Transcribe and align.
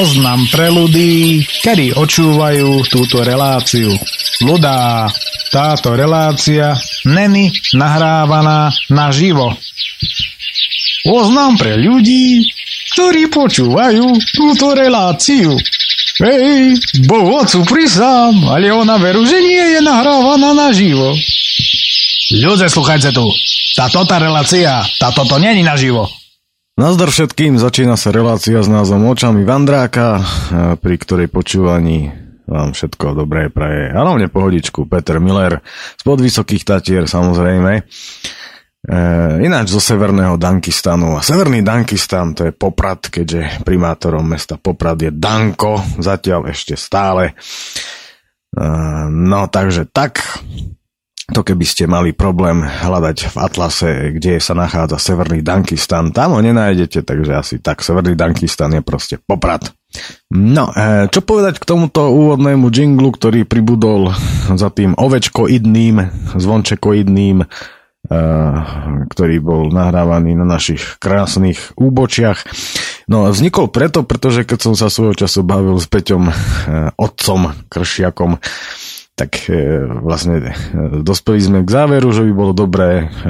Oznam 0.00 0.48
pre 0.48 0.72
ľudí, 0.72 1.44
kedy 1.60 1.92
očúvajú 1.92 2.88
túto 2.88 3.20
reláciu. 3.20 3.92
Ľudá, 4.40 5.04
táto 5.52 5.92
relácia 5.92 6.72
není 7.04 7.52
nahrávaná 7.76 8.72
naživo. 8.88 9.52
Oznam 11.04 11.60
pre 11.60 11.76
ľudí, 11.76 12.48
ktorí 12.96 13.28
počúvajú 13.28 14.08
túto 14.32 14.72
reláciu. 14.72 15.52
Hej, 16.24 16.80
bo 17.04 17.36
ocu 17.44 17.60
prisám, 17.68 18.32
ale 18.48 18.72
ona 18.72 18.96
veru, 18.96 19.28
že 19.28 19.36
nie 19.36 19.76
je 19.76 19.80
nahrávaná 19.84 20.56
naživo. 20.56 21.12
Ľudia, 22.40 22.72
sluchajte 22.72 23.12
tu. 23.12 23.28
Táto 23.76 24.08
tá 24.08 24.16
relácia, 24.16 24.80
táto 24.96 25.28
to 25.28 25.36
není 25.36 25.60
naživo. 25.60 26.19
Nazdar 26.80 27.12
všetkým, 27.12 27.60
začína 27.60 28.00
sa 28.00 28.08
relácia 28.08 28.56
s 28.56 28.64
názvom 28.64 29.12
Očami 29.12 29.44
Vandráka, 29.44 30.24
pri 30.80 30.96
ktorej 30.96 31.28
počúvaní 31.28 32.08
vám 32.48 32.72
všetko 32.72 33.20
dobré 33.20 33.52
praje. 33.52 33.92
A 33.92 34.00
hlavne 34.00 34.32
pohodičku, 34.32 34.88
Peter 34.88 35.20
Miller 35.20 35.60
z 36.00 36.02
podvysokých 36.08 36.64
Tatier 36.64 37.04
samozrejme. 37.04 37.72
E, 37.76 37.82
ináč 39.44 39.76
zo 39.76 39.80
severného 39.84 40.40
Dankistanu. 40.40 41.20
A 41.20 41.20
severný 41.20 41.60
Dankistan 41.60 42.32
to 42.32 42.48
je 42.48 42.56
Poprad, 42.56 43.12
keďže 43.12 43.60
primátorom 43.60 44.24
mesta 44.24 44.56
Poprad 44.56 45.04
je 45.04 45.12
Danko, 45.12 45.84
zatiaľ 46.00 46.48
ešte 46.48 46.80
stále. 46.80 47.36
E, 48.56 48.64
no 49.12 49.52
takže 49.52 49.84
tak, 49.84 50.24
to 51.30 51.46
keby 51.46 51.64
ste 51.66 51.86
mali 51.86 52.10
problém 52.10 52.62
hľadať 52.62 53.32
v 53.32 53.36
Atlase, 53.38 53.90
kde 54.18 54.42
sa 54.42 54.54
nachádza 54.58 54.98
Severný 54.98 55.40
Dankistan, 55.40 56.10
tam 56.10 56.34
ho 56.36 56.40
nenájdete, 56.42 57.06
takže 57.06 57.32
asi 57.34 57.54
tak, 57.62 57.86
Severný 57.86 58.18
Dankistan 58.18 58.74
je 58.74 58.82
proste 58.82 59.16
poprad. 59.22 59.70
No, 60.30 60.70
e, 60.70 61.10
čo 61.10 61.20
povedať 61.22 61.58
k 61.58 61.66
tomuto 61.66 62.14
úvodnému 62.14 62.70
jinglu, 62.70 63.10
ktorý 63.10 63.42
pribudol 63.42 64.14
za 64.54 64.70
tým 64.70 64.94
ovečkoidným, 64.94 65.94
zvončekoidným, 66.38 67.42
e, 67.42 67.46
ktorý 69.10 69.36
bol 69.42 69.74
nahrávaný 69.74 70.38
na 70.38 70.46
našich 70.46 70.98
krásnych 71.02 71.74
úbočiach. 71.74 72.46
No, 73.10 73.26
vznikol 73.26 73.74
preto, 73.74 74.06
pretože 74.06 74.46
keď 74.46 74.70
som 74.70 74.74
sa 74.78 74.86
svojho 74.86 75.18
času 75.18 75.42
bavil 75.42 75.74
s 75.82 75.90
Peťom, 75.90 76.30
e, 76.30 76.32
otcom, 76.94 77.50
kršiakom, 77.66 78.38
tak 79.20 79.52
e, 79.52 79.84
vlastne 80.00 80.40
e, 80.40 80.52
dospeli 81.04 81.40
sme 81.44 81.58
k 81.60 81.68
záveru, 81.68 82.08
že 82.08 82.24
by 82.24 82.32
bolo 82.32 82.52
dobré 82.56 83.04
e, 83.04 83.28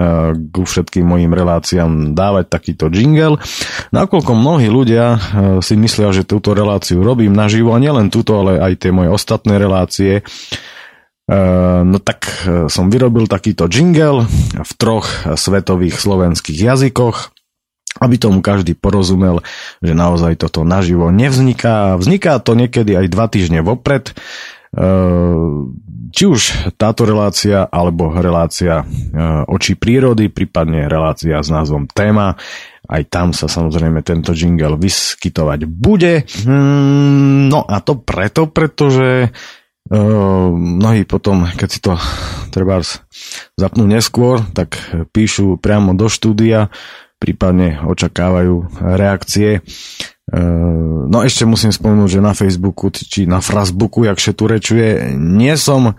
ku 0.54 0.62
všetkým 0.62 1.02
mojim 1.02 1.34
reláciám 1.34 2.14
dávať 2.14 2.46
takýto 2.46 2.86
jingle. 2.94 3.42
Nakoľko 3.90 4.30
mnohí 4.38 4.70
ľudia 4.70 5.18
si 5.58 5.74
myslia, 5.74 6.14
že 6.14 6.22
túto 6.22 6.54
reláciu 6.54 7.02
robím 7.02 7.34
naživo, 7.34 7.74
a 7.74 7.82
nielen 7.82 8.14
túto, 8.14 8.38
ale 8.38 8.62
aj 8.62 8.86
tie 8.86 8.94
moje 8.94 9.10
ostatné 9.10 9.58
relácie, 9.58 10.22
no 11.30 11.98
tak 12.02 12.26
som 12.66 12.90
vyrobil 12.90 13.30
takýto 13.30 13.70
jingle 13.70 14.26
v 14.54 14.72
troch 14.74 15.06
svetových 15.38 15.98
slovenských 15.98 16.58
jazykoch, 16.58 17.30
aby 18.02 18.14
tomu 18.18 18.42
každý 18.42 18.74
porozumel, 18.74 19.42
že 19.82 19.94
naozaj 19.94 20.38
toto 20.38 20.62
naživo 20.66 21.10
nevzniká. 21.14 21.98
Vzniká 21.98 22.38
to 22.42 22.54
niekedy 22.54 22.94
aj 22.94 23.06
dva 23.10 23.26
týždne 23.26 23.62
vopred, 23.62 24.14
či 26.10 26.24
už 26.26 26.74
táto 26.74 27.06
relácia 27.06 27.66
alebo 27.70 28.10
relácia 28.14 28.82
ehm, 28.82 29.46
oči 29.46 29.78
prírody, 29.78 30.30
prípadne 30.30 30.90
relácia 30.90 31.38
s 31.38 31.48
názvom 31.50 31.86
Téma, 31.90 32.34
aj 32.90 33.02
tam 33.06 33.30
sa 33.30 33.46
samozrejme 33.46 34.02
tento 34.02 34.34
jingle 34.34 34.74
vyskytovať 34.74 35.60
bude. 35.70 36.26
Hmm, 36.42 37.46
no 37.46 37.62
a 37.62 37.78
to 37.82 37.98
preto, 37.98 38.50
pretože 38.50 39.30
ehm, 39.90 40.50
mnohí 40.54 41.06
potom, 41.06 41.46
keď 41.46 41.68
si 41.70 41.80
to 41.82 41.94
treba 42.50 42.82
zapnú 43.54 43.86
neskôr, 43.86 44.42
tak 44.54 44.78
píšu 45.14 45.62
priamo 45.62 45.94
do 45.94 46.10
štúdia, 46.10 46.70
prípadne 47.22 47.84
očakávajú 47.86 48.82
reakcie 48.96 49.62
no 51.10 51.18
ešte 51.26 51.42
musím 51.42 51.74
spomenúť, 51.74 52.18
že 52.18 52.20
na 52.22 52.34
Facebooku 52.38 52.90
či 52.94 53.26
na 53.26 53.42
Frasbooku, 53.42 54.06
jak 54.06 54.18
tu 54.20 54.44
rečuje, 54.46 55.18
nie 55.18 55.54
som, 55.58 55.98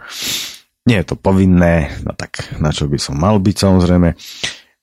nie 0.88 0.98
je 1.04 1.06
to 1.12 1.16
povinné, 1.20 1.92
no 2.08 2.16
tak 2.16 2.48
na 2.64 2.72
čo 2.72 2.88
by 2.88 2.96
som 2.96 3.20
mal 3.20 3.38
byť 3.38 3.56
samozrejme. 3.60 4.10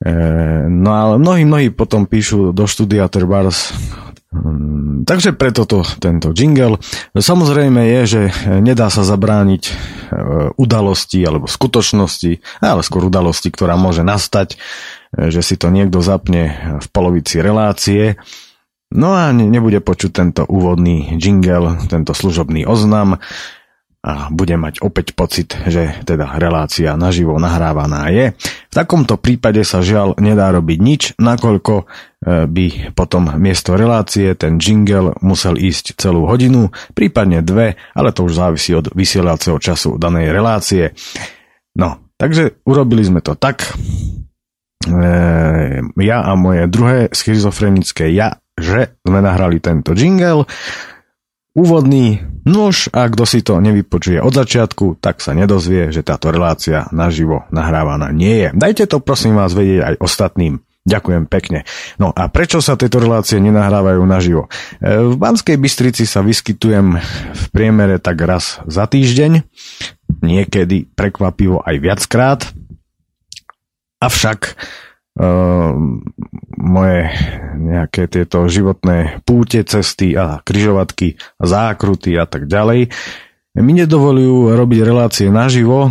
Ehm, 0.05 0.85
no 0.85 0.91
ale 0.93 1.15
mnohí, 1.17 1.43
mnohí 1.49 1.69
potom 1.73 2.05
píšu 2.05 2.53
do 2.53 2.69
štúdia 2.69 3.09
Terbars, 3.09 3.73
ehm, 4.31 5.03
takže 5.09 5.33
preto 5.33 5.65
to, 5.65 5.81
tento 5.97 6.31
jingle. 6.37 6.77
Samozrejme 7.17 7.81
je, 7.99 8.01
že 8.05 8.23
nedá 8.61 8.93
sa 8.93 9.03
zabrániť 9.03 9.97
udalosti 10.57 11.21
alebo 11.21 11.45
skutočnosti, 11.45 12.41
ale 12.65 12.81
skôr 12.81 13.05
udalosti, 13.13 13.53
ktorá 13.53 13.77
môže 13.77 14.01
nastať, 14.01 14.57
že 15.13 15.41
si 15.45 15.61
to 15.61 15.69
niekto 15.69 16.01
zapne 16.01 16.57
v 16.81 16.87
polovici 16.89 17.45
relácie 17.45 18.17
No 18.89 19.13
a 19.13 19.29
nebude 19.37 19.85
počuť 19.85 20.11
tento 20.17 20.43
úvodný 20.49 21.21
jingle, 21.21 21.77
tento 21.93 22.17
služobný 22.17 22.65
oznam 22.65 23.21
a 23.99 24.33
bude 24.33 24.55
mať 24.57 24.81
opäť 24.81 25.13
pocit, 25.13 25.53
že 25.69 26.01
teda 26.07 26.39
relácia 26.41 26.97
naživo 26.97 27.37
nahrávaná 27.37 28.09
je. 28.09 28.33
V 28.71 28.75
takomto 28.75 29.21
prípade 29.21 29.61
sa 29.67 29.83
žiaľ 29.85 30.17
nedá 30.17 30.49
robiť 30.55 30.79
nič, 30.79 31.03
nakoľko 31.19 31.75
e, 31.77 31.85
by 32.47 32.95
potom 32.97 33.29
miesto 33.37 33.75
relácie 33.75 34.33
ten 34.39 34.57
jingle 34.57 35.19
musel 35.21 35.59
ísť 35.59 35.99
celú 35.99 36.25
hodinu, 36.31 36.71
prípadne 36.95 37.43
dve, 37.43 37.77
ale 37.93 38.15
to 38.15 38.25
už 38.25 38.39
závisí 38.39 38.73
od 38.73 38.89
vysielacieho 38.95 39.59
času 39.61 39.99
danej 40.01 40.31
relácie. 40.31 40.95
No, 41.75 42.15
takže 42.17 42.63
urobili 42.65 43.03
sme 43.03 43.21
to 43.21 43.35
tak, 43.35 43.77
e, 44.87 45.03
ja 45.85 46.19
a 46.23 46.33
moje 46.39 46.71
druhé 46.71 47.11
schizofrenické 47.11 48.15
ja 48.15 48.41
že 48.59 48.99
sme 49.07 49.23
nahrali 49.23 49.63
tento 49.63 49.95
jingle. 49.95 50.47
Úvodný 51.59 52.23
nož 52.47 52.87
a 52.95 53.11
kto 53.11 53.25
si 53.27 53.43
to 53.43 53.59
nevypočuje 53.59 54.23
od 54.23 54.31
začiatku, 54.31 55.03
tak 55.03 55.19
sa 55.19 55.35
nedozvie, 55.35 55.91
že 55.91 56.07
táto 56.07 56.31
relácia 56.31 56.87
naživo 56.95 57.51
nahrávaná 57.51 58.15
nie 58.15 58.47
je. 58.47 58.49
Dajte 58.55 58.85
to 58.87 59.03
prosím 59.03 59.35
vás 59.35 59.59
vedieť 59.59 59.81
aj 59.83 59.95
ostatným. 59.99 60.63
Ďakujem 60.89 61.29
pekne. 61.29 61.69
No 62.01 62.17
a 62.17 62.33
prečo 62.33 62.65
sa 62.65 62.81
tieto 62.81 62.97
relácie 62.97 63.37
nenahrávajú 63.45 64.01
naživo? 64.09 64.49
E, 64.81 64.97
v 65.05 65.21
Banskej 65.21 65.61
Bystrici 65.61 66.09
sa 66.09 66.25
vyskytujem 66.25 66.97
v 67.35 67.45
priemere 67.53 68.01
tak 68.01 68.17
raz 68.25 68.65
za 68.65 68.89
týždeň, 68.89 69.45
niekedy 70.25 70.89
prekvapivo 70.97 71.61
aj 71.61 71.77
viackrát. 71.77 72.41
Avšak 74.01 74.57
moje 76.59 77.01
nejaké 77.59 78.07
tieto 78.07 78.47
životné 78.47 79.19
púte, 79.27 79.67
cesty 79.67 80.15
a 80.15 80.39
kryžovatky, 80.47 81.19
zákruty 81.43 82.15
a 82.15 82.25
tak 82.31 82.47
ďalej 82.47 82.95
mi 83.59 83.73
nedovolujú 83.75 84.55
robiť 84.55 84.81
relácie 84.87 85.27
naživo. 85.33 85.91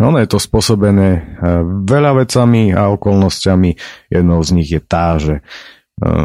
Ono 0.00 0.16
je 0.18 0.28
to 0.28 0.38
spôsobené 0.40 1.08
e, 1.14 1.20
veľa 1.84 2.24
vecami 2.24 2.72
a 2.74 2.90
okolnosťami. 2.90 3.70
Jednou 4.10 4.40
z 4.42 4.50
nich 4.56 4.70
je 4.72 4.80
tá, 4.82 5.20
že 5.20 5.38
e, 5.38 5.42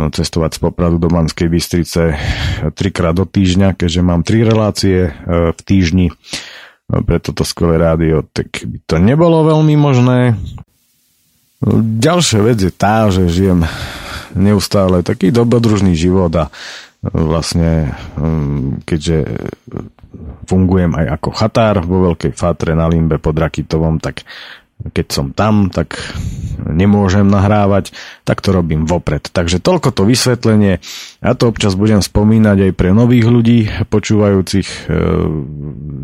cestovať 0.10 0.58
z 0.58 0.60
Popradu 0.64 0.98
do 0.98 1.12
Manskej 1.12 1.52
Bystrice 1.52 2.16
trikrát 2.74 3.14
do 3.14 3.28
týždňa, 3.28 3.78
keďže 3.78 4.02
mám 4.02 4.24
tri 4.24 4.42
relácie 4.42 5.10
e, 5.10 5.12
v 5.54 5.60
týždni 5.62 6.08
pre 6.90 7.22
toto 7.22 7.46
skvelé 7.46 7.78
rádio, 7.78 8.26
tak 8.34 8.66
by 8.66 8.82
to 8.90 8.98
nebolo 8.98 9.46
veľmi 9.46 9.78
možné. 9.78 10.34
Ďalšia 12.00 12.40
vec 12.40 12.58
je 12.64 12.72
tá, 12.72 13.12
že 13.12 13.28
žijem 13.28 13.68
neustále 14.32 15.04
taký 15.04 15.34
dobrodružný 15.34 15.92
život 15.92 16.32
a 16.36 16.48
vlastne 17.04 17.96
mm, 18.16 18.84
keďže 18.88 19.18
fungujem 20.48 20.92
aj 20.96 21.06
ako 21.20 21.30
chatár 21.36 21.76
vo 21.84 22.12
Veľkej 22.12 22.34
Fátre 22.36 22.76
na 22.76 22.88
Limbe 22.88 23.20
pod 23.20 23.36
Rakitovom, 23.36 24.00
tak 24.00 24.24
keď 24.80 25.08
som 25.12 25.36
tam, 25.36 25.68
tak 25.68 26.00
nemôžem 26.64 27.28
nahrávať, 27.28 27.92
tak 28.24 28.40
to 28.40 28.56
robím 28.56 28.88
vopred. 28.88 29.28
Takže 29.28 29.60
toľko 29.60 29.92
to 29.92 30.08
vysvetlenie. 30.08 30.80
Ja 31.20 31.36
to 31.36 31.52
občas 31.52 31.76
budem 31.76 32.00
spomínať 32.00 32.70
aj 32.70 32.72
pre 32.80 32.96
nových 32.96 33.28
ľudí 33.28 33.60
počúvajúcich 33.92 34.68
e, 34.68 34.80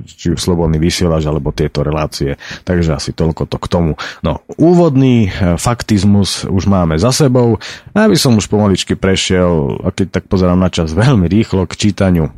či 0.07 0.35
už 0.35 0.39
Slobodný 0.39 0.75
vysielač 0.79 1.23
alebo 1.23 1.55
tieto 1.55 1.87
relácie. 1.87 2.35
Takže 2.67 2.99
asi 2.99 3.11
toľko 3.15 3.47
to 3.47 3.57
k 3.59 3.67
tomu. 3.71 3.91
No, 4.23 4.43
úvodný 4.59 5.31
e, 5.31 5.55
faktizmus 5.55 6.43
už 6.43 6.67
máme 6.67 6.99
za 6.99 7.15
sebou. 7.15 7.59
Aby 7.95 8.19
som 8.19 8.35
už 8.35 8.51
pomaličky 8.51 8.99
prešiel, 8.99 9.79
a 9.87 9.91
keď 9.95 10.19
tak 10.19 10.23
pozerám 10.27 10.59
na 10.59 10.67
čas 10.67 10.91
veľmi 10.91 11.31
rýchlo 11.31 11.63
k 11.63 11.79
čítaniu 11.79 12.27
e, 12.27 12.31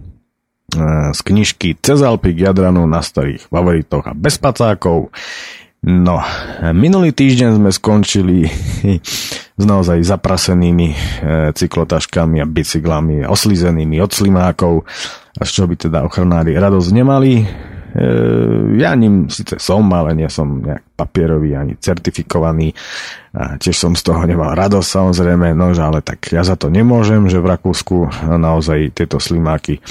z 1.13 1.19
knižky 1.25 1.81
Cez 1.81 2.05
Alpy 2.05 2.37
Jadranu 2.37 2.85
na 2.85 3.01
starých 3.01 3.49
favoritoch 3.49 4.05
a 4.05 4.13
bez 4.13 4.37
pacákov. 4.37 5.09
No, 5.85 6.17
minulý 6.73 7.13
týždeň 7.13 7.61
sme 7.61 7.69
skončili 7.69 8.49
s 9.61 9.63
naozaj 9.63 10.01
zaprasenými 10.01 10.89
e, 10.89 10.97
cyklotaškami 11.53 12.41
a 12.41 12.49
bicyklami, 12.49 13.21
oslizenými 13.29 14.01
od 14.01 14.09
slimákov, 14.09 14.89
a 15.37 15.41
z 15.45 15.49
čoho 15.53 15.69
by 15.69 15.75
teda 15.77 15.99
ochranári 16.01 16.57
radosť 16.57 16.89
nemali. 16.97 17.33
E, 17.37 17.45
ja 18.81 18.97
ním 18.97 19.29
síce 19.29 19.61
som, 19.61 19.85
ale 19.93 20.17
nie 20.17 20.25
som 20.33 20.65
nejak 20.65 20.97
papierový 20.97 21.53
ani 21.53 21.73
certifikovaný. 21.77 22.73
A 23.37 23.61
tiež 23.61 23.77
som 23.77 23.93
z 23.93 24.01
toho 24.01 24.25
nemal 24.25 24.57
radosť 24.57 24.89
samozrejme, 24.89 25.53
no 25.53 25.69
ale 25.77 26.01
tak 26.01 26.33
ja 26.33 26.41
za 26.41 26.57
to 26.57 26.73
nemôžem, 26.73 27.29
že 27.29 27.37
v 27.37 27.53
Rakúsku 27.53 28.09
naozaj 28.25 28.97
tieto 28.97 29.21
slimáky 29.21 29.77
e, 29.77 29.81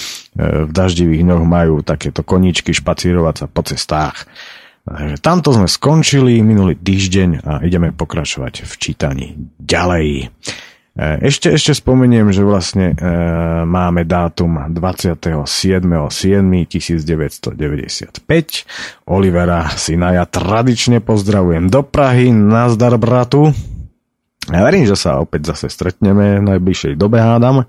v 0.67 0.71
daždivých 0.75 1.23
dňoch 1.23 1.45
majú 1.47 1.87
takéto 1.87 2.27
koníčky 2.27 2.75
špacírovať 2.75 3.35
sa 3.39 3.47
po 3.47 3.63
cestách. 3.63 4.27
Takže 4.87 5.19
tamto 5.19 5.51
sme 5.51 5.67
skončili 5.67 6.39
minulý 6.47 6.79
týždeň 6.79 7.43
a 7.43 7.59
ideme 7.67 7.91
pokračovať 7.91 8.63
v 8.63 8.73
čítaní 8.79 9.35
ďalej. 9.59 10.31
E, 10.97 11.27
ešte, 11.27 11.51
ešte 11.51 11.75
spomeniem, 11.75 12.31
že 12.31 12.47
vlastne 12.47 12.95
e, 12.95 12.97
máme 13.67 14.07
dátum 14.07 14.71
27.7.1995. 14.71 16.71
Olivera 19.11 19.75
Sinaja 19.75 20.23
tradične 20.23 21.03
pozdravujem 21.03 21.67
do 21.67 21.83
Prahy. 21.83 22.31
Nazdar 22.31 22.95
bratu. 22.95 23.51
Ja 24.47 24.63
verím, 24.63 24.87
že 24.87 24.95
sa 24.95 25.19
opäť 25.19 25.51
zase 25.51 25.67
stretneme 25.67 26.39
v 26.39 26.47
najbližšej 26.47 26.95
dobe 26.95 27.19
hádam. 27.19 27.67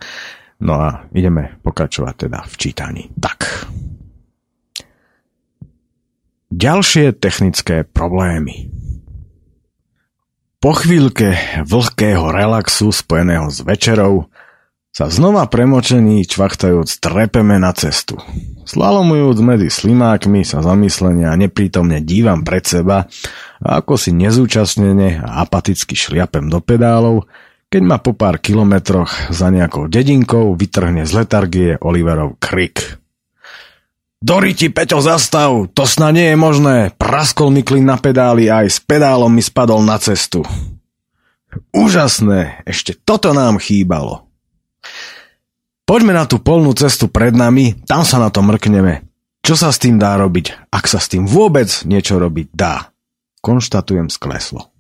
No 0.62 0.74
a 0.78 1.10
ideme 1.18 1.58
pokračovať 1.66 2.30
teda 2.30 2.46
v 2.46 2.54
čítaní. 2.62 3.10
Tak. 3.18 3.66
Ďalšie 6.48 7.12
technické 7.20 7.84
problémy. 7.84 8.72
Po 10.64 10.72
chvíľke 10.72 11.36
vlhkého 11.68 12.32
relaxu 12.32 12.88
spojeného 12.96 13.52
s 13.52 13.68
večerou 13.68 14.32
sa 14.96 15.12
znova 15.12 15.44
premočení 15.52 16.24
čvachtajúc 16.24 17.04
trepeme 17.04 17.60
na 17.60 17.76
cestu. 17.76 18.16
Slalomujúc 18.64 19.38
medzi 19.44 19.68
slimákmi 19.68 20.48
sa 20.48 20.64
zamyslenia 20.64 21.36
neprítomne 21.36 22.00
dívam 22.00 22.48
pred 22.48 22.64
seba 22.64 23.12
a 23.60 23.84
ako 23.84 24.00
si 24.00 24.16
nezúčastnene 24.16 25.20
a 25.22 25.44
apaticky 25.44 26.00
šliapem 26.00 26.48
do 26.48 26.64
pedálov, 26.64 27.28
keď 27.68 27.82
ma 27.84 28.00
po 28.00 28.16
pár 28.16 28.40
kilometroch 28.40 29.36
za 29.36 29.52
nejakou 29.52 29.92
dedinkou 29.92 30.56
vytrhne 30.56 31.04
z 31.04 31.12
letargie 31.12 31.70
Oliverov 31.84 32.40
krik. 32.40 33.04
Doriti, 34.18 34.74
Peťo, 34.74 34.98
zastav! 34.98 35.70
To 35.78 35.86
sna 35.86 36.10
nie 36.10 36.34
je 36.34 36.38
možné! 36.38 36.90
Praskol 36.98 37.54
mi 37.54 37.62
klin 37.62 37.86
na 37.86 38.02
pedáli 38.02 38.50
a 38.50 38.66
aj 38.66 38.68
s 38.74 38.80
pedálom 38.82 39.30
mi 39.30 39.46
spadol 39.46 39.86
na 39.86 40.02
cestu. 40.02 40.42
Úžasné! 41.70 42.66
Ešte 42.66 42.98
toto 42.98 43.30
nám 43.38 43.62
chýbalo. 43.62 44.26
Poďme 45.86 46.18
na 46.18 46.26
tú 46.26 46.42
polnú 46.42 46.74
cestu 46.74 47.14
pred 47.14 47.38
nami, 47.38 47.78
tam 47.86 48.02
sa 48.02 48.18
na 48.18 48.34
to 48.34 48.42
mrkneme. 48.42 49.06
Čo 49.46 49.54
sa 49.54 49.70
s 49.70 49.78
tým 49.78 50.02
dá 50.02 50.18
robiť, 50.18 50.74
ak 50.74 50.90
sa 50.90 50.98
s 50.98 51.14
tým 51.14 51.30
vôbec 51.30 51.70
niečo 51.86 52.18
robiť 52.18 52.48
dá? 52.58 52.90
Konštatujem 53.46 54.10
skleslo. 54.10 54.74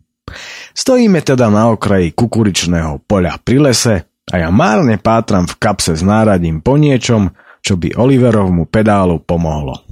Stojíme 0.73 1.21
teda 1.21 1.53
na 1.53 1.69
okraji 1.69 2.09
kukuričného 2.11 3.05
poľa 3.05 3.37
pri 3.39 3.69
lese 3.69 3.95
a 4.27 4.35
ja 4.41 4.49
márne 4.49 4.97
pátram 4.97 5.45
v 5.45 5.55
kapse 5.61 5.93
s 5.93 6.01
náradím 6.01 6.59
po 6.59 6.75
niečom, 6.75 7.31
čo 7.67 7.75
by 7.75 7.99
Oliverovmu 7.99 8.71
pedálu 8.71 9.19
pomohlo. 9.19 9.83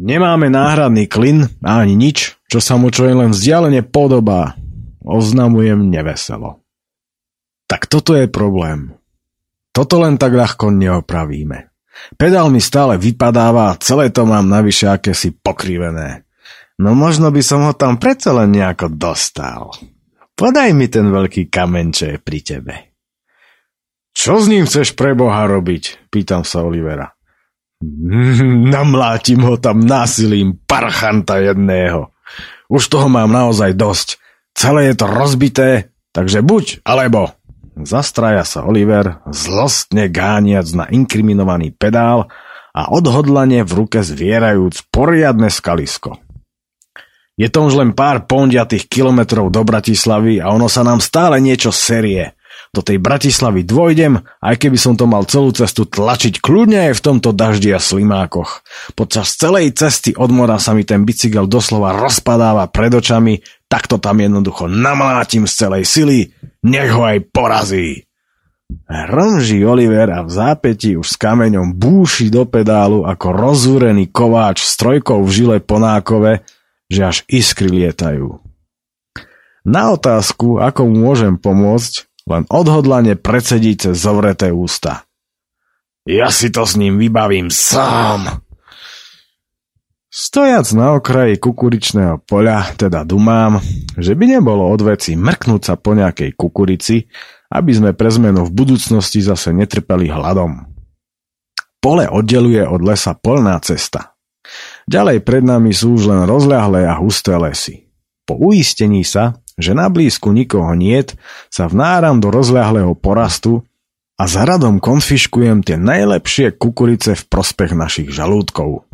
Nemáme 0.00 0.48
náhradný 0.48 1.04
klin 1.04 1.44
ani 1.60 1.92
nič, 1.92 2.40
čo 2.48 2.64
sa 2.64 2.80
mu 2.80 2.88
čo 2.88 3.04
len 3.04 3.36
vzdialene 3.36 3.84
podobá. 3.84 4.56
Oznamujem 5.04 5.92
neveselo. 5.92 6.64
Tak 7.68 7.84
toto 7.92 8.16
je 8.16 8.32
problém. 8.32 8.96
Toto 9.76 10.00
len 10.00 10.16
tak 10.16 10.32
ľahko 10.32 10.72
neopravíme. 10.72 11.68
Pedál 12.16 12.48
mi 12.48 12.64
stále 12.64 12.96
vypadáva 12.96 13.72
a 13.72 13.78
celé 13.78 14.08
to 14.08 14.24
mám 14.24 14.48
navyše 14.48 14.88
akési 14.88 15.36
pokrivené. 15.36 16.24
No 16.80 16.96
možno 16.96 17.28
by 17.28 17.42
som 17.44 17.68
ho 17.68 17.76
tam 17.76 18.00
predsa 18.00 18.32
len 18.32 18.56
nejako 18.56 18.96
dostal. 18.96 19.76
Podaj 20.32 20.72
mi 20.72 20.88
ten 20.88 21.12
veľký 21.12 21.52
kameň, 21.52 21.86
čo 21.92 22.04
je 22.08 22.16
pri 22.16 22.40
tebe. 22.40 22.74
Čo 24.12 24.38
s 24.38 24.46
ním 24.46 24.68
chceš 24.68 24.92
pre 24.92 25.16
Boha 25.16 25.48
robiť? 25.48 26.12
Pýtam 26.12 26.44
sa 26.44 26.62
Olivera. 26.62 27.16
Namlátim 27.82 29.42
ho 29.42 29.58
tam 29.58 29.82
násilím, 29.82 30.60
parchanta 30.68 31.42
jedného. 31.42 32.14
Už 32.70 32.86
toho 32.86 33.10
mám 33.10 33.32
naozaj 33.32 33.74
dosť. 33.74 34.08
Celé 34.54 34.92
je 34.92 34.94
to 35.02 35.06
rozbité, 35.10 35.68
takže 36.14 36.44
buď 36.44 36.84
alebo. 36.86 37.34
Zastraja 37.72 38.44
sa 38.44 38.68
Oliver, 38.68 39.24
zlostne 39.32 40.12
gániac 40.12 40.68
na 40.76 40.84
inkriminovaný 40.92 41.72
pedál 41.72 42.28
a 42.76 42.92
odhodlane 42.92 43.64
v 43.64 43.72
ruke 43.72 44.04
zvierajúc 44.04 44.92
poriadne 44.92 45.48
skalisko. 45.48 46.20
Je 47.40 47.48
to 47.48 47.64
už 47.64 47.80
len 47.80 47.96
pár 47.96 48.28
pondiatých 48.28 48.92
kilometrov 48.92 49.48
do 49.48 49.64
Bratislavy 49.64 50.36
a 50.36 50.52
ono 50.52 50.68
sa 50.68 50.84
nám 50.84 51.00
stále 51.00 51.40
niečo 51.40 51.72
serie– 51.72 52.30
do 52.72 52.80
tej 52.80 52.96
Bratislavy 52.96 53.68
dvojdem, 53.68 54.24
aj 54.40 54.56
keby 54.56 54.80
som 54.80 54.96
to 54.96 55.04
mal 55.04 55.28
celú 55.28 55.52
cestu 55.52 55.84
tlačiť 55.84 56.40
kľudne 56.40 56.88
aj 56.88 56.94
v 56.96 57.04
tomto 57.04 57.36
daždi 57.36 57.68
a 57.68 57.76
slimákoch. 57.76 58.64
Počas 58.96 59.36
celej 59.36 59.76
cesty 59.76 60.16
od 60.16 60.32
mora 60.32 60.56
sa 60.56 60.72
mi 60.72 60.80
ten 60.80 61.04
bicykel 61.04 61.44
doslova 61.44 61.92
rozpadáva 61.92 62.72
pred 62.72 62.96
očami, 62.96 63.44
tak 63.68 63.92
to 63.92 64.00
tam 64.00 64.24
jednoducho 64.24 64.72
namlátim 64.72 65.44
z 65.44 65.52
celej 65.52 65.84
sily, 65.84 66.18
nech 66.64 66.88
ho 66.96 67.04
aj 67.04 67.28
porazí. 67.28 68.08
Ronží 68.88 69.60
Oliver 69.68 70.08
a 70.08 70.24
v 70.24 70.32
zápäti 70.32 70.96
už 70.96 71.12
s 71.12 71.16
kameňom 71.20 71.76
búši 71.76 72.32
do 72.32 72.48
pedálu 72.48 73.04
ako 73.04 73.36
rozúrený 73.36 74.08
kováč 74.08 74.64
s 74.64 74.80
trojkou 74.80 75.20
v 75.20 75.28
žile 75.28 75.56
po 75.60 75.76
nákove, 75.76 76.40
že 76.88 77.00
až 77.04 77.16
iskry 77.28 77.68
lietajú. 77.68 78.40
Na 79.62 79.92
otázku, 79.92 80.56
ako 80.56 80.88
mu 80.88 81.12
môžem 81.12 81.36
pomôcť, 81.36 82.11
len 82.28 82.46
odhodlane 82.50 83.18
predsedí 83.18 83.74
cez 83.78 83.98
zovreté 83.98 84.54
ústa. 84.54 85.06
Ja 86.02 86.34
si 86.34 86.50
to 86.50 86.66
s 86.66 86.74
ním 86.74 86.98
vybavím 86.98 87.50
sám. 87.50 88.42
Stojac 90.12 90.68
na 90.76 90.92
okraji 91.00 91.40
kukuričného 91.40 92.28
poľa, 92.28 92.76
teda 92.76 93.00
dumám, 93.00 93.64
že 93.96 94.12
by 94.12 94.36
nebolo 94.36 94.68
od 94.68 94.84
veci 94.84 95.16
mrknúť 95.16 95.62
sa 95.62 95.74
po 95.80 95.96
nejakej 95.96 96.36
kukurici, 96.36 97.08
aby 97.48 97.72
sme 97.72 97.90
pre 97.96 98.12
zmenu 98.12 98.44
v 98.44 98.52
budúcnosti 98.52 99.24
zase 99.24 99.56
netrpeli 99.56 100.12
hladom. 100.12 100.68
Pole 101.80 102.06
oddeluje 102.12 102.60
od 102.60 102.84
lesa 102.84 103.16
polná 103.16 103.56
cesta. 103.64 104.12
Ďalej 104.84 105.24
pred 105.24 105.42
nami 105.48 105.72
sú 105.72 105.96
už 105.96 106.12
len 106.12 106.22
rozľahlé 106.28 106.84
a 106.84 107.00
husté 107.00 107.32
lesy. 107.38 107.88
Po 108.28 108.36
uistení 108.38 109.02
sa, 109.08 109.41
že 109.56 109.76
na 109.76 109.88
blízku 109.92 110.32
nikoho 110.32 110.72
niet, 110.72 111.16
sa 111.52 111.68
vnáram 111.68 112.20
do 112.20 112.32
rozľahlého 112.32 112.96
porastu 112.96 113.64
a 114.16 114.24
za 114.28 114.46
radom 114.46 114.78
konfiškujem 114.78 115.66
tie 115.66 115.76
najlepšie 115.80 116.54
kukurice 116.56 117.18
v 117.18 117.22
prospech 117.26 117.72
našich 117.74 118.08
žalúdkov. 118.12 118.86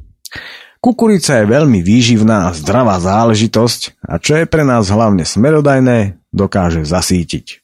Kukurica 0.79 1.43
je 1.43 1.51
veľmi 1.51 1.83
výživná 1.83 2.49
a 2.49 2.55
zdravá 2.55 3.03
záležitosť 3.03 3.99
a 4.07 4.23
čo 4.23 4.39
je 4.39 4.47
pre 4.47 4.63
nás 4.63 4.87
hlavne 4.87 5.27
smerodajné, 5.27 6.17
dokáže 6.31 6.87
zasítiť. 6.87 7.61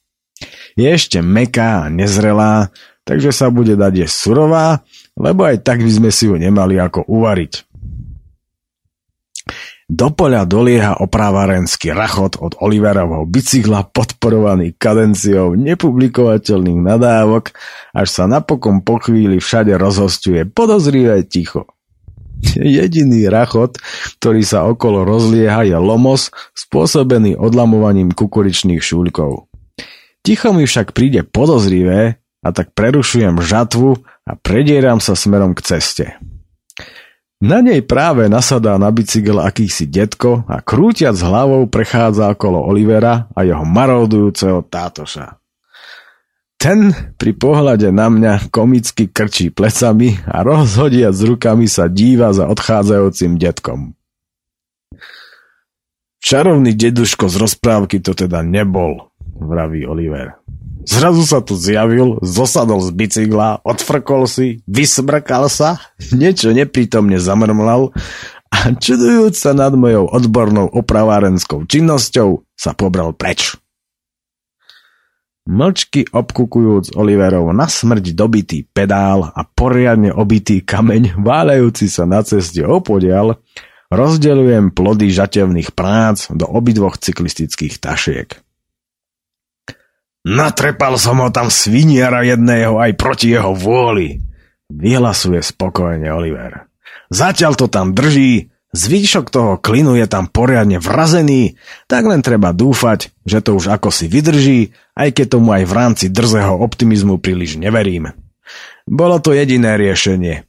Je 0.74 0.88
ešte 0.90 1.22
meká 1.22 1.86
a 1.86 1.90
nezrelá, 1.94 2.74
takže 3.06 3.30
sa 3.30 3.54
bude 3.54 3.78
dať 3.78 4.06
jesť 4.06 4.16
surová, 4.18 4.82
lebo 5.14 5.46
aj 5.46 5.62
tak 5.62 5.78
by 5.78 5.92
sme 5.94 6.10
si 6.10 6.26
ju 6.26 6.34
nemali 6.34 6.74
ako 6.82 7.06
uvariť. 7.06 7.73
Do 9.84 10.08
poľa 10.08 10.48
dolieha 10.48 10.96
oprávarenský 10.96 11.92
rachot 11.92 12.40
od 12.40 12.56
Oliverovho 12.56 13.28
bicykla 13.28 13.84
podporovaný 13.92 14.72
kadenciou 14.80 15.52
nepublikovateľných 15.60 16.80
nadávok, 16.80 17.52
až 17.92 18.08
sa 18.08 18.24
napokon 18.24 18.80
po 18.80 18.96
chvíli 18.96 19.44
všade 19.44 19.76
rozhostuje 19.76 20.48
podozrivé 20.48 21.28
ticho. 21.28 21.68
Jediný 22.56 23.28
rachot, 23.28 23.76
ktorý 24.20 24.40
sa 24.40 24.64
okolo 24.64 25.04
rozlieha, 25.04 25.68
je 25.68 25.76
lomos, 25.76 26.32
spôsobený 26.56 27.36
odlamovaním 27.36 28.08
kukuričných 28.08 28.80
šúľkov. 28.80 29.52
Ticho 30.24 30.56
mi 30.56 30.64
však 30.64 30.96
príde 30.96 31.28
podozrivé 31.28 32.24
a 32.40 32.48
tak 32.56 32.72
prerušujem 32.72 33.36
žatvu 33.36 34.00
a 34.24 34.32
predieram 34.40 34.96
sa 34.96 35.12
smerom 35.12 35.52
k 35.52 35.60
ceste. 35.76 36.06
Na 37.44 37.60
nej 37.60 37.84
práve 37.84 38.24
nasadá 38.32 38.80
na 38.80 38.88
bicykel 38.88 39.36
akýsi 39.36 39.84
detko 39.84 40.48
a 40.48 40.64
krútiac 40.64 41.12
hlavou 41.20 41.68
prechádza 41.68 42.32
okolo 42.32 42.56
Olivera 42.56 43.28
a 43.36 43.44
jeho 43.44 43.68
marodujúceho 43.68 44.64
tátoša. 44.64 45.36
Ten 46.56 46.96
pri 47.20 47.36
pohľade 47.36 47.92
na 47.92 48.08
mňa 48.08 48.48
komicky 48.48 49.12
krčí 49.12 49.52
plecami 49.52 50.16
a 50.24 50.40
rozhodiac 50.40 51.12
rukami 51.12 51.68
sa 51.68 51.84
díva 51.92 52.32
za 52.32 52.48
odchádzajúcim 52.48 53.36
detkom. 53.36 53.92
Čarovný 56.24 56.72
deduško 56.72 57.28
z 57.28 57.36
rozprávky 57.44 58.00
to 58.00 58.16
teda 58.16 58.40
nebol. 58.40 59.12
vraví 59.36 59.84
Oliver. 59.84 60.40
Zrazu 60.84 61.24
sa 61.24 61.40
tu 61.40 61.56
zjavil, 61.56 62.20
zosadol 62.20 62.84
z 62.84 62.92
bicykla, 62.92 63.64
odfrkol 63.64 64.28
si, 64.28 64.60
vysmrkal 64.68 65.48
sa, 65.48 65.80
niečo 66.12 66.52
neprítomne 66.52 67.16
zamrmlal 67.16 67.96
a 68.52 68.58
čudujúc 68.76 69.32
sa 69.32 69.56
nad 69.56 69.72
mojou 69.72 70.06
odbornou 70.12 70.68
opravárenskou 70.68 71.64
činnosťou 71.64 72.44
sa 72.52 72.76
pobral 72.76 73.16
preč. 73.16 73.56
Mlčky 75.44 76.08
obkukujúc 76.08 76.96
Oliverov 76.96 77.52
na 77.52 77.68
smrť 77.68 78.16
dobitý 78.16 78.64
pedál 78.64 79.28
a 79.28 79.44
poriadne 79.44 80.08
obitý 80.12 80.64
kameň 80.64 81.20
váľajúci 81.20 81.88
sa 81.88 82.08
na 82.08 82.24
ceste 82.24 82.64
opodial, 82.64 83.40
rozdeľujem 83.92 84.72
plody 84.72 85.12
žatevných 85.12 85.72
prác 85.76 86.28
do 86.32 86.48
obidvoch 86.48 86.96
cyklistických 86.96 87.76
tašiek. 87.76 88.43
Natrepal 90.24 90.96
som 90.96 91.20
ho 91.20 91.28
tam 91.28 91.52
sviniara 91.52 92.24
jedného 92.24 92.80
aj 92.80 92.96
proti 92.96 93.36
jeho 93.36 93.52
vôli, 93.52 94.24
vyhlasuje 94.72 95.44
spokojne 95.44 96.08
Oliver. 96.08 96.64
Zatiaľ 97.12 97.52
to 97.54 97.68
tam 97.68 97.92
drží, 97.92 98.48
Zvyšok 98.74 99.30
toho 99.30 99.54
klinu 99.54 99.94
je 99.94 100.02
tam 100.10 100.26
poriadne 100.26 100.82
vrazený, 100.82 101.54
tak 101.86 102.10
len 102.10 102.26
treba 102.26 102.50
dúfať, 102.50 103.14
že 103.22 103.38
to 103.38 103.54
už 103.54 103.70
ako 103.70 103.94
si 103.94 104.10
vydrží, 104.10 104.74
aj 104.98 105.14
keď 105.14 105.38
tomu 105.38 105.54
aj 105.54 105.62
v 105.62 105.72
rámci 105.78 106.06
drzého 106.10 106.58
optimizmu 106.58 107.22
príliš 107.22 107.54
neverím. 107.54 108.10
Bolo 108.82 109.22
to 109.22 109.30
jediné 109.30 109.78
riešenie. 109.78 110.42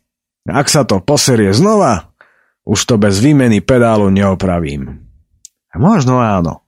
Ak 0.49 0.73
sa 0.73 0.89
to 0.89 1.05
poserie 1.05 1.53
znova, 1.53 2.09
už 2.65 2.81
to 2.89 2.97
bez 2.97 3.21
výmeny 3.21 3.61
pedálu 3.61 4.09
neopravím. 4.09 5.05
Možno 5.77 6.17
áno, 6.17 6.64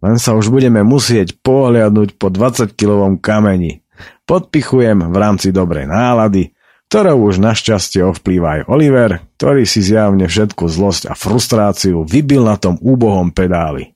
len 0.00 0.16
sa 0.16 0.32
už 0.36 0.48
budeme 0.48 0.80
musieť 0.80 1.36
pohľadnúť 1.44 2.16
po 2.16 2.32
20-kilovom 2.32 3.20
kameni. 3.20 3.84
Podpichujem 4.24 5.12
v 5.12 5.16
rámci 5.16 5.52
dobrej 5.52 5.88
nálady, 5.88 6.56
ktorou 6.90 7.30
už 7.30 7.38
našťastie 7.38 8.02
ovplýva 8.02 8.48
aj 8.58 8.60
Oliver, 8.66 9.22
ktorý 9.38 9.62
si 9.62 9.78
zjavne 9.78 10.26
všetku 10.26 10.66
zlosť 10.66 11.12
a 11.12 11.14
frustráciu 11.14 12.02
vybil 12.02 12.42
na 12.42 12.58
tom 12.58 12.80
úbohom 12.82 13.30
pedáli. 13.30 13.94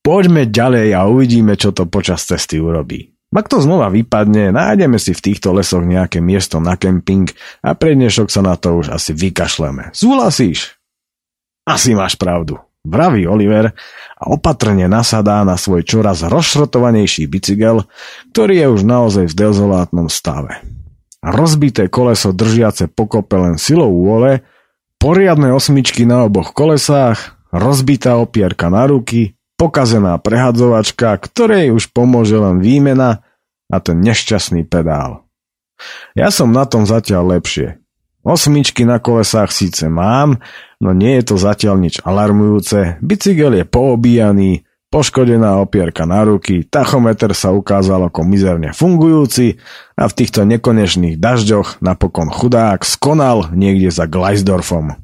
Poďme 0.00 0.48
ďalej 0.48 0.96
a 0.96 1.04
uvidíme, 1.04 1.58
čo 1.60 1.74
to 1.76 1.84
počas 1.84 2.24
cesty 2.24 2.56
urobí. 2.56 3.12
Ak 3.28 3.44
to 3.52 3.60
znova 3.60 3.92
vypadne, 3.92 4.56
nájdeme 4.56 4.96
si 4.96 5.12
v 5.12 5.20
týchto 5.20 5.52
lesoch 5.52 5.84
nejaké 5.84 6.24
miesto 6.24 6.64
na 6.64 6.80
kemping 6.80 7.28
a 7.60 7.76
pre 7.76 7.92
dnešok 7.92 8.32
sa 8.32 8.40
na 8.40 8.56
to 8.56 8.80
už 8.80 8.88
asi 8.88 9.12
vykašleme. 9.12 9.92
Súhlasíš? 9.92 10.80
Asi 11.68 11.92
máš 11.92 12.16
pravdu, 12.16 12.56
vraví 12.88 13.28
Oliver 13.28 13.76
a 14.18 14.24
opatrne 14.32 14.88
nasadá 14.88 15.44
na 15.44 15.60
svoj 15.60 15.84
čoraz 15.84 16.24
rozšrotovanejší 16.24 17.28
bicykel, 17.28 17.84
ktorý 18.32 18.54
je 18.64 18.66
už 18.72 18.82
naozaj 18.88 19.24
v 19.30 19.38
dezolátnom 19.38 20.08
stave 20.10 20.64
rozbité 21.22 21.90
koleso 21.90 22.30
držiace 22.30 22.86
pokope 22.90 23.34
len 23.38 23.56
silou 23.58 23.90
vôle, 23.90 24.46
poriadne 25.02 25.50
osmičky 25.54 26.06
na 26.06 26.26
oboch 26.26 26.54
kolesách, 26.54 27.38
rozbitá 27.50 28.18
opierka 28.18 28.70
na 28.70 28.86
ruky, 28.86 29.34
pokazená 29.58 30.18
prehadzovačka, 30.22 31.18
ktorej 31.18 31.74
už 31.74 31.90
pomôže 31.90 32.38
len 32.38 32.62
výmena 32.62 33.26
a 33.68 33.76
ten 33.82 33.98
nešťastný 34.00 34.64
pedál. 34.66 35.26
Ja 36.14 36.34
som 36.34 36.50
na 36.50 36.66
tom 36.66 36.86
zatiaľ 36.86 37.38
lepšie. 37.38 37.78
Osmičky 38.28 38.84
na 38.84 39.00
kolesách 39.00 39.48
síce 39.48 39.88
mám, 39.88 40.36
no 40.84 40.92
nie 40.92 41.16
je 41.16 41.32
to 41.32 41.36
zatiaľ 41.40 41.80
nič 41.80 42.04
alarmujúce, 42.04 43.00
bicykel 43.00 43.56
je 43.56 43.64
poobíjaný, 43.64 44.68
Poškodená 44.88 45.60
opierka 45.60 46.08
na 46.08 46.24
ruky, 46.24 46.64
tachometer 46.64 47.36
sa 47.36 47.52
ukázal 47.52 48.08
ako 48.08 48.24
mizerne 48.24 48.72
fungujúci 48.72 49.60
a 50.00 50.08
v 50.08 50.16
týchto 50.16 50.48
nekonečných 50.48 51.20
dažďoch 51.20 51.84
napokon 51.84 52.32
chudák 52.32 52.80
skonal 52.88 53.52
niekde 53.52 53.92
za 53.92 54.08
Gleisdorfom. 54.08 54.96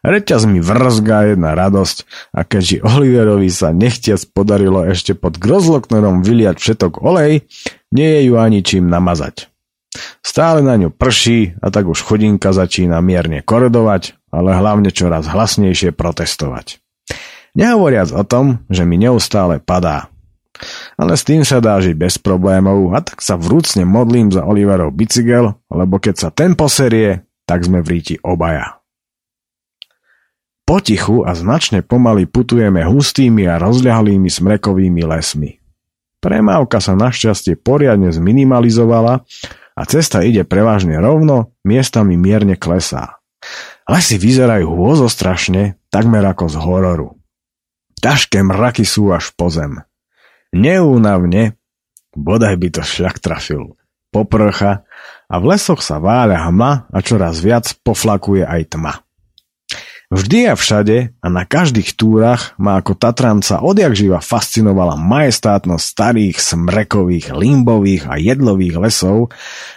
Reťaz 0.00 0.48
mi 0.48 0.64
vrzga 0.64 1.36
jedna 1.36 1.52
radosť 1.52 2.08
a 2.32 2.48
keďže 2.48 2.80
Oliverovi 2.80 3.52
sa 3.52 3.76
nechtiac 3.76 4.24
podarilo 4.32 4.88
ešte 4.88 5.12
pod 5.12 5.36
grozloknerom 5.36 6.24
vyliať 6.24 6.56
všetok 6.56 7.04
olej, 7.04 7.44
nie 7.92 8.08
je 8.08 8.20
ju 8.24 8.40
ani 8.40 8.64
čím 8.64 8.88
namazať. 8.88 9.49
Stále 10.20 10.60
na 10.64 10.76
ňu 10.76 10.92
prší 10.92 11.58
a 11.60 11.72
tak 11.72 11.88
už 11.88 12.04
chodinka 12.04 12.52
začína 12.52 13.00
mierne 13.00 13.40
korodovať, 13.44 14.16
ale 14.30 14.54
hlavne 14.54 14.94
čoraz 14.94 15.26
hlasnejšie 15.26 15.90
protestovať. 15.96 16.78
Nehovoriac 17.58 18.14
o 18.14 18.22
tom, 18.22 18.62
že 18.70 18.86
mi 18.86 18.94
neustále 18.94 19.58
padá. 19.58 20.06
Ale 21.00 21.16
s 21.16 21.24
tým 21.24 21.42
sa 21.42 21.58
dá 21.58 21.80
žiť 21.80 21.96
bez 21.96 22.20
problémov 22.20 22.92
a 22.92 23.00
tak 23.00 23.24
sa 23.24 23.40
vrúcne 23.40 23.88
modlím 23.88 24.28
za 24.30 24.44
Oliverov 24.44 24.92
bicykel, 24.92 25.56
lebo 25.72 25.96
keď 25.96 26.14
sa 26.14 26.28
ten 26.28 26.52
poserie, 26.52 27.24
tak 27.48 27.64
sme 27.66 27.80
v 27.80 27.90
ríti 27.96 28.16
obaja. 28.22 28.78
Potichu 30.68 31.26
a 31.26 31.34
značne 31.34 31.82
pomaly 31.82 32.30
putujeme 32.30 32.86
hustými 32.86 33.42
a 33.50 33.58
rozľahlými 33.58 34.30
smrekovými 34.30 35.02
lesmi. 35.02 35.58
Premávka 36.20 36.78
sa 36.78 36.94
našťastie 36.94 37.58
poriadne 37.58 38.12
zminimalizovala 38.12 39.24
a 39.74 39.82
cesta 39.86 40.22
ide 40.26 40.42
prevažne 40.44 40.98
rovno, 40.98 41.54
miestami 41.64 42.18
mierne 42.18 42.58
klesá. 42.58 43.20
Lesy 43.88 44.20
vyzerajú 44.20 44.70
hôzostrašne, 44.70 45.80
takmer 45.90 46.22
ako 46.22 46.46
z 46.46 46.56
hororu. 46.60 47.08
Ťažké 48.00 48.40
mraky 48.40 48.86
sú 48.86 49.12
až 49.12 49.34
po 49.34 49.52
zem. 49.52 49.82
Neúnavne, 50.54 51.58
bodaj 52.16 52.54
by 52.56 52.68
to 52.70 52.82
šľak 52.82 53.20
trafil, 53.20 53.76
poprcha 54.14 54.88
a 55.30 55.34
v 55.38 55.44
lesoch 55.54 55.82
sa 55.84 56.02
váľa 56.02 56.50
hma 56.50 56.90
a 56.90 56.98
čoraz 57.04 57.38
viac 57.38 57.70
poflakuje 57.86 58.42
aj 58.42 58.76
tma. 58.76 58.94
Vždy 60.10 60.50
a 60.50 60.58
všade 60.58 61.14
a 61.22 61.26
na 61.30 61.46
každých 61.46 61.94
túrach 61.94 62.58
ma 62.58 62.82
ako 62.82 62.98
Tatranca 62.98 63.62
odjak 63.62 63.94
živa 63.94 64.18
fascinovala 64.18 64.98
majestátnosť 64.98 65.84
starých, 65.86 66.36
smrekových, 66.42 67.30
limbových 67.30 68.10
a 68.10 68.18
jedlových 68.18 68.74
lesov 68.82 69.30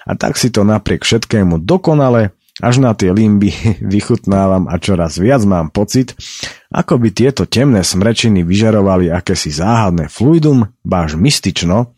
a 0.10 0.18
tak 0.18 0.42
si 0.42 0.50
to 0.50 0.66
napriek 0.66 1.06
všetkému 1.06 1.62
dokonale 1.62 2.34
až 2.62 2.82
na 2.82 2.98
tie 2.98 3.14
limby 3.14 3.54
vychutnávam 3.94 4.66
a 4.70 4.82
čoraz 4.82 5.22
viac 5.22 5.46
mám 5.46 5.70
pocit, 5.70 6.18
ako 6.74 6.98
by 6.98 7.10
tieto 7.14 7.46
temné 7.46 7.86
smrečiny 7.86 8.42
vyžarovali 8.42 9.14
akési 9.14 9.54
záhadné 9.54 10.10
fluidum, 10.10 10.70
báž 10.82 11.14
mystično, 11.14 11.94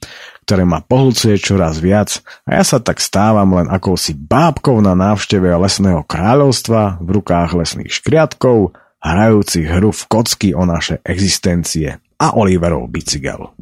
ktoré 0.46 0.62
ma 0.62 0.86
pohľcuje 0.86 1.42
čoraz 1.42 1.82
viac 1.82 2.22
a 2.46 2.62
ja 2.62 2.64
sa 2.64 2.78
tak 2.78 3.02
stávam 3.02 3.58
len 3.58 3.66
akousi 3.66 4.14
bábkou 4.14 4.78
na 4.80 4.94
návšteve 4.94 5.50
lesného 5.58 6.06
kráľovstva 6.06 7.02
v 7.02 7.10
rukách 7.10 7.58
lesných 7.58 7.90
škriatkov, 7.90 8.78
hrajúcich 9.02 9.66
hru 9.66 9.90
v 9.90 10.02
kocky 10.06 10.54
o 10.54 10.70
naše 10.70 11.02
existencie 11.02 11.98
a 12.22 12.38
Oliverov 12.38 12.86
bicykel. 12.94 13.58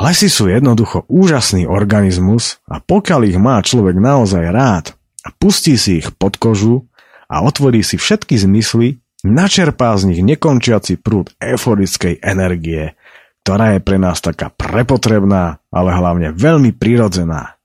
Lesy 0.00 0.32
sú 0.32 0.48
jednoducho 0.48 1.04
úžasný 1.12 1.68
organizmus 1.68 2.64
a 2.64 2.80
pokiaľ 2.80 3.20
ich 3.28 3.38
má 3.38 3.60
človek 3.60 4.00
naozaj 4.00 4.44
rád, 4.48 4.96
a 5.22 5.30
pustí 5.30 5.78
si 5.78 6.02
ich 6.02 6.08
pod 6.18 6.34
kožu 6.40 6.90
a 7.30 7.46
otvorí 7.46 7.86
si 7.86 7.94
všetky 7.94 8.34
zmysly, 8.34 8.98
načerpá 9.22 9.94
z 9.94 10.10
nich 10.10 10.20
nekončiaci 10.26 10.98
prúd 10.98 11.30
euforickej 11.38 12.18
energie, 12.18 12.98
ktorá 13.42 13.74
je 13.76 13.80
pre 13.82 13.98
nás 13.98 14.22
taká 14.22 14.54
prepotrebná, 14.54 15.58
ale 15.74 15.90
hlavne 15.90 16.30
veľmi 16.30 16.70
prirodzená. 16.78 17.58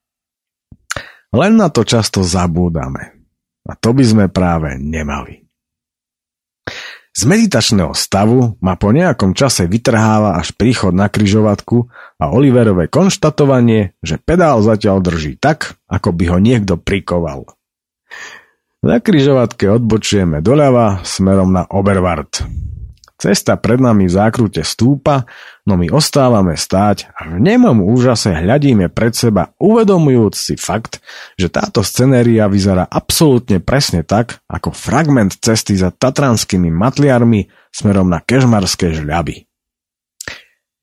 Len 1.29 1.53
na 1.53 1.69
to 1.69 1.85
často 1.85 2.25
zabúdame. 2.25 3.13
A 3.67 3.75
to 3.77 3.93
by 3.93 4.03
sme 4.03 4.25
práve 4.31 4.79
nemali. 4.79 5.45
Z 7.17 7.25
meditačného 7.25 7.97
stavu 7.97 8.61
ma 8.61 8.77
po 8.77 8.93
nejakom 8.93 9.33
čase 9.33 9.65
vytrháva 9.65 10.37
až 10.37 10.53
príchod 10.53 10.93
na 10.93 11.09
kryžovatku 11.09 11.89
a 12.21 12.29
Oliverové 12.29 12.85
konštatovanie, 12.93 13.97
že 14.05 14.21
pedál 14.21 14.61
zatiaľ 14.61 15.01
drží 15.01 15.41
tak, 15.41 15.81
ako 15.89 16.13
by 16.13 16.23
ho 16.29 16.37
niekto 16.37 16.77
prikoval. 16.77 17.49
Na 18.85 19.01
kryžovatke 19.01 19.65
odbočujeme 19.65 20.45
doľava 20.45 21.01
smerom 21.01 21.49
na 21.49 21.65
Oberwart. 21.65 22.45
Cesta 23.17 23.57
pred 23.57 23.81
nami 23.81 24.05
v 24.05 24.13
zákrute 24.13 24.61
stúpa, 24.61 25.25
no 25.65 25.73
my 25.73 25.89
ostávame 25.89 26.53
stáť 26.53 27.09
a 27.17 27.33
v 27.33 27.41
nemom 27.41 27.81
úžase 27.81 28.29
hľadíme 28.29 28.93
pred 28.93 29.17
seba, 29.17 29.57
uvedomujúc 29.57 30.37
si 30.37 30.53
fakt, 30.53 31.01
že 31.33 31.49
táto 31.49 31.81
scenéria 31.81 32.45
vyzerá 32.45 32.85
absolútne 32.85 33.57
presne 33.57 34.05
tak, 34.05 34.37
ako 34.45 34.69
fragment 34.69 35.33
cesty 35.41 35.73
za 35.73 35.89
tatranskými 35.89 36.69
matliarmi 36.69 37.49
smerom 37.73 38.05
na 38.05 38.21
kežmarské 38.21 38.93
žľaby. 38.93 39.49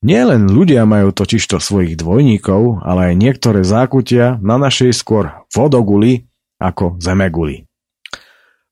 Nielen 0.03 0.51
ľudia 0.51 0.85
majú 0.91 1.15
totižto 1.15 1.63
svojich 1.63 1.95
dvojníkov, 1.97 2.83
ale 2.83 3.15
aj 3.15 3.15
niektoré 3.15 3.63
zákutia 3.63 4.43
na 4.43 4.59
našej 4.59 4.91
skôr 4.91 5.47
vodoguli 5.55 6.27
ako 6.59 6.99
zemeguli. 6.99 7.71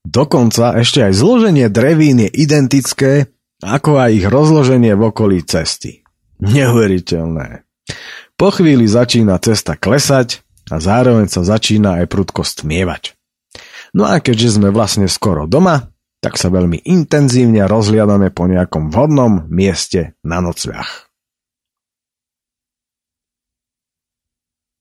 Dokonca 0.03 0.77
ešte 0.83 1.07
aj 1.07 1.15
zloženie 1.15 1.71
drevín 1.71 2.27
je 2.27 2.31
identické, 2.37 3.31
ako 3.63 4.03
aj 4.03 4.11
ich 4.19 4.27
rozloženie 4.27 4.93
v 4.99 5.03
okolí 5.09 5.39
cesty. 5.47 6.03
Neuveriteľné. 6.43 7.63
Po 8.35 8.51
chvíli 8.51 8.91
začína 8.91 9.39
cesta 9.39 9.79
klesať 9.79 10.43
a 10.69 10.83
zároveň 10.83 11.31
sa 11.31 11.47
začína 11.47 12.03
aj 12.03 12.11
prudko 12.11 12.43
stmievať. 12.43 13.15
No 13.95 14.11
a 14.11 14.19
keďže 14.19 14.59
sme 14.59 14.75
vlastne 14.75 15.07
skoro 15.07 15.47
doma, 15.47 15.95
tak 16.19 16.39
sa 16.39 16.51
veľmi 16.51 16.83
intenzívne 16.87 17.67
rozliadame 17.67 18.35
po 18.35 18.51
nejakom 18.51 18.91
vhodnom 18.91 19.47
mieste 19.47 20.19
na 20.27 20.43
nocviach. 20.43 21.11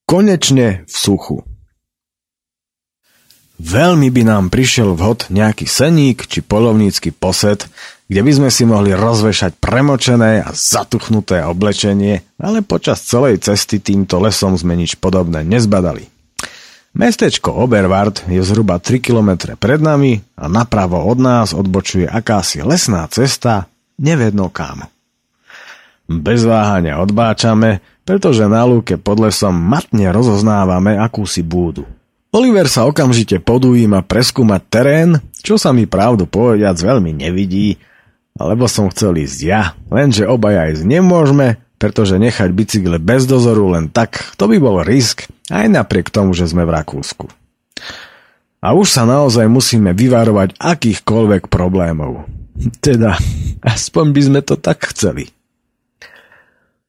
Konečne 0.09 0.85
v 0.89 0.93
suchu. 0.93 1.37
Veľmi 3.61 4.09
by 4.09 4.25
nám 4.25 4.49
prišiel 4.49 4.97
vhod 4.97 5.29
nejaký 5.29 5.69
seník 5.69 6.25
či 6.25 6.41
polovnícky 6.41 7.13
posed, 7.13 7.69
kde 8.09 8.21
by 8.25 8.31
sme 8.33 8.49
si 8.49 8.65
mohli 8.65 8.89
rozvešať 8.97 9.61
premočené 9.61 10.41
a 10.41 10.49
zatuchnuté 10.49 11.45
oblečenie, 11.45 12.25
ale 12.41 12.65
počas 12.65 13.05
celej 13.05 13.45
cesty 13.45 13.77
týmto 13.77 14.17
lesom 14.17 14.57
sme 14.57 14.73
nič 14.73 14.97
podobné 14.97 15.45
nezbadali. 15.45 16.09
Mestečko 16.97 17.53
Oberwart 17.53 18.25
je 18.25 18.41
zhruba 18.41 18.81
3 18.81 18.97
km 18.97 19.53
pred 19.55 19.77
nami 19.77 20.17
a 20.41 20.49
napravo 20.49 20.97
od 21.05 21.21
nás 21.21 21.53
odbočuje 21.53 22.09
akási 22.09 22.65
lesná 22.65 23.05
cesta, 23.13 23.69
nevedno 24.01 24.49
kam. 24.49 24.89
Bez 26.09 26.43
váhania 26.49 26.97
odbáčame, 26.97 27.79
pretože 28.09 28.43
na 28.49 28.65
lúke 28.65 28.97
pod 28.97 29.21
lesom 29.21 29.53
matne 29.53 30.09
rozoznávame 30.09 30.97
akúsi 30.97 31.45
búdu. 31.45 31.85
Oliver 32.31 32.71
sa 32.71 32.87
okamžite 32.87 33.43
podújima 33.43 34.07
preskúmať 34.07 34.61
terén, 34.71 35.09
čo 35.43 35.59
sa 35.59 35.75
mi 35.75 35.83
pravdu 35.83 36.23
povediac 36.23 36.79
veľmi 36.79 37.11
nevidí, 37.11 37.75
alebo 38.39 38.71
som 38.71 38.87
chcel 38.87 39.19
ísť 39.19 39.39
ja, 39.43 39.75
lenže 39.91 40.23
obaja 40.23 40.71
ísť 40.71 40.87
nemôžeme, 40.87 41.59
pretože 41.75 42.15
nechať 42.15 42.49
bicykle 42.55 43.03
bez 43.03 43.27
dozoru 43.27 43.75
len 43.75 43.91
tak, 43.91 44.31
to 44.39 44.47
by 44.47 44.55
bol 44.63 44.79
risk, 44.79 45.27
aj 45.51 45.67
napriek 45.67 46.07
tomu, 46.07 46.31
že 46.31 46.47
sme 46.47 46.63
v 46.63 46.71
Rakúsku. 46.71 47.27
A 48.63 48.79
už 48.79 48.87
sa 48.87 49.03
naozaj 49.03 49.51
musíme 49.51 49.91
vyvarovať 49.91 50.55
akýchkoľvek 50.55 51.51
problémov. 51.51 52.31
Teda, 52.85 53.19
aspoň 53.59 54.05
by 54.15 54.21
sme 54.23 54.39
to 54.39 54.55
tak 54.55 54.87
chceli. 54.95 55.35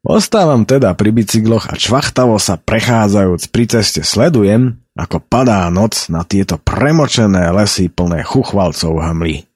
Ostávam 0.03 0.67
teda 0.67 0.99
pri 0.99 1.15
bicykloch 1.15 1.71
a 1.71 1.79
čvachtavo 1.79 2.35
sa 2.43 2.59
prechádzajúc 2.59 3.55
pri 3.55 3.65
ceste 3.71 4.03
sledujem, 4.03 4.83
ako 4.99 5.23
padá 5.23 5.63
noc 5.71 6.11
na 6.11 6.27
tieto 6.27 6.59
premočené 6.59 7.55
lesy 7.55 7.87
plné 7.87 8.27
chuchvalcov 8.27 8.99
hmly. 8.99 9.47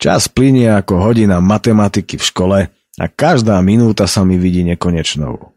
Čas 0.00 0.32
plinie 0.32 0.72
ako 0.72 1.04
hodina 1.04 1.44
matematiky 1.44 2.16
v 2.16 2.24
škole 2.24 2.58
a 2.96 3.04
každá 3.04 3.60
minúta 3.60 4.08
sa 4.08 4.24
mi 4.24 4.40
vidí 4.40 4.64
nekonečnou. 4.64 5.52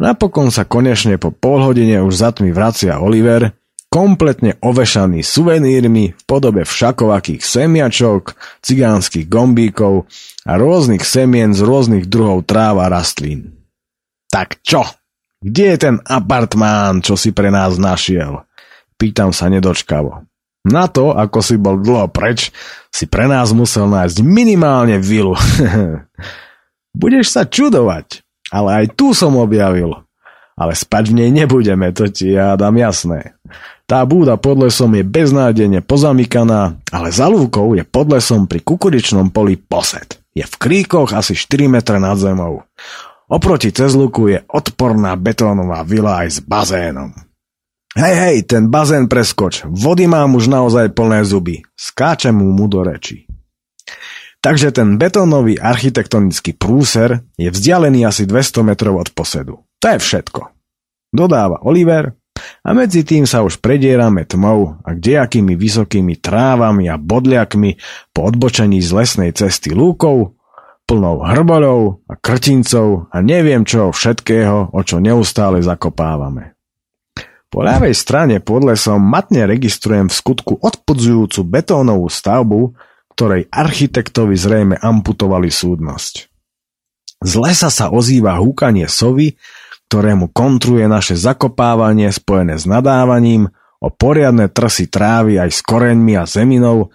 Napokon 0.00 0.48
sa 0.48 0.64
konečne 0.64 1.20
po 1.20 1.28
pol 1.28 1.60
hodine 1.60 2.00
už 2.00 2.16
za 2.16 2.32
tmy 2.32 2.56
vracia 2.56 2.96
Oliver, 2.96 3.52
kompletne 3.92 4.56
ovešaný 4.64 5.20
suvenírmi 5.20 6.16
v 6.16 6.22
podobe 6.24 6.64
všakovakých 6.64 7.44
semiačok, 7.44 8.38
cigánskych 8.64 9.28
gombíkov 9.28 10.08
a 10.44 10.56
rôznych 10.56 11.04
semien 11.04 11.52
z 11.52 11.60
rôznych 11.60 12.08
druhov 12.08 12.48
tráv 12.48 12.80
a 12.80 12.86
rastlín. 12.88 13.60
Tak 14.30 14.62
čo? 14.62 14.86
Kde 15.40 15.64
je 15.74 15.76
ten 15.80 15.96
apartmán, 16.04 17.00
čo 17.00 17.16
si 17.16 17.32
pre 17.32 17.48
nás 17.48 17.80
našiel? 17.80 18.44
Pýtam 19.00 19.32
sa 19.32 19.48
nedočkavo. 19.48 20.28
Na 20.68 20.84
to, 20.92 21.16
ako 21.16 21.40
si 21.40 21.56
bol 21.56 21.80
dlho 21.80 22.12
preč, 22.12 22.52
si 22.92 23.08
pre 23.08 23.24
nás 23.24 23.48
musel 23.56 23.88
nájsť 23.88 24.20
minimálne 24.20 25.00
vilu. 25.00 25.32
Budeš 27.00 27.32
sa 27.32 27.48
čudovať, 27.48 28.20
ale 28.52 28.84
aj 28.84 28.86
tu 28.92 29.16
som 29.16 29.40
objavil. 29.40 29.96
Ale 30.60 30.76
spať 30.76 31.08
v 31.08 31.24
nej 31.24 31.30
nebudeme, 31.32 31.88
to 31.96 32.12
ti 32.12 32.36
ja 32.36 32.52
dám 32.60 32.76
jasné. 32.76 33.32
Tá 33.88 34.04
búda 34.04 34.36
pod 34.36 34.60
lesom 34.60 34.92
je 34.92 35.00
beznádejne 35.00 35.80
pozamykaná, 35.80 36.76
ale 36.92 37.08
za 37.08 37.32
lúkou 37.32 37.72
je 37.72 37.82
pod 37.88 38.12
lesom 38.12 38.44
pri 38.44 38.60
kukuričnom 38.60 39.32
poli 39.32 39.56
posed. 39.56 40.19
Je 40.40 40.44
v 40.48 40.56
kríkoch 40.56 41.12
asi 41.12 41.36
4 41.36 41.68
metre 41.68 42.00
nad 42.00 42.16
zemou. 42.16 42.64
Oproti 43.28 43.68
cez 43.76 43.92
luku 43.92 44.32
je 44.32 44.40
odporná 44.48 45.12
betónová 45.20 45.84
vila 45.84 46.24
aj 46.24 46.28
s 46.32 46.38
bazénom. 46.40 47.12
Hej, 47.92 48.14
hej, 48.16 48.36
ten 48.48 48.72
bazén 48.72 49.04
preskoč. 49.04 49.68
Vody 49.68 50.08
mám 50.08 50.32
už 50.32 50.48
naozaj 50.48 50.96
plné 50.96 51.28
zuby. 51.28 51.60
Skáčem 51.76 52.32
mu 52.32 52.56
mu 52.56 52.72
do 52.72 52.80
reči. 52.80 53.28
Takže 54.40 54.72
ten 54.72 54.96
betónový 54.96 55.60
architektonický 55.60 56.56
prúser 56.56 57.20
je 57.36 57.52
vzdialený 57.52 58.08
asi 58.08 58.24
200 58.24 58.64
metrov 58.64 58.96
od 58.96 59.12
posedu. 59.12 59.60
To 59.84 59.86
je 59.92 59.98
všetko. 60.00 60.42
Dodáva 61.12 61.60
Oliver 61.68 62.16
a 62.60 62.76
medzi 62.76 63.08
tým 63.08 63.24
sa 63.24 63.40
už 63.40 63.64
predierame 63.64 64.28
tmou 64.28 64.80
a 64.84 64.92
kdejakými 64.92 65.56
vysokými 65.56 66.20
trávami 66.20 66.92
a 66.92 67.00
bodliakmi 67.00 67.80
po 68.12 68.28
odbočení 68.28 68.84
z 68.84 68.90
lesnej 68.92 69.32
cesty 69.32 69.72
lúkov, 69.72 70.36
plnou 70.84 71.24
hrbolov 71.24 72.04
a 72.10 72.18
krtincov 72.20 73.08
a 73.08 73.24
neviem 73.24 73.64
čo 73.64 73.94
všetkého, 73.94 74.76
o 74.76 74.80
čo 74.84 75.00
neustále 75.00 75.64
zakopávame. 75.64 76.58
Po 77.50 77.66
ľavej 77.66 77.94
strane 77.96 78.36
pod 78.38 78.62
lesom 78.62 79.02
matne 79.02 79.42
registrujem 79.48 80.06
v 80.06 80.14
skutku 80.14 80.52
odpudzujúcu 80.62 81.40
betónovú 81.42 82.06
stavbu, 82.06 82.78
ktorej 83.16 83.50
architektovi 83.50 84.38
zrejme 84.38 84.76
amputovali 84.78 85.50
súdnosť. 85.50 86.30
Z 87.20 87.32
lesa 87.36 87.68
sa 87.68 87.90
ozýva 87.90 88.38
húkanie 88.38 88.86
sovy, 88.86 89.36
ktorému 89.90 90.30
kontruje 90.30 90.86
naše 90.86 91.18
zakopávanie 91.18 92.14
spojené 92.14 92.54
s 92.54 92.70
nadávaním 92.70 93.50
o 93.82 93.90
poriadne 93.90 94.46
trsy 94.46 94.86
trávy 94.86 95.42
aj 95.42 95.50
s 95.50 95.60
koreňmi 95.66 96.14
a 96.14 96.30
zeminou, 96.30 96.94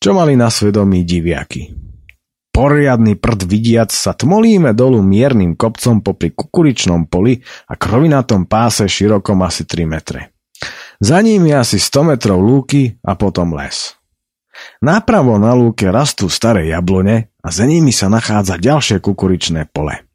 čo 0.00 0.16
mali 0.16 0.32
na 0.32 0.48
svedomí 0.48 1.04
diviaky 1.04 1.86
poriadny 2.56 3.20
prd 3.20 3.44
vidiac 3.44 3.92
sa 3.92 4.16
tmolíme 4.16 4.72
dolu 4.72 5.04
miernym 5.04 5.60
kopcom 5.60 6.00
popri 6.00 6.32
kukuričnom 6.32 7.04
poli 7.04 7.36
a 7.68 7.76
krovinatom 7.76 8.48
páse 8.48 8.88
širokom 8.88 9.44
asi 9.44 9.68
3 9.68 9.84
metre. 9.84 10.32
Za 10.96 11.20
ním 11.20 11.44
je 11.44 11.52
asi 11.60 11.76
100 11.76 12.16
metrov 12.16 12.40
lúky 12.40 12.96
a 13.04 13.12
potom 13.12 13.52
les. 13.52 13.92
Napravo 14.80 15.36
na 15.36 15.52
lúke 15.52 15.84
rastú 15.92 16.32
staré 16.32 16.72
jablone 16.72 17.28
a 17.44 17.52
za 17.52 17.68
nimi 17.68 17.92
sa 17.92 18.08
nachádza 18.08 18.56
ďalšie 18.56 19.04
kukuričné 19.04 19.68
pole. 19.68 20.08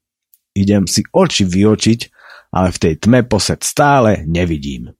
Idem 0.51 0.85
si 0.85 1.05
oči 1.09 1.47
vyočiť, 1.47 1.99
ale 2.51 2.69
v 2.75 2.77
tej 2.77 2.93
tme 3.07 3.23
posed 3.23 3.63
stále 3.63 4.27
nevidím. 4.27 4.91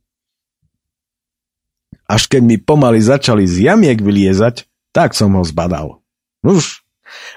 Až 2.07 2.27
keď 2.27 2.41
mi 2.43 2.57
pomaly 2.59 2.99
začali 2.99 3.47
z 3.47 3.71
jamiek 3.71 3.99
vyliezať, 3.99 4.67
tak 4.91 5.15
som 5.15 5.35
ho 5.35 5.43
zbadal. 5.43 6.03
Už 6.43 6.83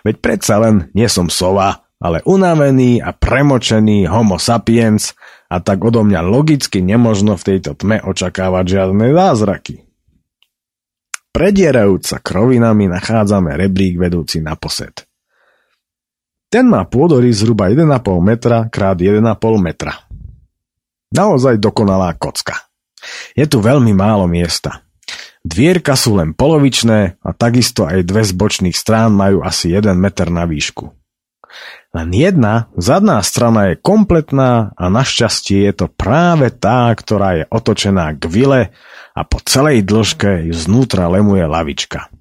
Veď 0.03 0.17
predsa 0.21 0.61
len 0.61 0.91
nie 0.95 1.07
som 1.11 1.27
sova, 1.27 1.87
ale 1.99 2.21
unavený 2.27 3.01
a 3.01 3.15
premočený 3.15 4.07
homo 4.11 4.37
sapiens 4.37 5.17
a 5.49 5.63
tak 5.63 5.81
odo 5.83 6.05
mňa 6.05 6.21
logicky 6.25 6.83
nemožno 6.85 7.39
v 7.39 7.47
tejto 7.55 7.79
tme 7.79 8.03
očakávať 8.03 8.65
žiadne 8.81 9.07
zázraky. 9.15 9.87
Predierajúc 11.35 12.03
sa 12.07 12.19
krovinami 12.23 12.87
nachádzame 12.87 13.59
rebrík 13.59 13.99
vedúci 13.99 14.39
na 14.39 14.55
posed. 14.55 15.03
Ten 16.55 16.71
má 16.71 16.87
pôdory 16.87 17.35
zhruba 17.35 17.67
1,5 17.67 17.83
metra 18.23 18.71
krát 18.71 18.95
1,5 18.95 19.19
metra. 19.59 20.07
Naozaj 21.11 21.59
dokonalá 21.59 22.15
kocka. 22.15 22.71
Je 23.35 23.43
tu 23.51 23.59
veľmi 23.59 23.91
málo 23.91 24.31
miesta. 24.31 24.87
Dvierka 25.43 25.99
sú 25.99 26.15
len 26.15 26.31
polovičné 26.31 27.19
a 27.19 27.31
takisto 27.35 27.91
aj 27.91 28.07
dve 28.07 28.23
z 28.23 28.39
bočných 28.39 28.79
strán 28.79 29.19
majú 29.19 29.43
asi 29.43 29.75
1 29.75 29.99
meter 29.99 30.31
na 30.31 30.47
výšku. 30.47 30.95
Len 31.91 32.09
jedna, 32.15 32.71
zadná 32.79 33.19
strana 33.27 33.75
je 33.75 33.83
kompletná 33.83 34.79
a 34.79 34.87
našťastie 34.87 35.67
je 35.67 35.75
to 35.75 35.87
práve 35.91 36.55
tá, 36.55 36.87
ktorá 36.95 37.43
je 37.43 37.45
otočená 37.51 38.15
k 38.15 38.31
vile 38.31 38.63
a 39.11 39.27
po 39.27 39.43
celej 39.43 39.83
dĺžke 39.83 40.47
ju 40.47 40.55
znútra 40.55 41.11
lemuje 41.11 41.43
lavička. 41.51 42.14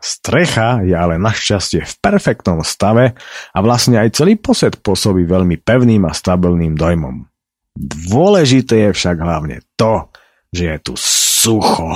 Strecha 0.00 0.80
je 0.80 0.96
ale 0.96 1.20
našťastie 1.20 1.84
v 1.84 1.94
perfektnom 2.00 2.64
stave 2.64 3.12
a 3.52 3.58
vlastne 3.60 4.00
aj 4.00 4.16
celý 4.16 4.40
posed 4.40 4.80
pôsobí 4.80 5.28
veľmi 5.28 5.60
pevným 5.60 6.08
a 6.08 6.16
stabilným 6.16 6.72
dojmom. 6.72 7.28
Dôležité 8.10 8.88
je 8.88 8.90
však 8.96 9.16
hlavne 9.20 9.60
to, 9.76 10.08
že 10.50 10.62
je 10.72 10.76
tu 10.80 10.94
sucho. 10.96 11.92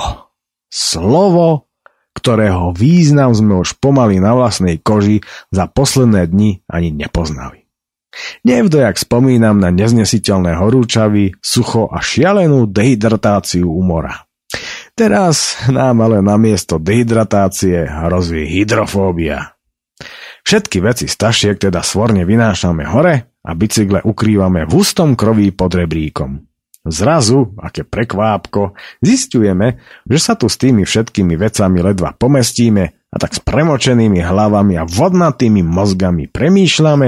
Slovo, 0.69 1.67
ktorého 2.15 2.71
význam 2.71 3.35
sme 3.35 3.59
už 3.59 3.77
pomaly 3.81 4.23
na 4.23 4.33
vlastnej 4.33 4.79
koži 4.79 5.21
za 5.51 5.67
posledné 5.67 6.31
dni 6.31 6.63
ani 6.69 6.89
nepoznali. 6.95 7.65
Nevdojak 8.47 8.95
spomínam 8.95 9.59
na 9.59 9.69
neznesiteľné 9.75 10.55
horúčavy, 10.55 11.35
sucho 11.43 11.91
a 11.91 11.99
šialenú 11.99 12.63
dehydratáciu 12.71 13.67
u 13.67 13.83
mora. 13.83 14.24
Teraz 14.95 15.59
nám 15.67 16.07
ale 16.07 16.23
namiesto 16.23 16.79
dehydratácie 16.79 17.83
hrozí 17.83 18.47
hydrofóbia. 18.47 19.59
Všetky 20.47 20.79
veci 20.79 21.11
z 21.11 21.15
tašiek 21.19 21.59
teda 21.59 21.83
svorne 21.83 22.23
vynášame 22.23 22.87
hore 22.87 23.35
a 23.43 23.51
bicykle 23.51 24.07
ukrývame 24.07 24.63
v 24.63 24.71
ústom 24.71 25.19
kroví 25.19 25.51
pod 25.51 25.75
rebríkom. 25.75 26.47
Zrazu, 26.87 27.57
aké 27.59 27.83
prekvápko, 27.83 28.77
zistujeme, 29.03 29.83
že 30.07 30.19
sa 30.21 30.39
tu 30.39 30.47
s 30.47 30.55
tými 30.55 30.87
všetkými 30.87 31.35
vecami 31.35 31.83
ledva 31.83 32.15
pomestíme 32.15 32.83
a 33.11 33.15
tak 33.19 33.35
s 33.35 33.43
premočenými 33.43 34.23
hlavami 34.23 34.79
a 34.79 34.87
vodnatými 34.87 35.59
mozgami 35.59 36.31
premýšľame, 36.31 37.07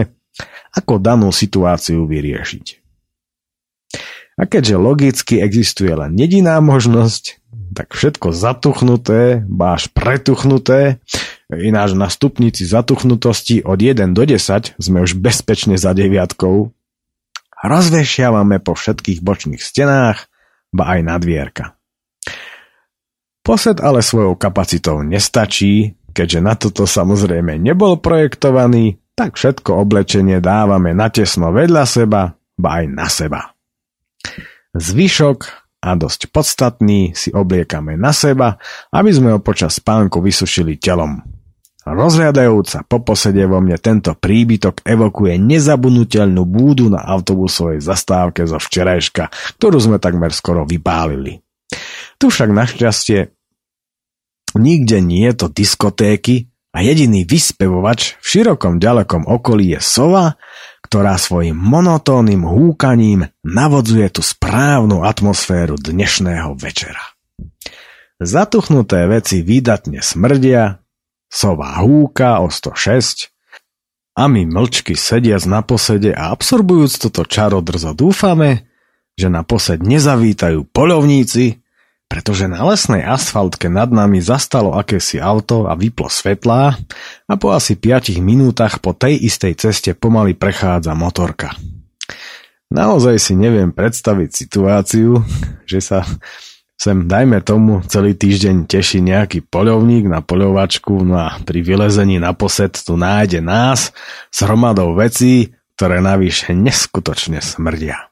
ako 0.76 0.94
danú 1.00 1.32
situáciu 1.32 2.04
vyriešiť. 2.04 2.87
A 4.38 4.46
keďže 4.46 4.78
logicky 4.78 5.42
existuje 5.42 5.90
len 5.90 6.14
jediná 6.14 6.62
možnosť, 6.62 7.42
tak 7.74 7.98
všetko 7.98 8.30
zatuchnuté, 8.30 9.42
báš 9.50 9.90
pretuchnuté, 9.90 11.02
ináč 11.50 11.98
na 11.98 12.06
stupnici 12.06 12.62
zatuchnutosti 12.62 13.66
od 13.66 13.82
1 13.82 14.14
do 14.14 14.24
10 14.30 14.78
sme 14.78 14.98
už 15.02 15.18
bezpečne 15.18 15.74
za 15.74 15.98
deviatkou, 15.98 16.70
rozvešiavame 17.66 18.62
po 18.62 18.78
všetkých 18.78 19.26
bočných 19.26 19.62
stenách, 19.62 20.30
ba 20.70 20.98
aj 20.98 21.00
na 21.02 21.16
dvierka. 21.18 21.74
Posed 23.42 23.82
ale 23.82 24.06
svojou 24.06 24.38
kapacitou 24.38 25.02
nestačí, 25.02 25.98
keďže 26.14 26.40
na 26.44 26.54
toto 26.54 26.84
samozrejme 26.86 27.58
nebol 27.58 27.98
projektovaný, 27.98 29.02
tak 29.18 29.34
všetko 29.34 29.82
oblečenie 29.82 30.38
dávame 30.44 30.94
natesno 30.94 31.50
vedľa 31.50 31.84
seba, 31.90 32.38
ba 32.60 32.70
aj 32.84 32.86
na 32.86 33.08
seba. 33.10 33.57
Zvyšok 34.78 35.40
a 35.82 35.90
dosť 35.94 36.34
podstatný 36.34 37.14
si 37.14 37.30
obliekame 37.32 37.96
na 37.96 38.12
seba, 38.12 38.58
aby 38.92 39.10
sme 39.14 39.34
ho 39.38 39.40
počas 39.40 39.78
spánku 39.78 40.20
vysušili 40.20 40.78
telom. 40.82 41.22
Rozhľadajúca 41.88 42.84
po 42.84 43.00
posede 43.00 43.48
vo 43.48 43.64
mne 43.64 43.80
tento 43.80 44.12
príbytok 44.12 44.84
evokuje 44.84 45.40
nezabudnutelnú 45.40 46.44
búdu 46.44 46.92
na 46.92 47.00
autobusovej 47.00 47.80
zastávke 47.80 48.44
zo 48.44 48.60
včerajška, 48.60 49.32
ktorú 49.56 49.80
sme 49.80 49.98
takmer 49.98 50.36
skoro 50.36 50.68
vypálili. 50.68 51.40
Tu 52.20 52.28
však 52.28 52.52
našťastie 52.52 53.32
nikde 54.60 55.00
nie 55.00 55.32
je 55.32 55.36
to 55.40 55.48
diskotéky 55.48 56.52
a 56.76 56.84
jediný 56.84 57.24
vyspevovač 57.24 58.20
v 58.20 58.26
širokom 58.26 58.84
ďalekom 58.84 59.24
okolí 59.24 59.72
je 59.78 59.80
sova, 59.80 60.36
ktorá 60.88 61.20
svojim 61.20 61.60
monotónnym 61.60 62.48
húkaním 62.48 63.28
navodzuje 63.44 64.08
tú 64.08 64.24
správnu 64.24 65.04
atmosféru 65.04 65.76
dnešného 65.76 66.56
večera. 66.56 67.04
Zatuchnuté 68.24 69.04
veci 69.12 69.44
výdatne 69.44 70.00
smrdia, 70.00 70.80
Sova 71.28 71.84
húka 71.84 72.40
o 72.40 72.48
106 72.48 73.36
a 74.16 74.32
my 74.32 74.48
mlčky 74.48 74.96
sediac 74.96 75.44
na 75.44 75.60
posede 75.60 76.16
a 76.16 76.32
absorbujúc 76.32 77.04
toto 77.04 77.28
čaro 77.28 77.60
drzo 77.60 77.92
dúfame, 77.92 78.72
že 79.20 79.28
na 79.28 79.44
posed 79.44 79.84
nezavítajú 79.84 80.72
polovníci, 80.72 81.60
pretože 82.08 82.48
na 82.48 82.64
lesnej 82.64 83.04
asfaltke 83.04 83.68
nad 83.68 83.92
nami 83.92 84.24
zastalo 84.24 84.74
akési 84.74 85.20
auto 85.20 85.68
a 85.68 85.76
vyplo 85.76 86.08
svetlá 86.08 86.80
a 87.28 87.34
po 87.36 87.52
asi 87.52 87.76
5 87.76 88.18
minútach 88.24 88.80
po 88.80 88.96
tej 88.96 89.20
istej 89.28 89.54
ceste 89.60 89.92
pomaly 89.92 90.32
prechádza 90.34 90.96
motorka. 90.96 91.52
Naozaj 92.68 93.16
si 93.20 93.34
neviem 93.36 93.72
predstaviť 93.72 94.30
situáciu, 94.32 95.24
že 95.64 95.80
sa 95.80 96.04
sem, 96.78 97.10
dajme 97.10 97.42
tomu, 97.42 97.82
celý 97.90 98.14
týždeň 98.14 98.70
teší 98.70 99.02
nejaký 99.02 99.50
poľovník 99.50 100.06
na 100.06 100.22
poľovačku, 100.22 100.94
no 101.02 101.18
a 101.18 101.42
pri 101.42 101.66
vylezení 101.66 102.22
na 102.22 102.38
posed 102.38 102.78
tu 102.78 102.94
nájde 102.94 103.42
nás 103.42 103.90
s 104.30 104.38
hromadou 104.46 104.94
vecí, 104.94 105.58
ktoré 105.74 106.00
navyše 106.06 106.54
neskutočne 106.54 107.42
smrdia. 107.42 108.07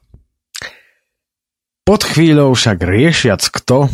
Pod 1.86 2.02
chvíľou 2.02 2.50
však 2.58 2.82
riešiac 2.82 3.38
kto, 3.46 3.86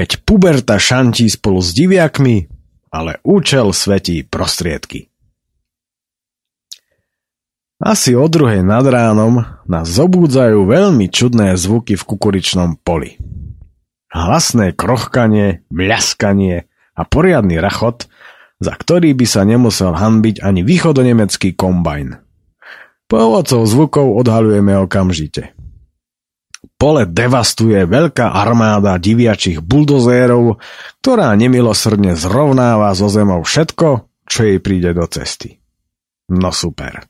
keď 0.00 0.16
puberta 0.24 0.80
šantí 0.80 1.28
spolu 1.28 1.60
s 1.60 1.76
diviakmi, 1.76 2.48
ale 2.88 3.20
účel 3.20 3.76
svetí 3.76 4.24
prostriedky. 4.24 5.09
Asi 7.80 8.12
o 8.12 8.28
druhej 8.28 8.60
nad 8.60 8.84
ránom 8.84 9.40
nás 9.64 9.88
zobúdzajú 9.88 10.68
veľmi 10.68 11.08
čudné 11.08 11.56
zvuky 11.56 11.96
v 11.96 12.04
kukuričnom 12.04 12.76
poli. 12.76 13.16
Hlasné 14.12 14.76
krochkanie, 14.76 15.64
mľaskanie 15.72 16.68
a 16.92 17.02
poriadny 17.08 17.56
rachot, 17.56 18.04
za 18.60 18.76
ktorý 18.76 19.16
by 19.16 19.24
sa 19.24 19.48
nemusel 19.48 19.96
hanbiť 19.96 20.44
ani 20.44 20.60
východonemecký 20.60 21.56
kombajn. 21.56 22.20
Pôvodcov 23.08 23.64
zvukov 23.64 24.12
odhalujeme 24.12 24.76
okamžite. 24.76 25.56
Pole 26.76 27.08
devastuje 27.08 27.88
veľká 27.88 28.36
armáda 28.36 29.00
diviačích 29.00 29.64
buldozérov, 29.64 30.60
ktorá 31.00 31.32
nemilosrdne 31.32 32.12
zrovnáva 32.12 32.92
zo 32.92 33.08
zemou 33.08 33.40
všetko, 33.40 34.04
čo 34.28 34.40
jej 34.44 34.60
príde 34.60 34.92
do 34.92 35.08
cesty. 35.08 35.64
No 36.28 36.52
super. 36.52 37.09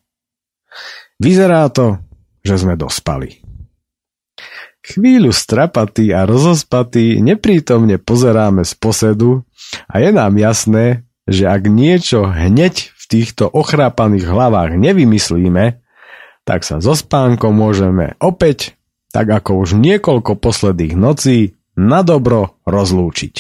Vyzerá 1.21 1.69
to, 1.69 2.01
že 2.41 2.65
sme 2.65 2.81
dospali. 2.81 3.45
Chvíľu 4.81 5.31
strapatý 5.37 6.17
a 6.17 6.25
rozospatý 6.25 7.21
neprítomne 7.21 8.01
pozeráme 8.01 8.65
z 8.65 8.73
posedu 8.81 9.45
a 9.87 10.01
je 10.01 10.11
nám 10.11 10.41
jasné, 10.41 11.05
že 11.29 11.45
ak 11.45 11.69
niečo 11.69 12.25
hneď 12.25 12.97
v 12.97 13.05
týchto 13.07 13.45
ochrápaných 13.53 14.25
hlavách 14.25 14.81
nevymyslíme, 14.81 15.85
tak 16.49 16.65
sa 16.65 16.81
so 16.81 16.97
spánkom 16.97 17.53
môžeme 17.53 18.17
opäť 18.19 18.81
tak 19.11 19.27
ako 19.27 19.67
už 19.67 19.71
niekoľko 19.79 20.39
posledných 20.39 20.95
nocí, 20.95 21.59
na 21.75 22.03
dobro 22.07 22.61
rozlúčiť. 22.67 23.35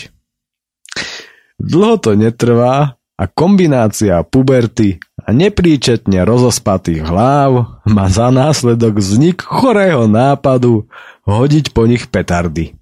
Dlho 1.60 1.96
to 2.00 2.16
netrvá 2.16 2.96
a 2.96 3.24
kombinácia 3.28 4.22
puberty 4.24 4.96
a 5.30 5.32
nepríčetne 5.32 6.26
rozospatých 6.26 7.06
hlav 7.06 7.78
má 7.86 8.10
za 8.10 8.34
následok 8.34 8.98
vznik 8.98 9.38
chorého 9.46 10.10
nápadu 10.10 10.90
hodiť 11.22 11.70
po 11.70 11.86
nich 11.86 12.10
petardy. 12.10 12.74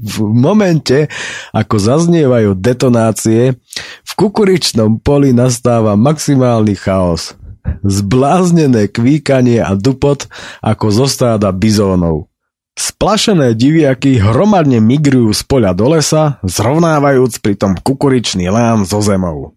v 0.00 0.16
momente, 0.32 1.12
ako 1.52 1.76
zaznievajú 1.76 2.56
detonácie, 2.56 3.60
v 4.08 4.12
kukuričnom 4.16 5.04
poli 5.04 5.36
nastáva 5.36 6.00
maximálny 6.00 6.72
chaos 6.80 7.36
zbláznené 7.84 8.92
kvíkanie 8.92 9.60
a 9.60 9.72
dupot 9.76 10.28
ako 10.60 10.86
zo 10.92 11.06
stáda 11.08 11.48
bizónov. 11.52 12.28
Splašené 12.74 13.54
diviaky 13.54 14.18
hromadne 14.18 14.82
migrujú 14.82 15.30
z 15.30 15.42
poľa 15.46 15.72
do 15.78 15.94
lesa, 15.94 16.42
zrovnávajúc 16.42 17.38
pritom 17.38 17.78
kukuričný 17.78 18.50
lám 18.50 18.82
zo 18.82 18.98
zemou. 18.98 19.54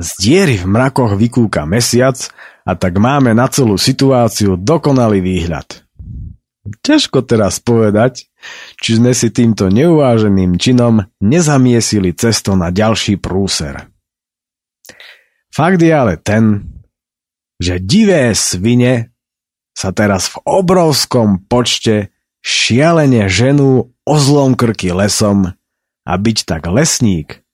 Z 0.00 0.16
diery 0.16 0.56
v 0.56 0.64
mrakoch 0.64 1.12
vykúka 1.12 1.68
mesiac 1.68 2.16
a 2.64 2.72
tak 2.72 2.96
máme 2.96 3.36
na 3.36 3.52
celú 3.52 3.76
situáciu 3.76 4.56
dokonalý 4.56 5.20
výhľad. 5.20 5.84
Ťažko 6.80 7.24
teraz 7.28 7.60
povedať, 7.60 8.32
či 8.80 8.96
sme 8.96 9.12
si 9.12 9.28
týmto 9.28 9.68
neuváženým 9.68 10.56
činom 10.56 11.04
nezamiesili 11.20 12.16
cesto 12.16 12.56
na 12.56 12.72
ďalší 12.72 13.20
prúser. 13.20 13.92
Fakt 15.52 15.84
je 15.84 15.92
ale 15.92 16.16
ten, 16.16 16.64
že 17.60 17.76
divé 17.76 18.32
svine 18.32 19.12
sa 19.76 19.92
teraz 19.92 20.32
v 20.32 20.40
obrovskom 20.48 21.44
počte 21.44 22.08
šialene 22.40 23.28
ženú 23.28 23.92
ozlom 24.08 24.56
krky 24.56 24.96
lesom 24.96 25.52
a 26.08 26.12
byť 26.16 26.38
tak 26.48 26.64
lesník, 26.72 27.44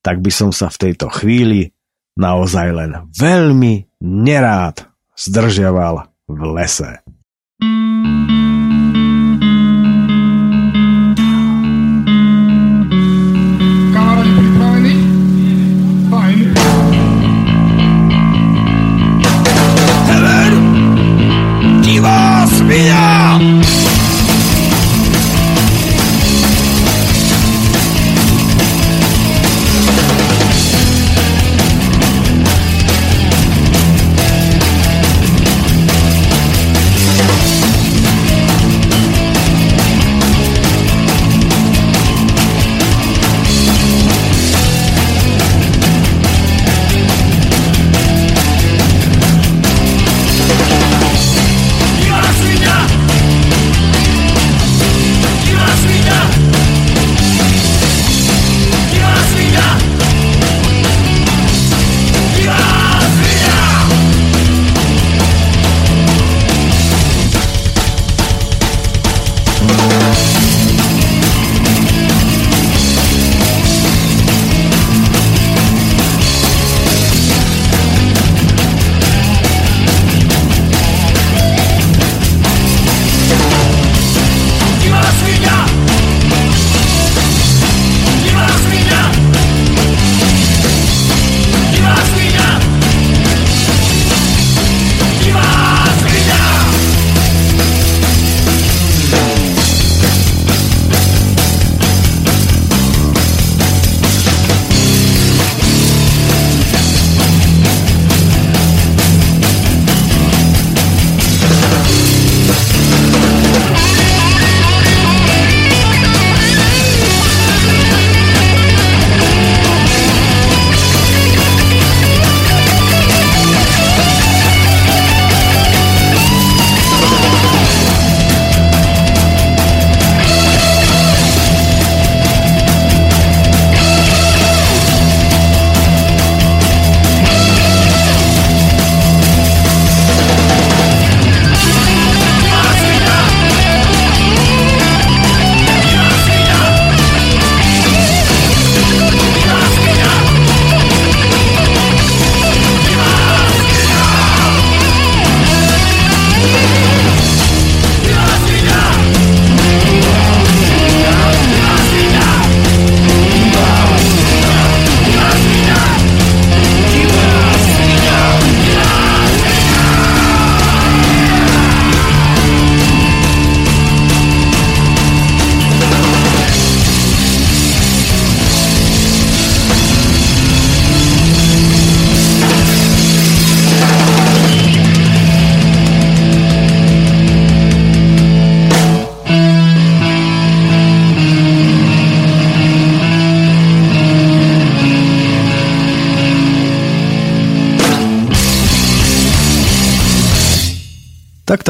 tak 0.00 0.24
by 0.24 0.32
som 0.32 0.50
sa 0.50 0.72
v 0.72 0.88
tejto 0.88 1.12
chvíli 1.12 1.72
naozaj 2.16 2.68
len 2.72 2.90
veľmi 3.12 4.00
nerád 4.00 4.88
zdržiaval 5.16 6.08
v 6.28 6.40
lese. 6.56 7.04
Tak 22.70 23.79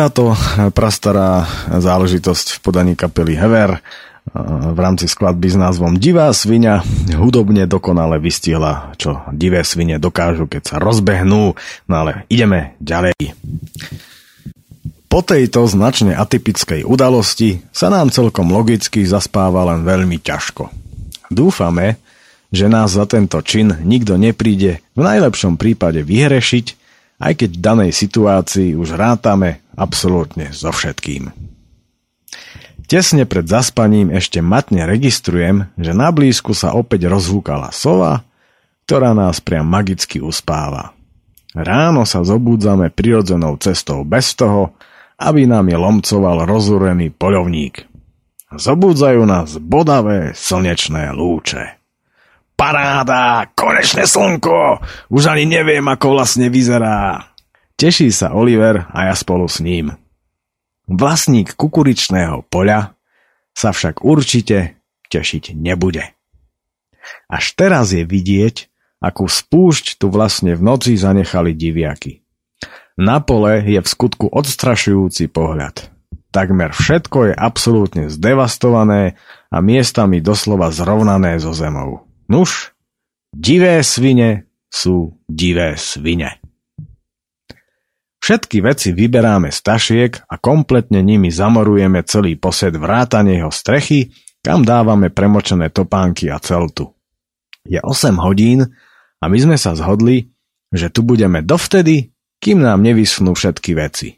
táto 0.01 0.33
prastará 0.73 1.45
záležitosť 1.69 2.57
v 2.57 2.59
podaní 2.65 2.93
kapely 2.97 3.37
Hever 3.37 3.85
v 4.73 4.79
rámci 4.81 5.05
skladby 5.05 5.53
s 5.53 5.61
názvom 5.61 6.01
Divá 6.01 6.33
svinia 6.33 6.81
hudobne 7.13 7.69
dokonale 7.69 8.17
vystihla, 8.17 8.97
čo 8.97 9.21
divé 9.29 9.61
svine 9.61 10.01
dokážu, 10.01 10.49
keď 10.49 10.63
sa 10.65 10.77
rozbehnú. 10.81 11.53
No 11.85 11.95
ale 11.95 12.25
ideme 12.33 12.81
ďalej. 12.81 13.13
Po 15.13 15.21
tejto 15.21 15.69
značne 15.69 16.17
atypickej 16.17 16.89
udalosti 16.89 17.61
sa 17.69 17.93
nám 17.93 18.09
celkom 18.09 18.49
logicky 18.49 19.05
zaspáva 19.05 19.69
len 19.69 19.85
veľmi 19.85 20.17
ťažko. 20.17 20.73
Dúfame, 21.29 22.01
že 22.49 22.73
nás 22.73 22.97
za 22.97 23.05
tento 23.05 23.37
čin 23.45 23.77
nikto 23.85 24.17
nepríde 24.17 24.81
v 24.97 25.03
najlepšom 25.05 25.61
prípade 25.61 26.01
vyhrešiť 26.01 26.81
aj 27.21 27.33
keď 27.37 27.51
v 27.53 27.61
danej 27.61 27.91
situácii 27.93 28.73
už 28.75 28.97
rátame 28.97 29.61
absolútne 29.81 30.53
so 30.53 30.69
všetkým. 30.69 31.33
Tesne 32.85 33.25
pred 33.25 33.47
zaspaním 33.47 34.13
ešte 34.13 34.45
matne 34.45 34.85
registrujem, 34.85 35.73
že 35.79 35.97
na 35.97 36.13
blízku 36.13 36.53
sa 36.53 36.77
opäť 36.77 37.09
rozhúkala 37.09 37.73
sova, 37.73 38.27
ktorá 38.85 39.15
nás 39.15 39.39
priam 39.39 39.65
magicky 39.65 40.19
uspáva. 40.19 40.93
Ráno 41.55 42.03
sa 42.03 42.27
zobúdzame 42.27 42.91
prirodzenou 42.91 43.59
cestou 43.63 44.03
bez 44.03 44.35
toho, 44.35 44.75
aby 45.23 45.47
nám 45.47 45.71
je 45.71 45.79
lomcoval 45.79 46.43
rozúrený 46.47 47.15
poľovník. 47.15 47.87
Zobúdzajú 48.51 49.23
nás 49.23 49.55
bodavé 49.63 50.35
slnečné 50.35 51.15
lúče. 51.15 51.79
Paráda, 52.59 53.47
konečné 53.55 54.05
slnko, 54.11 54.83
už 55.15 55.31
ani 55.31 55.47
neviem, 55.47 55.87
ako 55.87 56.19
vlastne 56.19 56.51
vyzerá. 56.51 57.30
Teší 57.81 58.13
sa 58.13 58.37
Oliver 58.37 58.85
a 58.93 59.09
ja 59.09 59.17
spolu 59.17 59.49
s 59.49 59.65
ním. 59.65 59.97
Vlastník 60.85 61.57
kukuričného 61.57 62.45
poľa 62.53 62.93
sa 63.57 63.73
však 63.73 64.05
určite 64.05 64.77
tešiť 65.09 65.57
nebude. 65.57 66.05
Až 67.33 67.57
teraz 67.57 67.97
je 67.97 68.05
vidieť, 68.05 68.69
akú 69.01 69.25
spúšť 69.25 69.97
tu 69.97 70.13
vlastne 70.13 70.53
v 70.53 70.61
noci 70.61 70.93
zanechali 70.93 71.57
diviaky. 71.57 72.21
Na 73.01 73.25
pole 73.25 73.65
je 73.65 73.81
v 73.81 73.89
skutku 73.89 74.29
odstrašujúci 74.29 75.33
pohľad. 75.33 75.89
Takmer 76.37 76.77
všetko 76.77 77.33
je 77.33 77.35
absolútne 77.35 78.05
zdevastované 78.13 79.17
a 79.49 79.57
miestami 79.65 80.21
doslova 80.21 80.69
zrovnané 80.69 81.41
so 81.41 81.57
zemou. 81.57 82.05
Nuž, 82.29 82.77
divé 83.33 83.81
svine 83.81 84.45
sú 84.69 85.17
divé 85.33 85.81
svine. 85.81 86.37
Všetky 88.21 88.61
veci 88.61 88.93
vyberáme 88.93 89.49
z 89.49 89.59
tašiek 89.65 90.13
a 90.29 90.37
kompletne 90.37 91.01
nimi 91.01 91.33
zamorujeme 91.33 92.05
celý 92.05 92.37
posed 92.37 92.77
vrátane 92.77 93.41
jeho 93.41 93.49
strechy, 93.49 94.13
kam 94.45 94.65
dávame 94.65 95.09
premočené 95.09 95.73
topánky 95.73 96.29
a 96.29 96.37
celtu. 96.37 96.93
Je 97.65 97.81
8 97.81 98.21
hodín 98.21 98.69
a 99.21 99.25
my 99.29 99.39
sme 99.41 99.57
sa 99.57 99.73
zhodli, 99.73 100.33
že 100.69 100.93
tu 100.93 101.01
budeme 101.01 101.41
dovtedy, 101.41 102.13
kým 102.41 102.61
nám 102.61 102.85
nevyschnú 102.85 103.33
všetky 103.37 103.73
veci. 103.77 104.17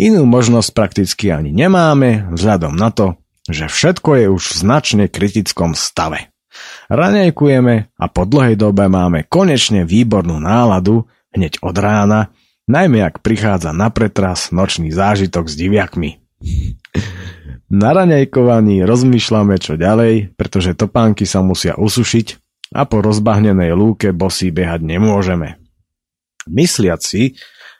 Inú 0.00 0.24
možnosť 0.28 0.68
prakticky 0.72 1.32
ani 1.32 1.52
nemáme, 1.52 2.32
vzhľadom 2.32 2.76
na 2.76 2.92
to, 2.92 3.16
že 3.48 3.68
všetko 3.68 4.10
je 4.20 4.26
už 4.28 4.42
v 4.52 4.54
značne 4.56 5.04
kritickom 5.08 5.72
stave. 5.72 6.32
Raňajkujeme 6.92 7.74
a 7.96 8.04
po 8.08 8.22
dlhej 8.24 8.56
dobe 8.56 8.88
máme 8.88 9.24
konečne 9.28 9.84
výbornú 9.84 10.40
náladu 10.40 11.08
hneď 11.32 11.60
od 11.60 11.76
rána, 11.76 12.32
najmä 12.68 13.02
ak 13.02 13.24
prichádza 13.24 13.72
na 13.72 13.88
pretras 13.88 14.52
nočný 14.54 14.92
zážitok 14.92 15.48
s 15.48 15.54
diviakmi. 15.56 16.20
Na 17.68 17.92
raňajkovaní 17.92 18.80
rozmýšľame 18.84 19.60
čo 19.60 19.76
ďalej, 19.76 20.32
pretože 20.40 20.72
topánky 20.72 21.28
sa 21.28 21.44
musia 21.44 21.76
usušiť 21.76 22.26
a 22.72 22.84
po 22.84 23.04
rozbahnenej 23.04 23.72
lúke 23.76 24.12
bosí 24.12 24.48
behať 24.52 24.84
nemôžeme. 24.84 25.60
Mysliac 26.48 27.04
si, 27.04 27.36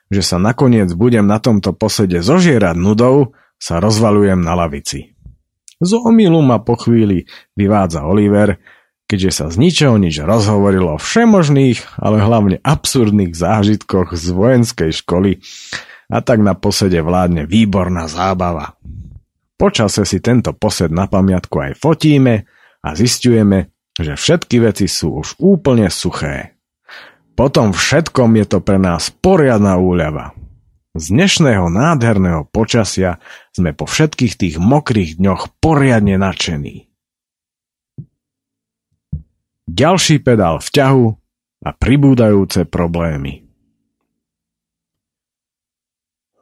že 0.08 0.20
sa 0.24 0.36
nakoniec 0.40 0.92
budem 0.92 1.24
na 1.24 1.40
tomto 1.40 1.72
posede 1.76 2.20
zožierať 2.20 2.76
nudou, 2.76 3.36
sa 3.56 3.80
rozvalujem 3.80 4.40
na 4.40 4.56
lavici. 4.56 5.16
Z 5.78 5.94
omilu 5.94 6.42
ma 6.42 6.58
po 6.58 6.74
chvíli 6.74 7.28
vyvádza 7.54 8.02
Oliver, 8.04 8.58
keďže 9.08 9.30
sa 9.32 9.46
z 9.48 9.56
ničoho 9.56 9.96
nič 9.96 10.20
rozhovorilo 10.20 10.94
o 10.94 11.02
všemožných, 11.02 11.96
ale 11.96 12.20
hlavne 12.20 12.60
absurdných 12.60 13.32
zážitkoch 13.32 14.12
z 14.12 14.26
vojenskej 14.36 14.92
školy 15.02 15.40
a 16.12 16.20
tak 16.20 16.44
na 16.44 16.52
posede 16.52 17.00
vládne 17.00 17.48
výborná 17.48 18.04
zábava. 18.06 18.76
Počase 19.58 20.06
si 20.06 20.22
tento 20.22 20.54
posed 20.54 20.92
na 20.92 21.10
pamiatku 21.10 21.56
aj 21.58 21.72
fotíme 21.80 22.46
a 22.84 22.88
zistujeme, 22.94 23.74
že 23.98 24.14
všetky 24.14 24.62
veci 24.62 24.86
sú 24.86 25.18
už 25.24 25.40
úplne 25.42 25.90
suché. 25.90 26.54
Potom 27.34 27.74
všetkom 27.74 28.38
je 28.38 28.46
to 28.46 28.58
pre 28.62 28.78
nás 28.78 29.10
poriadna 29.10 29.80
úľava. 29.80 30.36
Z 30.98 31.14
dnešného 31.14 31.70
nádherného 31.70 32.46
počasia 32.50 33.22
sme 33.54 33.74
po 33.74 33.86
všetkých 33.86 34.34
tých 34.34 34.56
mokrých 34.58 35.18
dňoch 35.18 35.58
poriadne 35.62 36.18
nadšení. 36.18 36.87
Ďalší 39.78 40.18
pedál 40.26 40.58
v 40.58 40.68
ťahu 40.74 41.06
a 41.62 41.70
pribúdajúce 41.70 42.66
problémy. 42.66 43.46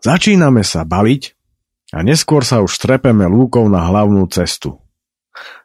Začíname 0.01 0.65
sa 0.65 0.89
baviť 0.89 1.37
a 1.93 2.01
neskôr 2.01 2.41
sa 2.49 2.65
už 2.65 2.73
trepeme 2.81 3.29
lúkou 3.29 3.69
na 3.69 3.85
hlavnú 3.85 4.25
cestu. 4.33 4.81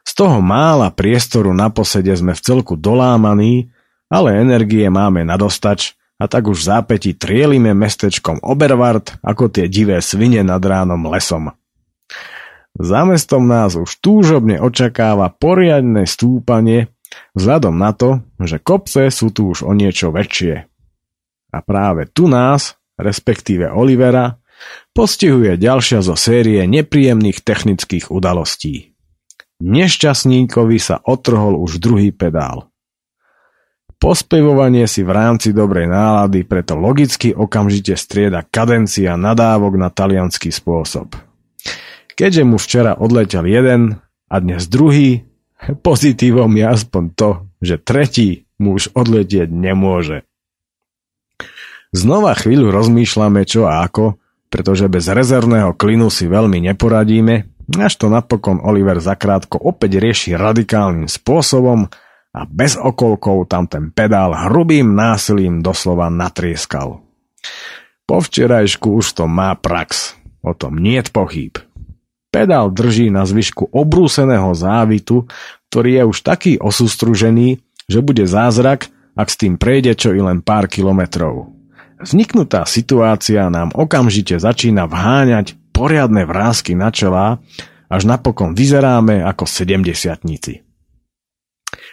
Z 0.04 0.12
toho 0.20 0.44
mála 0.44 0.92
priestoru 0.92 1.56
na 1.56 1.72
posede 1.72 2.12
sme 2.12 2.36
v 2.36 2.44
celku 2.44 2.76
dolámaní 2.76 3.72
ale 4.12 4.36
energie 4.36 4.84
máme 4.92 5.24
nadostač 5.24 5.96
a 6.20 6.28
tak 6.28 6.52
už 6.52 6.68
zápäti 6.68 7.16
trielime 7.16 7.72
mestečkom 7.72 8.44
Obervart 8.44 9.16
ako 9.24 9.48
tie 9.48 9.72
divé 9.72 10.04
svine 10.04 10.44
nad 10.44 10.60
ránom 10.60 11.08
lesom. 11.08 11.56
Za 12.76 13.08
mestom 13.08 13.48
nás 13.48 13.72
už 13.80 13.96
túžobne 14.04 14.60
očakáva 14.60 15.32
poriadne 15.32 16.04
stúpanie 16.04 16.91
vzhľadom 17.36 17.74
na 17.76 17.92
to, 17.94 18.20
že 18.40 18.60
kopce 18.60 19.08
sú 19.08 19.32
tu 19.32 19.52
už 19.52 19.64
o 19.64 19.72
niečo 19.72 20.12
väčšie. 20.12 20.68
A 21.52 21.58
práve 21.60 22.08
tu 22.08 22.28
nás, 22.28 22.80
respektíve 22.96 23.68
Olivera, 23.68 24.40
postihuje 24.96 25.58
ďalšia 25.58 26.00
zo 26.00 26.16
série 26.16 26.64
nepríjemných 26.64 27.44
technických 27.44 28.08
udalostí. 28.08 28.92
Nešťastníkovi 29.62 30.78
sa 30.82 30.98
otrhol 30.98 31.54
už 31.60 31.78
druhý 31.78 32.10
pedál. 32.10 32.72
Pospevovanie 34.02 34.90
si 34.90 35.06
v 35.06 35.14
rámci 35.14 35.54
dobrej 35.54 35.86
nálady 35.86 36.42
preto 36.42 36.74
logicky 36.74 37.30
okamžite 37.30 37.94
strieda 37.94 38.42
kadencia 38.42 39.14
nadávok 39.14 39.78
na 39.78 39.94
talianský 39.94 40.50
spôsob. 40.50 41.14
Keďže 42.18 42.42
mu 42.42 42.58
včera 42.58 42.98
odletel 42.98 43.46
jeden 43.46 44.02
a 44.26 44.36
dnes 44.42 44.66
druhý, 44.66 45.22
pozitívom 45.70 46.50
je 46.58 46.64
aspoň 46.66 47.04
to, 47.14 47.30
že 47.62 47.78
tretí 47.78 48.50
mu 48.58 48.74
už 48.78 48.94
odletieť 48.94 49.50
nemôže. 49.50 50.26
Znova 51.92 52.32
chvíľu 52.34 52.72
rozmýšľame 52.72 53.44
čo 53.44 53.68
a 53.68 53.84
ako, 53.84 54.16
pretože 54.48 54.88
bez 54.88 55.08
rezervného 55.08 55.76
klinu 55.76 56.08
si 56.08 56.28
veľmi 56.28 56.60
neporadíme, 56.72 57.52
až 57.78 57.92
to 57.96 58.06
napokon 58.12 58.60
Oliver 58.60 58.98
zakrátko 59.00 59.60
opäť 59.60 60.02
rieši 60.02 60.36
radikálnym 60.36 61.08
spôsobom 61.08 61.88
a 62.32 62.40
bez 62.48 62.80
okolkov 62.80 63.48
tam 63.48 63.68
ten 63.68 63.92
pedál 63.92 64.32
hrubým 64.32 64.92
násilím 64.96 65.60
doslova 65.60 66.08
natrieskal. 66.08 67.04
Po 68.08 68.16
včerajšku 68.20 68.88
už 68.98 69.06
to 69.16 69.24
má 69.28 69.56
prax, 69.56 70.16
o 70.42 70.52
tom 70.56 70.80
niet 70.80 71.12
pochýb. 71.12 71.60
Pedál 72.32 72.72
drží 72.72 73.12
na 73.12 73.28
zvyšku 73.28 73.68
obrúseného 73.76 74.56
závitu, 74.56 75.28
ktorý 75.68 76.00
je 76.00 76.04
už 76.08 76.18
taký 76.24 76.52
osústružený, 76.56 77.60
že 77.84 78.00
bude 78.00 78.24
zázrak, 78.24 78.88
ak 79.12 79.28
s 79.28 79.36
tým 79.36 79.60
prejde 79.60 79.92
čo 79.92 80.16
i 80.16 80.20
len 80.24 80.40
pár 80.40 80.64
kilometrov. 80.64 81.52
Vzniknutá 82.00 82.64
situácia 82.64 83.52
nám 83.52 83.76
okamžite 83.76 84.40
začína 84.40 84.88
vháňať 84.88 85.54
poriadne 85.76 86.24
vrázky 86.24 86.72
na 86.72 86.88
čelá, 86.88 87.38
až 87.92 88.02
napokon 88.08 88.56
vyzeráme 88.56 89.20
ako 89.20 89.44
sedemdesiatnici. 89.44 90.64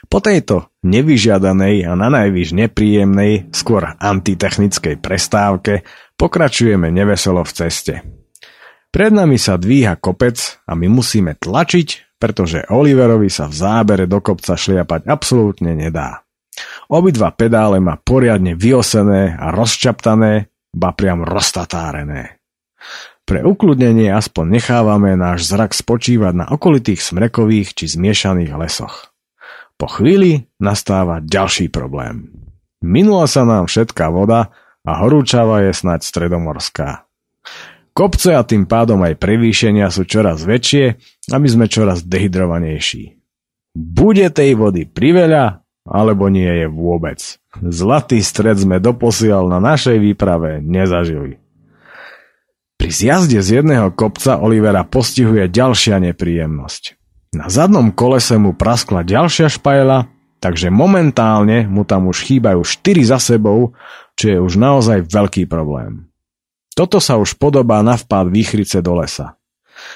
Po 0.07 0.23
tejto 0.23 0.71
nevyžiadanej 0.87 1.83
a 1.83 1.93
na 1.99 2.07
najvyš 2.07 2.55
nepríjemnej, 2.55 3.51
skôr 3.51 3.99
antitechnickej 3.99 5.03
prestávke 5.03 5.83
pokračujeme 6.15 6.87
neveselo 6.87 7.43
v 7.43 7.51
ceste. 7.51 7.93
Pred 8.89 9.11
nami 9.13 9.37
sa 9.37 9.61
dvíha 9.61 10.01
kopec 10.01 10.61
a 10.65 10.73
my 10.73 10.89
musíme 10.89 11.37
tlačiť, 11.37 12.17
pretože 12.17 12.65
Oliverovi 12.73 13.29
sa 13.29 13.45
v 13.45 13.53
zábere 13.53 14.09
do 14.09 14.17
kopca 14.17 14.57
šliapať 14.57 15.05
absolútne 15.05 15.77
nedá. 15.77 16.25
Obidva 16.89 17.29
pedále 17.31 17.77
má 17.77 18.01
poriadne 18.01 18.57
vyosené 18.57 19.37
a 19.37 19.53
rozčaptané, 19.53 20.49
ba 20.73 20.89
priam 20.97 21.21
roztatárené. 21.21 22.41
Pre 23.29 23.45
ukludnenie 23.45 24.09
aspoň 24.09 24.57
nechávame 24.57 25.13
náš 25.13 25.45
zrak 25.53 25.77
spočívať 25.77 26.33
na 26.33 26.45
okolitých 26.49 26.97
smrekových 26.97 27.77
či 27.77 27.85
zmiešaných 27.93 28.57
lesoch. 28.57 29.13
Po 29.77 29.85
chvíli 29.85 30.49
nastáva 30.57 31.21
ďalší 31.21 31.69
problém. 31.69 32.33
Minula 32.81 33.29
sa 33.29 33.45
nám 33.45 33.69
všetká 33.69 34.09
voda 34.09 34.49
a 34.81 34.91
horúčava 35.05 35.61
je 35.61 35.77
snať 35.77 36.01
stredomorská. 36.01 37.05
Kopce 37.99 38.31
a 38.31 38.47
tým 38.47 38.63
pádom 38.63 39.03
aj 39.03 39.19
prevýšenia 39.19 39.91
sú 39.91 40.07
čoraz 40.07 40.47
väčšie, 40.47 40.95
aby 41.35 41.47
sme 41.51 41.67
čoraz 41.67 42.07
dehydrovanejší. 42.07 43.19
Bude 43.75 44.31
tej 44.31 44.55
vody 44.55 44.87
priveľa, 44.87 45.67
alebo 45.83 46.31
nie 46.31 46.47
je 46.47 46.71
vôbec. 46.71 47.19
Zlatý 47.59 48.23
stred 48.23 48.55
sme 48.55 48.79
doposiaľ 48.79 49.51
na 49.51 49.59
našej 49.59 49.99
výprave 49.99 50.63
nezažili. 50.63 51.43
Pri 52.79 52.87
zjazde 52.87 53.43
z 53.43 53.59
jedného 53.59 53.91
kopca 53.91 54.39
Olivera 54.39 54.87
postihuje 54.87 55.51
ďalšia 55.51 55.99
nepríjemnosť. 55.99 56.95
Na 57.35 57.51
zadnom 57.51 57.91
kolese 57.91 58.39
mu 58.39 58.55
praskla 58.55 59.03
ďalšia 59.03 59.51
špajla, 59.51 60.07
takže 60.39 60.71
momentálne 60.71 61.67
mu 61.67 61.83
tam 61.83 62.07
už 62.07 62.23
chýbajú 62.31 62.63
4 62.63 63.03
za 63.03 63.19
sebou, 63.19 63.75
čo 64.15 64.25
je 64.31 64.37
už 64.39 64.55
naozaj 64.55 65.03
veľký 65.03 65.51
problém. 65.51 66.08
Toto 66.73 66.97
sa 67.03 67.19
už 67.19 67.35
podobá 67.35 67.81
na 67.83 67.99
vpád 67.99 68.31
výchrice 68.31 68.79
do 68.79 68.99
lesa. 68.99 69.35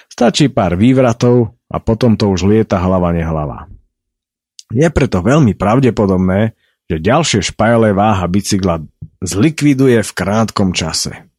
Stačí 0.08 0.48
pár 0.48 0.80
vývratov 0.80 1.56
a 1.68 1.78
potom 1.82 2.16
to 2.16 2.32
už 2.32 2.48
lieta 2.48 2.80
hlava 2.80 3.12
nehlava. 3.12 3.68
Je 4.74 4.88
preto 4.90 5.22
veľmi 5.22 5.54
pravdepodobné, 5.54 6.56
že 6.90 6.98
ďalšie 7.00 7.54
špajle 7.54 7.94
váha 7.94 8.26
bicykla 8.26 8.84
zlikviduje 9.24 10.04
v 10.04 10.12
krátkom 10.12 10.76
čase. 10.76 11.30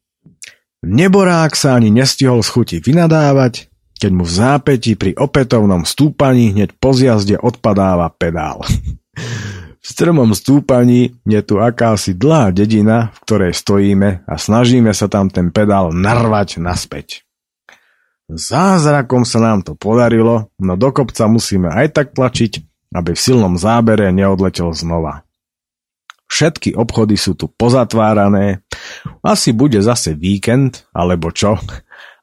Neborák 0.85 1.53
sa 1.57 1.77
ani 1.77 1.89
nestihol 1.89 2.45
schuti 2.45 2.77
vynadávať, 2.77 3.69
keď 3.97 4.11
mu 4.13 4.23
v 4.25 4.33
zápäti 4.33 4.93
pri 4.93 5.17
opätovnom 5.17 5.81
stúpaní 5.87 6.53
hneď 6.53 6.77
po 6.77 6.93
zjazde 6.93 7.41
odpadáva 7.41 8.13
pedál. 8.13 8.61
v 9.85 9.93
strmom 9.93 10.33
stúpaní 10.33 11.13
je 11.29 11.41
tu 11.45 11.61
akási 11.61 12.17
dlhá 12.17 12.49
dedina, 12.49 13.13
v 13.13 13.17
ktorej 13.21 13.53
stojíme 13.53 14.25
a 14.25 14.33
snažíme 14.33 14.89
sa 14.97 15.05
tam 15.05 15.29
ten 15.29 15.53
pedál 15.53 15.93
narvať 15.93 16.57
naspäť. 16.57 17.21
Zázrakom 18.25 19.29
sa 19.29 19.37
nám 19.37 19.61
to 19.61 19.77
podarilo, 19.77 20.49
no 20.57 20.73
do 20.73 20.89
kopca 20.89 21.29
musíme 21.29 21.69
aj 21.69 22.01
tak 22.01 22.07
tlačiť, 22.17 22.65
aby 22.97 23.13
v 23.13 23.21
silnom 23.21 23.61
zábere 23.61 24.09
neodletel 24.09 24.73
znova. 24.73 25.21
Všetky 26.25 26.73
obchody 26.73 27.13
sú 27.13 27.37
tu 27.37 27.45
pozatvárané, 27.45 28.65
asi 29.21 29.53
bude 29.53 29.77
zase 29.85 30.17
víkend, 30.17 30.89
alebo 30.97 31.29
čo, 31.29 31.61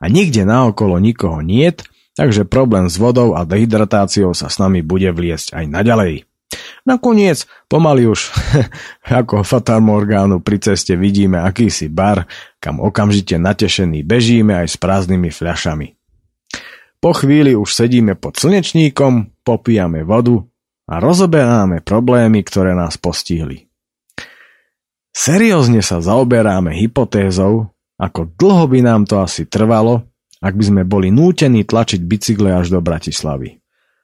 a 0.02 0.04
nikde 0.10 0.42
naokolo 0.42 0.98
nikoho 0.98 1.38
niet, 1.38 1.86
takže 2.18 2.42
problém 2.42 2.90
s 2.90 2.98
vodou 2.98 3.38
a 3.38 3.46
dehydratáciou 3.46 4.34
sa 4.34 4.50
s 4.50 4.58
nami 4.58 4.82
bude 4.82 5.14
vliesť 5.14 5.54
aj 5.54 5.64
naďalej. 5.70 6.31
Nakoniec, 6.82 7.46
pomaly 7.70 8.10
už 8.10 8.34
ako 9.22 9.46
Fatamorgánu 9.46 10.42
pri 10.42 10.58
ceste 10.58 10.98
vidíme 10.98 11.38
akýsi 11.38 11.86
bar, 11.86 12.26
kam 12.58 12.82
okamžite 12.82 13.38
natešení 13.38 14.02
bežíme 14.02 14.66
aj 14.66 14.66
s 14.66 14.76
prázdnymi 14.82 15.30
fľašami. 15.30 15.88
Po 17.02 17.10
chvíli 17.14 17.54
už 17.54 17.70
sedíme 17.70 18.18
pod 18.18 18.38
slnečníkom, 18.38 19.42
popíjame 19.46 20.02
vodu 20.02 20.42
a 20.90 20.98
rozoberáme 20.98 21.82
problémy, 21.82 22.42
ktoré 22.42 22.74
nás 22.74 22.98
postihli. 22.98 23.70
Seriózne 25.14 25.86
sa 25.86 26.02
zaoberáme 26.02 26.74
hypotézou, 26.74 27.70
ako 27.94 28.34
dlho 28.34 28.64
by 28.66 28.80
nám 28.82 29.02
to 29.06 29.22
asi 29.22 29.46
trvalo, 29.46 30.02
ak 30.42 30.54
by 30.58 30.64
sme 30.66 30.82
boli 30.82 31.14
nútení 31.14 31.62
tlačiť 31.62 32.02
bicykle 32.02 32.50
až 32.50 32.74
do 32.74 32.82
Bratislavy. 32.82 33.61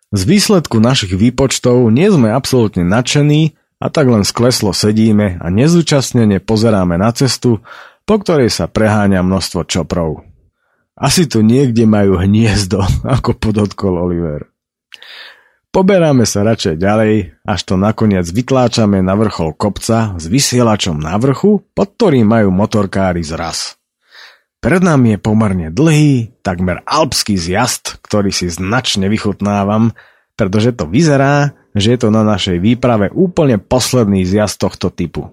Z 0.09 0.25
výsledku 0.25 0.81
našich 0.81 1.13
výpočtov 1.13 1.93
nie 1.93 2.09
sme 2.09 2.33
absolútne 2.33 2.81
nadšení 2.85 3.57
a 3.79 3.93
tak 3.93 4.09
len 4.09 4.25
skleslo 4.25 4.73
sedíme 4.73 5.37
a 5.39 5.47
nezúčastnene 5.53 6.41
pozeráme 6.41 6.97
na 6.97 7.13
cestu, 7.13 7.61
po 8.09 8.15
ktorej 8.17 8.49
sa 8.49 8.67
preháňa 8.67 9.21
množstvo 9.21 9.69
čoprov. 9.69 10.25
Asi 10.99 11.31
tu 11.31 11.47
niekde 11.47 11.87
majú 11.87 12.19
hniezdo, 12.19 12.83
ako 13.17 13.39
podotkol 13.39 13.95
Oliver. 14.01 14.51
Poberáme 15.69 16.25
sa 16.27 16.43
radšej 16.43 16.81
ďalej, 16.81 17.15
až 17.45 17.61
to 17.69 17.77
nakoniec 17.77 18.25
vytláčame 18.27 19.05
na 19.05 19.15
vrchol 19.15 19.55
kopca 19.55 20.17
s 20.17 20.25
vysielačom 20.27 20.99
na 20.99 21.15
vrchu, 21.21 21.63
pod 21.77 21.95
ktorým 21.95 22.27
majú 22.27 22.49
motorkári 22.51 23.21
zraz. 23.23 23.78
Pred 24.59 24.83
nami 24.83 25.15
je 25.15 25.19
pomerne 25.23 25.69
dlhý, 25.71 26.35
takmer 26.43 26.83
alpský 26.83 27.39
zjazd, 27.39 28.03
ktorý 28.03 28.35
si 28.35 28.51
značne 28.51 29.07
vychutnávam, 29.07 29.95
pretože 30.35 30.75
to 30.75 30.91
vyzerá, 30.91 31.55
že 31.79 31.95
je 31.95 31.99
to 32.03 32.11
na 32.11 32.27
našej 32.27 32.59
výprave 32.59 33.15
úplne 33.15 33.63
posledný 33.63 34.27
zjazd 34.27 34.59
tohto 34.59 34.91
typu. 34.91 35.31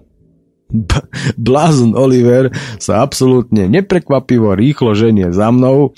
B- 0.70 1.02
Blázon 1.34 1.98
Oliver 1.98 2.54
sa 2.78 3.02
absolútne 3.02 3.66
neprekvapivo 3.66 4.54
rýchlo 4.54 4.94
ženie 4.94 5.34
za 5.34 5.50
mnou 5.50 5.94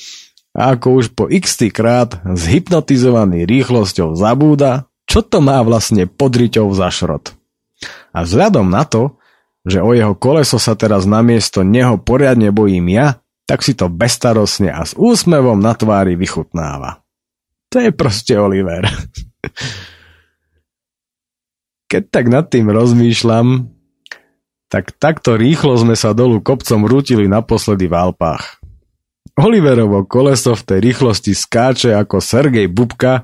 a 0.57 0.73
ako 0.73 0.89
už 0.97 1.13
po 1.13 1.29
x 1.29 1.61
krát 1.69 2.25
zhypnotizovaný 2.25 3.45
rýchlosťou 3.45 4.17
zabúda, 4.17 4.89
čo 5.05 5.21
to 5.21 5.45
má 5.45 5.61
vlastne 5.69 6.09
pod 6.09 6.33
riťou 6.33 6.73
za 6.73 6.89
šrot. 6.89 7.37
A 8.17 8.25
vzhľadom 8.25 8.73
na 8.73 8.89
to, 8.89 9.18
že 9.69 9.85
o 9.85 9.93
jeho 9.93 10.17
koleso 10.17 10.57
sa 10.57 10.73
teraz 10.75 11.05
namiesto 11.05 11.61
neho 11.61 12.01
poriadne 12.01 12.49
bojím 12.49 12.89
ja, 12.89 13.21
tak 13.45 13.65
si 13.65 13.77
to 13.77 13.93
bestarosne 13.93 14.73
a 14.73 14.85
s 14.85 14.97
úsmevom 14.97 15.61
na 15.61 15.77
tvári 15.77 16.17
vychutnáva. 16.17 17.05
To 17.73 17.85
je 17.85 17.93
proste 17.93 18.33
Oliver. 18.37 18.89
Keď 21.93 22.03
tak 22.13 22.29
nad 22.29 22.53
tým 22.53 22.69
rozmýšľam, 22.69 23.73
tak 24.69 24.93
takto 25.01 25.41
rýchlo 25.41 25.81
sme 25.81 25.97
sa 25.97 26.13
dolu 26.13 26.45
kopcom 26.45 26.85
rútili 26.85 27.25
naposledy 27.25 27.89
v 27.89 27.97
Alpách. 27.97 28.61
Oliverovo 29.39 30.03
koleso 30.03 30.59
v 30.59 30.67
tej 30.67 30.79
rýchlosti 30.91 31.33
skáče 31.33 31.95
ako 31.95 32.19
Sergej 32.19 32.67
Bubka 32.67 33.23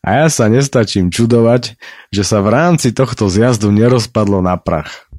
a 0.00 0.24
ja 0.24 0.26
sa 0.32 0.48
nestačím 0.48 1.12
čudovať, 1.12 1.76
že 2.08 2.22
sa 2.24 2.40
v 2.40 2.48
rámci 2.50 2.96
tohto 2.96 3.28
zjazdu 3.28 3.68
nerozpadlo 3.68 4.40
na 4.40 4.56
prach. 4.56 5.09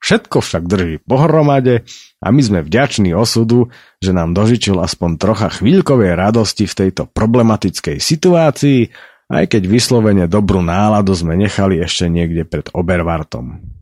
Všetko 0.00 0.44
však 0.44 0.62
drží 0.68 0.96
pohromade 1.02 1.82
a 2.20 2.28
my 2.30 2.40
sme 2.44 2.60
vďační 2.62 3.16
osudu, 3.16 3.72
že 3.98 4.12
nám 4.12 4.36
dožičil 4.36 4.76
aspoň 4.78 5.18
trocha 5.18 5.48
chvíľkovej 5.50 6.14
radosti 6.14 6.68
v 6.68 6.74
tejto 6.86 7.08
problematickej 7.10 7.98
situácii, 7.98 8.92
aj 9.26 9.44
keď 9.50 9.62
vyslovene 9.66 10.24
dobrú 10.30 10.62
náladu 10.62 11.16
sme 11.16 11.34
nechali 11.34 11.82
ešte 11.82 12.06
niekde 12.06 12.46
pred 12.46 12.70
Obervartom. 12.70 13.76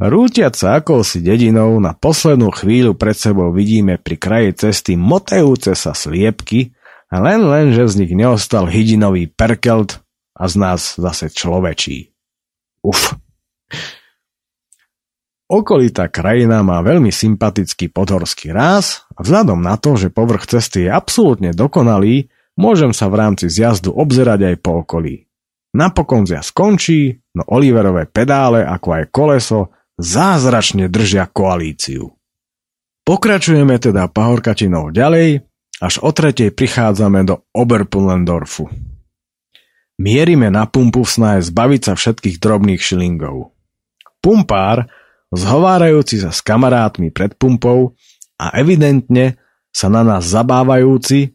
Rútiac 0.00 0.56
sa 0.56 0.80
akousi 0.80 1.20
dedinou 1.20 1.76
na 1.76 1.92
poslednú 1.92 2.48
chvíľu 2.56 2.96
pred 2.96 3.12
sebou 3.12 3.52
vidíme 3.52 4.00
pri 4.00 4.16
kraji 4.16 4.50
cesty 4.56 4.96
motejúce 4.96 5.76
sa 5.76 5.92
sliepky 5.92 6.72
len 7.12 7.42
len, 7.44 7.76
že 7.76 7.90
z 7.90 8.06
nich 8.06 8.12
neostal 8.16 8.70
hydinový 8.70 9.28
perkelt 9.28 10.00
a 10.32 10.48
z 10.48 10.54
nás 10.56 10.96
zase 10.96 11.28
človečí. 11.28 12.14
Uf. 12.80 13.12
Okolitá 15.50 16.06
krajina 16.06 16.62
má 16.62 16.78
veľmi 16.78 17.10
sympatický 17.10 17.90
podhorský 17.90 18.54
ráz 18.54 19.02
a 19.18 19.26
vzhľadom 19.26 19.58
na 19.58 19.74
to, 19.74 19.98
že 19.98 20.14
povrch 20.14 20.46
cesty 20.46 20.86
je 20.86 20.90
absolútne 20.94 21.50
dokonalý, 21.50 22.30
môžem 22.54 22.94
sa 22.94 23.10
v 23.10 23.18
rámci 23.18 23.50
zjazdu 23.50 23.90
obzerať 23.90 24.54
aj 24.54 24.56
po 24.62 24.86
okolí. 24.86 25.26
Napokon 25.74 26.22
zjazd 26.22 26.54
skončí, 26.54 27.18
no 27.34 27.42
Oliverové 27.50 28.06
pedále, 28.06 28.62
ako 28.62 28.88
aj 28.94 29.04
koleso, 29.10 29.60
zázračne 29.98 30.86
držia 30.86 31.26
koalíciu. 31.26 32.14
Pokračujeme 33.02 33.74
teda 33.82 34.06
pahorkatinou 34.06 34.94
ďalej, 34.94 35.42
až 35.82 35.94
o 36.06 36.14
tretej 36.14 36.54
prichádzame 36.54 37.26
do 37.26 37.42
Oberpullendorfu. 37.50 38.70
Mierime 39.98 40.46
na 40.46 40.70
pumpu 40.70 41.02
v 41.02 41.10
snahe 41.10 41.40
zbaviť 41.42 41.80
sa 41.90 41.92
všetkých 41.98 42.38
drobných 42.38 42.78
šilingov. 42.78 43.50
Pumpár 44.22 44.86
zhovárajúci 45.34 46.22
sa 46.22 46.34
s 46.34 46.42
kamarátmi 46.42 47.14
pred 47.14 47.34
pumpou 47.38 47.94
a 48.38 48.54
evidentne 48.58 49.38
sa 49.70 49.86
na 49.86 50.02
nás 50.02 50.26
zabávajúci 50.26 51.34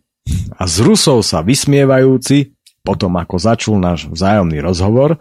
a 0.55 0.63
z 0.67 0.75
Rusov 0.83 1.23
sa 1.23 1.45
vysmievajúci, 1.45 2.55
potom 2.83 3.15
ako 3.15 3.35
začul 3.39 3.77
náš 3.79 4.09
vzájomný 4.09 4.59
rozhovor, 4.59 5.17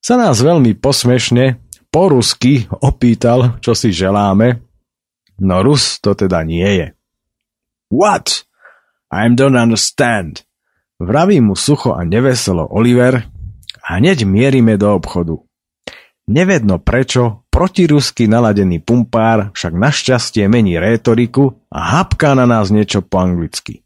sa 0.00 0.14
nás 0.16 0.40
veľmi 0.40 0.76
posmešne 0.80 1.60
po 1.90 2.08
rusky 2.08 2.64
opýtal, 2.80 3.58
čo 3.60 3.74
si 3.74 3.90
želáme, 3.90 4.62
no 5.42 5.56
Rus 5.60 5.98
to 5.98 6.14
teda 6.14 6.46
nie 6.46 6.66
je. 6.66 6.88
What? 7.90 8.46
I 9.10 9.26
don't 9.34 9.58
understand. 9.58 10.46
Vraví 11.02 11.42
mu 11.42 11.58
sucho 11.58 11.98
a 11.98 12.06
neveselo 12.06 12.70
Oliver 12.70 13.26
a 13.82 13.98
hneď 13.98 14.22
mierime 14.22 14.78
do 14.78 14.94
obchodu. 14.94 15.42
Nevedno 16.30 16.78
prečo, 16.78 17.42
protirusky 17.50 18.30
naladený 18.30 18.78
pumpár 18.86 19.50
však 19.50 19.74
našťastie 19.74 20.46
mení 20.46 20.78
rétoriku 20.78 21.58
a 21.66 21.98
hapká 21.98 22.38
na 22.38 22.46
nás 22.46 22.70
niečo 22.70 23.02
po 23.02 23.18
anglicky. 23.18 23.82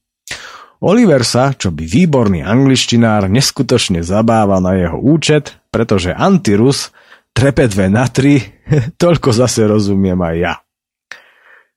Oliver 0.85 1.25
sa, 1.25 1.57
čo 1.57 1.73
by 1.73 1.89
výborný 1.89 2.45
angličtinár, 2.45 3.33
neskutočne 3.33 4.05
zabáva 4.05 4.61
na 4.61 4.77
jeho 4.77 5.01
účet, 5.01 5.57
pretože 5.73 6.13
antirus 6.13 6.93
trepe 7.33 7.65
dve 7.65 7.89
na 7.89 8.05
tri, 8.13 8.45
toľko 9.03 9.33
zase 9.33 9.65
rozumiem 9.65 10.21
aj 10.21 10.37
ja. 10.37 10.55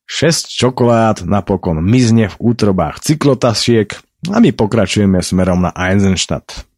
6 0.04 0.52
čokolád 0.52 1.24
napokon 1.24 1.80
mizne 1.80 2.28
v 2.28 2.36
útrobách 2.44 3.00
cyklotasiek 3.00 3.88
a 4.28 4.36
my 4.36 4.52
pokračujeme 4.52 5.24
smerom 5.24 5.64
na 5.64 5.72
Eisenstadt. 5.72 6.68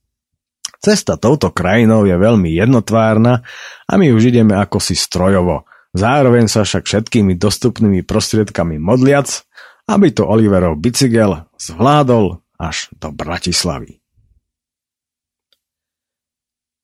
Cesta 0.80 1.20
touto 1.20 1.52
krajinou 1.52 2.08
je 2.08 2.16
veľmi 2.16 2.56
jednotvárna 2.56 3.44
a 3.84 3.92
my 4.00 4.16
už 4.16 4.32
ideme 4.32 4.56
ako 4.56 4.80
si 4.80 4.96
strojovo. 4.96 5.68
Zároveň 5.92 6.48
sa 6.48 6.64
však 6.64 6.88
všetkými 6.88 7.36
dostupnými 7.36 8.00
prostriedkami 8.06 8.80
modliac, 8.80 9.44
aby 9.90 10.08
to 10.14 10.24
Oliverov 10.24 10.80
bicykel 10.80 11.50
zvládol 11.60 12.40
až 12.56 12.88
do 12.96 13.12
Bratislavy. 13.12 14.00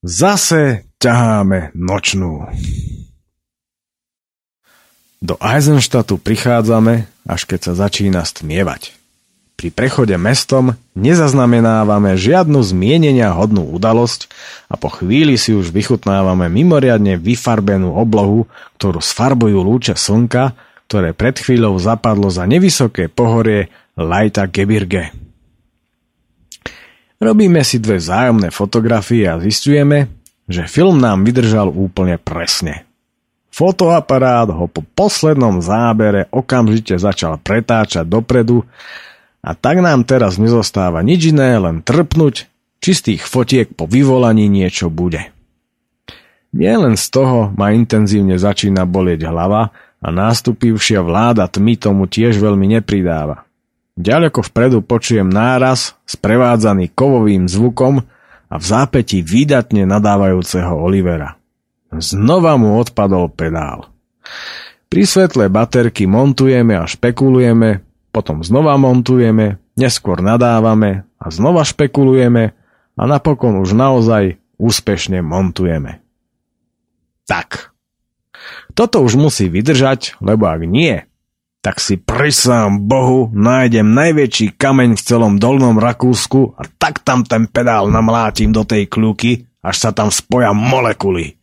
Zase 0.05 0.93
ťaháme 1.01 1.73
nočnú. 1.73 2.49
Do 5.21 5.35
Eisenstadtu 5.41 6.21
prichádzame, 6.21 7.09
až 7.25 7.41
keď 7.49 7.73
sa 7.73 7.89
začína 7.89 8.23
stmievať. 8.23 8.96
Pri 9.57 9.73
prechode 9.73 10.13
mestom 10.21 10.77
nezaznamenávame 10.93 12.13
žiadnu 12.13 12.61
zmienenia 12.61 13.33
hodnú 13.33 13.65
udalosť 13.73 14.29
a 14.69 14.77
po 14.77 14.93
chvíli 14.93 15.41
si 15.41 15.57
už 15.57 15.73
vychutnávame 15.73 16.53
mimoriadne 16.53 17.17
vyfarbenú 17.17 17.97
oblohu, 17.97 18.45
ktorú 18.77 19.01
sfarbujú 19.01 19.57
lúče 19.65 19.97
slnka, 19.97 20.53
ktoré 20.93 21.17
pred 21.17 21.41
chvíľou 21.41 21.81
zapadlo 21.81 22.29
za 22.29 22.45
nevysoké 22.45 23.09
pohorie 23.09 23.73
Leita 23.97 24.45
Gebirge. 24.45 25.17
Robíme 27.17 27.65
si 27.65 27.81
dve 27.81 27.97
vzájomné 27.97 28.53
fotografie 28.53 29.25
a 29.25 29.41
zistujeme, 29.41 30.13
že 30.45 30.69
film 30.69 31.01
nám 31.01 31.25
vydržal 31.25 31.73
úplne 31.73 32.21
presne. 32.21 32.85
Fotoaparát 33.49 34.53
ho 34.53 34.69
po 34.69 34.85
poslednom 34.85 35.65
zábere 35.65 36.29
okamžite 36.29 37.01
začal 37.01 37.41
pretáčať 37.41 38.05
dopredu 38.05 38.69
a 39.47 39.55
tak 39.55 39.79
nám 39.79 40.03
teraz 40.03 40.43
nezostáva 40.43 41.07
nič 41.07 41.31
iné, 41.31 41.55
len 41.55 41.79
trpnúť, 41.87 42.51
či 42.83 42.91
z 42.91 43.01
tých 43.15 43.23
fotiek 43.23 43.71
po 43.71 43.87
vyvolaní 43.87 44.51
niečo 44.51 44.91
bude. 44.91 45.31
Nie 46.51 46.75
len 46.75 46.99
z 46.99 47.07
toho 47.15 47.55
ma 47.55 47.71
intenzívne 47.71 48.35
začína 48.35 48.83
bolieť 48.83 49.31
hlava 49.31 49.71
a 50.03 50.09
nástupivšia 50.11 50.99
vláda 50.99 51.47
tmy 51.47 51.79
tomu 51.79 52.11
tiež 52.11 52.43
veľmi 52.43 52.75
nepridáva. 52.75 53.47
Ďaleko 53.97 54.45
vpredu 54.51 54.83
počujem 54.83 55.31
náraz 55.31 55.95
sprevádzaný 56.05 56.93
kovovým 56.93 57.47
zvukom 57.47 58.03
a 58.51 58.55
v 58.59 58.65
zápäti 58.67 59.23
výdatne 59.23 59.87
nadávajúceho 59.89 60.75
Olivera. 60.75 61.39
Znova 61.95 62.59
mu 62.59 62.77
odpadol 62.83 63.31
pedál. 63.31 63.89
Pri 64.91 65.03
svetle 65.07 65.49
baterky 65.49 66.05
montujeme 66.05 66.77
a 66.77 66.85
špekulujeme, 66.85 67.86
potom 68.17 68.41
znova 68.41 68.81
montujeme, 68.81 69.61
neskôr 69.77 70.25
nadávame 70.25 71.05
a 71.21 71.29
znova 71.29 71.69
špekulujeme 71.69 72.57
a 72.97 73.03
napokon 73.05 73.61
už 73.61 73.77
naozaj 73.77 74.41
úspešne 74.57 75.21
montujeme. 75.21 76.01
Tak. 77.29 77.77
Toto 78.73 79.05
už 79.05 79.21
musí 79.21 79.53
vydržať, 79.53 80.17
lebo 80.25 80.49
ak 80.49 80.65
nie, 80.65 81.05
tak 81.61 81.77
si 81.77 82.01
prisám 82.01 82.89
Bohu 82.89 83.29
nájdem 83.37 83.85
najväčší 83.85 84.57
kameň 84.57 84.97
v 84.97 85.03
celom 85.05 85.35
dolnom 85.37 85.77
Rakúsku 85.77 86.57
a 86.57 86.65
tak 86.81 87.05
tam 87.05 87.29
ten 87.29 87.45
pedál 87.45 87.93
namlátim 87.93 88.49
do 88.49 88.65
tej 88.65 88.89
kľúky, 88.89 89.45
až 89.61 89.77
sa 89.77 89.91
tam 89.93 90.09
spoja 90.09 90.57
molekuly. 90.57 91.37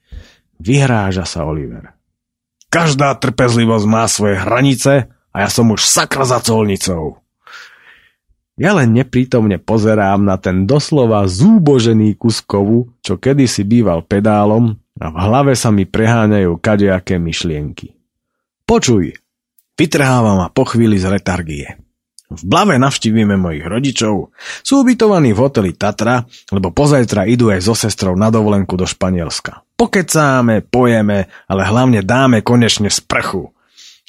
Vyhráža 0.58 1.30
sa 1.30 1.46
Oliver. 1.46 1.94
Každá 2.74 3.14
trpezlivosť 3.20 3.86
má 3.86 4.10
svoje 4.10 4.42
hranice 4.42 5.14
a 5.34 5.44
ja 5.44 5.50
som 5.50 5.68
už 5.74 5.84
sakra 5.84 6.24
za 6.24 6.40
colnicou. 6.40 7.20
Ja 8.54 8.78
len 8.78 8.94
neprítomne 8.94 9.58
pozerám 9.58 10.22
na 10.22 10.38
ten 10.38 10.70
doslova 10.70 11.26
zúbožený 11.26 12.16
kuskovu, 12.22 12.94
čo 13.02 13.18
kedysi 13.18 13.66
býval 13.66 14.06
pedálom 14.06 14.78
a 15.02 15.10
v 15.10 15.18
hlave 15.18 15.58
sa 15.58 15.74
mi 15.74 15.90
preháňajú 15.90 16.62
kadejaké 16.62 17.18
myšlienky. 17.18 17.98
Počuj, 18.70 19.18
Vytrhávam 19.74 20.38
a 20.46 20.54
po 20.54 20.70
chvíli 20.70 21.02
z 21.02 21.10
letargie. 21.10 21.68
V 22.30 22.42
Blave 22.46 22.78
navštívime 22.78 23.38
mojich 23.38 23.66
rodičov. 23.66 24.34
Sú 24.62 24.86
ubytovaní 24.86 25.34
v 25.34 25.42
hoteli 25.42 25.72
Tatra, 25.74 26.26
lebo 26.54 26.74
pozajtra 26.74 27.30
idú 27.30 27.50
aj 27.50 27.62
so 27.62 27.74
sestrou 27.78 28.14
na 28.14 28.30
dovolenku 28.30 28.74
do 28.78 28.86
Španielska. 28.86 29.66
Pokecáme, 29.78 30.66
pojeme, 30.66 31.30
ale 31.50 31.62
hlavne 31.66 32.06
dáme 32.06 32.46
konečne 32.46 32.90
sprchu. 32.90 33.53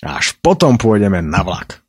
A 0.04 0.20
až 0.20 0.36
potom 0.38 0.76
pôjdeme 0.76 1.24
na 1.24 1.40
vlak. 1.40 1.80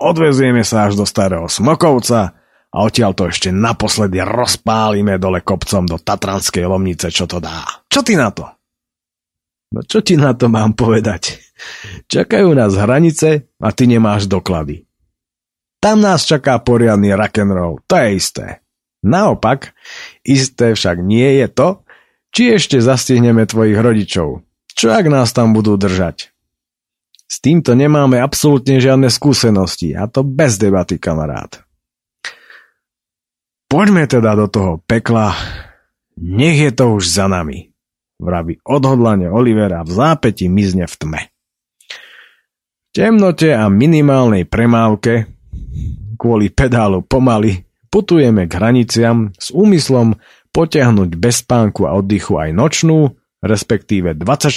Odvezieme 0.00 0.64
sa 0.64 0.88
až 0.88 0.96
do 0.96 1.04
starého 1.04 1.46
Smokovca 1.52 2.32
a 2.72 2.76
odtiaľ 2.80 3.12
to 3.12 3.28
ešte 3.28 3.52
naposledy 3.52 4.24
rozpálime 4.24 5.20
dole 5.20 5.44
kopcom 5.44 5.84
do 5.84 6.00
Tatranskej 6.00 6.64
Lomnice, 6.64 7.12
čo 7.12 7.28
to 7.28 7.42
dá. 7.42 7.64
Čo 7.92 8.00
ty 8.00 8.16
na 8.16 8.32
to? 8.32 8.48
No 9.68 9.84
čo 9.84 10.00
ti 10.00 10.16
na 10.16 10.32
to 10.32 10.48
mám 10.48 10.72
povedať? 10.72 11.44
Čakajú 12.08 12.56
nás 12.56 12.72
hranice 12.72 13.52
a 13.60 13.68
ty 13.74 13.84
nemáš 13.84 14.24
doklady. 14.24 14.88
Tam 15.78 16.00
nás 16.00 16.24
čaká 16.24 16.58
poriadny 16.58 17.12
rock'n'roll, 17.12 17.84
to 17.84 17.94
je 18.00 18.08
isté. 18.16 18.46
Naopak, 19.04 19.76
isté 20.26 20.74
však 20.74 20.98
nie 21.04 21.38
je 21.38 21.46
to, 21.46 21.68
či 22.34 22.58
ešte 22.58 22.82
zastihneme 22.82 23.46
tvojich 23.46 23.78
rodičov. 23.78 24.42
Čo 24.74 24.86
ak 24.90 25.06
nás 25.06 25.30
tam 25.30 25.54
budú 25.54 25.78
držať? 25.78 26.34
S 27.28 27.44
týmto 27.44 27.76
nemáme 27.76 28.18
absolútne 28.18 28.80
žiadne 28.80 29.12
skúsenosti, 29.12 29.92
a 29.92 30.08
to 30.08 30.24
bez 30.24 30.56
debaty, 30.56 30.96
kamarát. 30.96 31.60
Poďme 33.68 34.08
teda 34.08 34.32
do 34.32 34.48
toho 34.48 34.72
pekla, 34.88 35.36
nech 36.16 36.56
je 36.56 36.72
to 36.72 36.96
už 36.96 37.04
za 37.04 37.28
nami, 37.28 37.68
vraví 38.16 38.64
odhodlanie 38.64 39.28
Olivera 39.28 39.84
v 39.84 39.92
zápäti 39.92 40.48
mizne 40.48 40.88
v 40.88 40.96
tme 40.96 41.20
temnote 42.98 43.54
a 43.54 43.70
minimálnej 43.70 44.42
premávke, 44.42 45.30
kvôli 46.18 46.50
pedálu 46.50 47.06
pomaly, 47.06 47.62
putujeme 47.94 48.50
k 48.50 48.58
hraniciam 48.58 49.30
s 49.38 49.54
úmyslom 49.54 50.18
potiahnuť 50.50 51.10
bez 51.14 51.46
spánku 51.46 51.86
a 51.86 51.94
oddychu 51.94 52.42
aj 52.42 52.50
nočnú, 52.50 53.14
respektíve 53.38 54.18
24, 54.18 54.50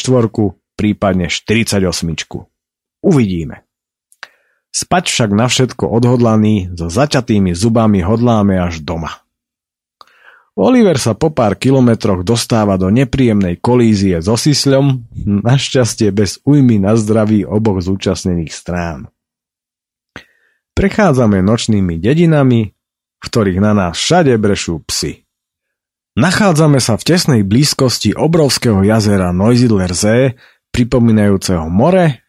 prípadne 0.73 1.29
48. 1.29 1.85
Uvidíme. 3.01 3.65
Spať 4.71 5.11
však 5.11 5.29
na 5.35 5.51
všetko 5.51 5.83
odhodlaný, 5.83 6.71
so 6.79 6.87
zaťatými 6.87 7.51
zubami 7.51 7.99
hodláme 7.99 8.55
až 8.55 8.79
doma. 8.79 9.19
Oliver 10.55 10.99
sa 10.99 11.17
po 11.17 11.31
pár 11.31 11.59
kilometroch 11.59 12.23
dostáva 12.23 12.75
do 12.75 12.87
nepríjemnej 12.91 13.59
kolízie 13.59 14.21
so 14.23 14.37
sisľom, 14.37 15.07
našťastie 15.25 16.11
bez 16.13 16.39
újmy 16.45 16.79
na 16.79 16.95
zdraví 16.95 17.43
oboch 17.43 17.83
zúčastnených 17.83 18.51
strán. 18.51 19.11
Prechádzame 20.71 21.43
nočnými 21.43 21.99
dedinami, 21.99 22.71
v 22.71 23.25
ktorých 23.25 23.59
na 23.59 23.71
nás 23.75 23.99
všade 23.99 24.35
brešú 24.39 24.83
psy. 24.87 25.27
Nachádzame 26.15 26.83
sa 26.83 26.99
v 26.99 27.07
tesnej 27.07 27.41
blízkosti 27.47 28.11
obrovského 28.15 28.83
jazera 28.83 29.31
Neusiedler 29.31 29.91
pripomínajúceho 30.71 31.67
more, 31.71 32.20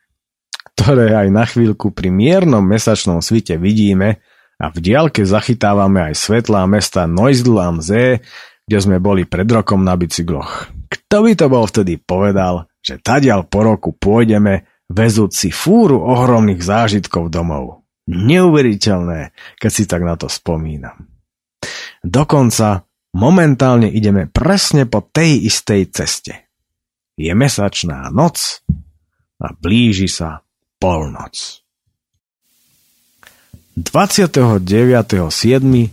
ktoré 0.74 1.14
aj 1.14 1.28
na 1.30 1.44
chvíľku 1.44 1.92
pri 1.92 2.08
miernom 2.10 2.64
mesačnom 2.64 3.20
svite 3.20 3.60
vidíme, 3.60 4.22
a 4.62 4.70
v 4.70 4.78
diálke 4.78 5.26
zachytávame 5.26 6.12
aj 6.12 6.14
svetlá 6.14 6.62
mesta 6.70 7.10
am 7.10 7.82
See, 7.82 8.22
kde 8.62 8.78
sme 8.78 9.02
boli 9.02 9.26
pred 9.26 9.50
rokom 9.50 9.82
na 9.82 9.98
bicykloch. 9.98 10.70
Kto 10.86 11.26
by 11.26 11.32
to 11.34 11.46
bol 11.50 11.66
vtedy 11.66 11.98
povedal, 11.98 12.70
že 12.78 13.02
tadiaľ 13.02 13.50
po 13.50 13.66
roku 13.66 13.90
pôjdeme 13.90 14.86
vezúť 14.86 15.30
si 15.34 15.48
fúru 15.50 16.06
ohromných 16.06 16.62
zážitkov 16.62 17.26
domov. 17.26 17.82
Neuveriteľné, 18.06 19.34
keď 19.58 19.70
si 19.70 19.82
tak 19.90 20.06
na 20.06 20.14
to 20.14 20.30
spomínam. 20.30 21.10
Dokonca 22.02 22.86
momentálne 23.18 23.90
ideme 23.90 24.30
presne 24.30 24.86
po 24.86 25.02
tej 25.02 25.50
istej 25.50 25.82
ceste. 25.90 26.34
Je 27.18 27.34
mesačná 27.34 28.10
noc 28.14 28.62
a 29.42 29.50
blíži 29.54 30.06
sa 30.06 30.42
polnoc. 30.82 31.62
29.7.1995 33.78 35.86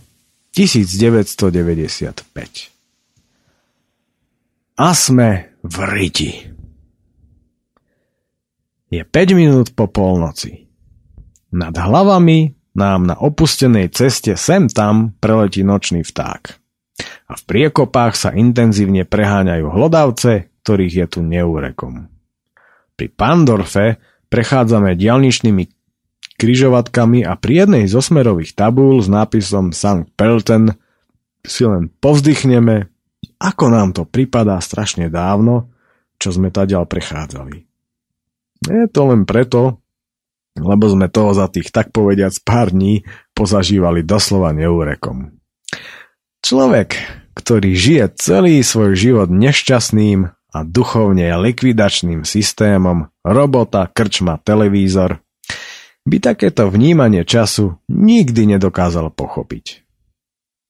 A 4.74 4.90
sme 4.90 5.54
v 5.62 5.76
Riti. 5.86 6.42
Je 8.90 9.06
5 9.06 9.38
minút 9.38 9.70
po 9.78 9.86
polnoci. 9.86 10.66
Nad 11.54 11.78
hlavami 11.78 12.50
nám 12.74 13.06
na 13.06 13.14
opustenej 13.14 13.94
ceste 13.94 14.34
sem 14.34 14.66
tam 14.66 15.14
preletí 15.22 15.62
nočný 15.62 16.02
vták. 16.02 16.58
A 17.30 17.38
v 17.38 17.42
priekopách 17.46 18.18
sa 18.18 18.34
intenzívne 18.34 19.06
preháňajú 19.06 19.70
hlodavce, 19.70 20.50
ktorých 20.66 20.94
je 20.98 21.06
tu 21.06 21.22
neúrekom. 21.22 22.10
Pri 22.98 23.06
Pandorfe 23.08 24.09
prechádzame 24.30 24.94
dialničnými 24.94 25.68
kryžovatkami 26.40 27.26
a 27.26 27.36
pri 27.36 27.66
jednej 27.66 27.84
z 27.84 27.94
osmerových 28.00 28.56
tabúl 28.56 29.04
s 29.04 29.12
nápisom 29.12 29.76
St. 29.76 30.08
Pelten 30.16 30.78
si 31.44 31.68
len 31.68 31.92
povzdychneme, 32.00 32.88
ako 33.36 33.64
nám 33.68 33.92
to 33.92 34.08
pripadá 34.08 34.56
strašne 34.64 35.12
dávno, 35.12 35.68
čo 36.16 36.32
sme 36.32 36.48
ďal 36.48 36.88
prechádzali. 36.88 37.68
Je 38.68 38.86
to 38.92 39.02
len 39.08 39.24
preto, 39.28 39.80
lebo 40.56 40.84
sme 40.88 41.08
toho 41.08 41.32
za 41.32 41.48
tých 41.48 41.72
tak 41.72 41.92
povediac 41.92 42.32
pár 42.44 42.72
dní 42.72 43.08
pozažívali 43.32 44.04
doslova 44.04 44.52
neúrekom. 44.52 45.32
Človek, 46.40 46.96
ktorý 47.36 47.72
žije 47.76 48.04
celý 48.16 48.60
svoj 48.60 48.96
život 48.96 49.28
nešťastným 49.32 50.39
a 50.50 50.66
duchovne 50.66 51.30
likvidačným 51.38 52.26
systémom, 52.26 53.10
robota, 53.22 53.86
krčma, 53.86 54.42
televízor, 54.42 55.22
by 56.04 56.16
takéto 56.18 56.66
vnímanie 56.72 57.22
času 57.22 57.78
nikdy 57.86 58.56
nedokázal 58.56 59.12
pochopiť. 59.12 59.86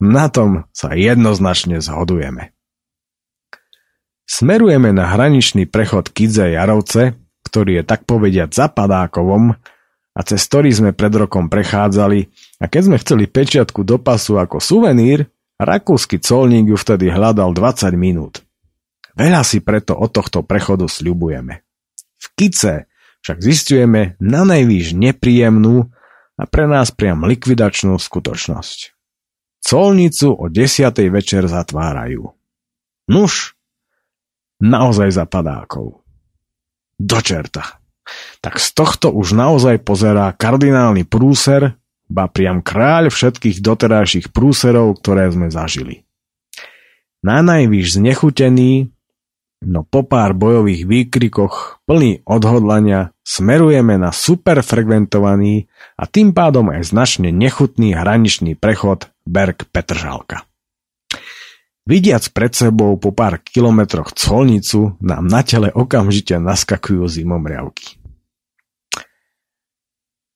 Na 0.01 0.33
tom 0.33 0.65
sa 0.73 0.97
jednoznačne 0.97 1.81
zhodujeme. 1.85 2.57
Smerujeme 4.25 4.95
na 4.95 5.11
hraničný 5.11 5.67
prechod 5.67 6.09
Kidze 6.15 6.55
Jarovce, 6.55 7.19
ktorý 7.45 7.83
je 7.83 7.85
tak 7.85 8.07
povediať 8.07 8.55
zapadákovom 8.55 9.59
a 10.15 10.21
cez 10.23 10.41
ktorý 10.47 10.71
sme 10.71 10.91
pred 10.95 11.11
rokom 11.11 11.51
prechádzali 11.51 12.31
a 12.63 12.65
keď 12.71 12.83
sme 12.87 12.97
chceli 13.03 13.25
pečiatku 13.27 13.83
do 13.83 13.99
pasu 13.99 14.39
ako 14.39 14.63
suvenír, 14.63 15.27
rakúsky 15.59 16.23
colník 16.23 16.71
ju 16.71 16.77
vtedy 16.79 17.11
hľadal 17.11 17.53
20 17.53 17.91
minút. 17.99 18.47
Veľa 19.15 19.43
si 19.43 19.59
preto 19.65 19.97
od 19.99 20.11
tohto 20.15 20.47
prechodu 20.47 20.87
sľubujeme. 20.87 21.63
V 22.21 22.27
Kice 22.37 22.91
však 23.21 23.39
zistujeme 23.41 24.17
na 24.21 24.45
najvýš 24.49 24.97
nepríjemnú 24.97 25.93
a 26.41 26.43
pre 26.49 26.65
nás 26.65 26.89
priam 26.93 27.25
likvidačnú 27.29 28.01
skutočnosť. 28.01 28.97
Colnicu 29.61 30.33
o 30.33 30.49
10. 30.49 30.89
večer 31.13 31.45
zatvárajú. 31.45 32.33
Nuž, 33.13 33.53
naozaj 34.63 35.13
za 35.13 35.25
padákov. 35.29 36.01
Do. 37.01 37.21
Tak 38.41 38.55
z 38.57 38.69
tohto 38.73 39.13
už 39.13 39.37
naozaj 39.37 39.85
pozerá 39.85 40.33
kardinálny 40.33 41.05
prúser, 41.05 41.77
ba 42.11 42.27
priam 42.27 42.65
kráľ 42.65 43.13
všetkých 43.13 43.63
doterajších 43.63 44.27
prúserov, 44.35 44.99
ktoré 44.99 45.31
sme 45.31 45.53
zažili. 45.53 46.03
Na 47.21 47.45
znechutený, 47.45 48.91
no 49.61 49.85
po 49.85 50.03
pár 50.09 50.33
bojových 50.33 50.89
výkrikoch 50.89 51.85
plný 51.85 52.25
odhodlania 52.25 53.13
smerujeme 53.21 54.01
na 54.01 54.11
superfrekventovaný 54.11 55.69
a 56.01 56.09
tým 56.09 56.33
pádom 56.33 56.73
aj 56.73 56.91
značne 56.91 57.29
nechutný 57.31 57.93
hraničný 57.93 58.57
prechod 58.57 59.13
Berg 59.29 59.69
Petržalka. 59.69 60.49
Vidiac 61.85 62.25
pred 62.33 62.53
sebou 62.53 62.97
po 62.97 63.11
pár 63.13 63.41
kilometroch 63.41 64.13
colnicu, 64.17 64.97
nám 65.01 65.27
na 65.29 65.41
tele 65.45 65.69
okamžite 65.73 66.37
naskakujú 66.39 67.09
zimomriavky. 67.09 68.00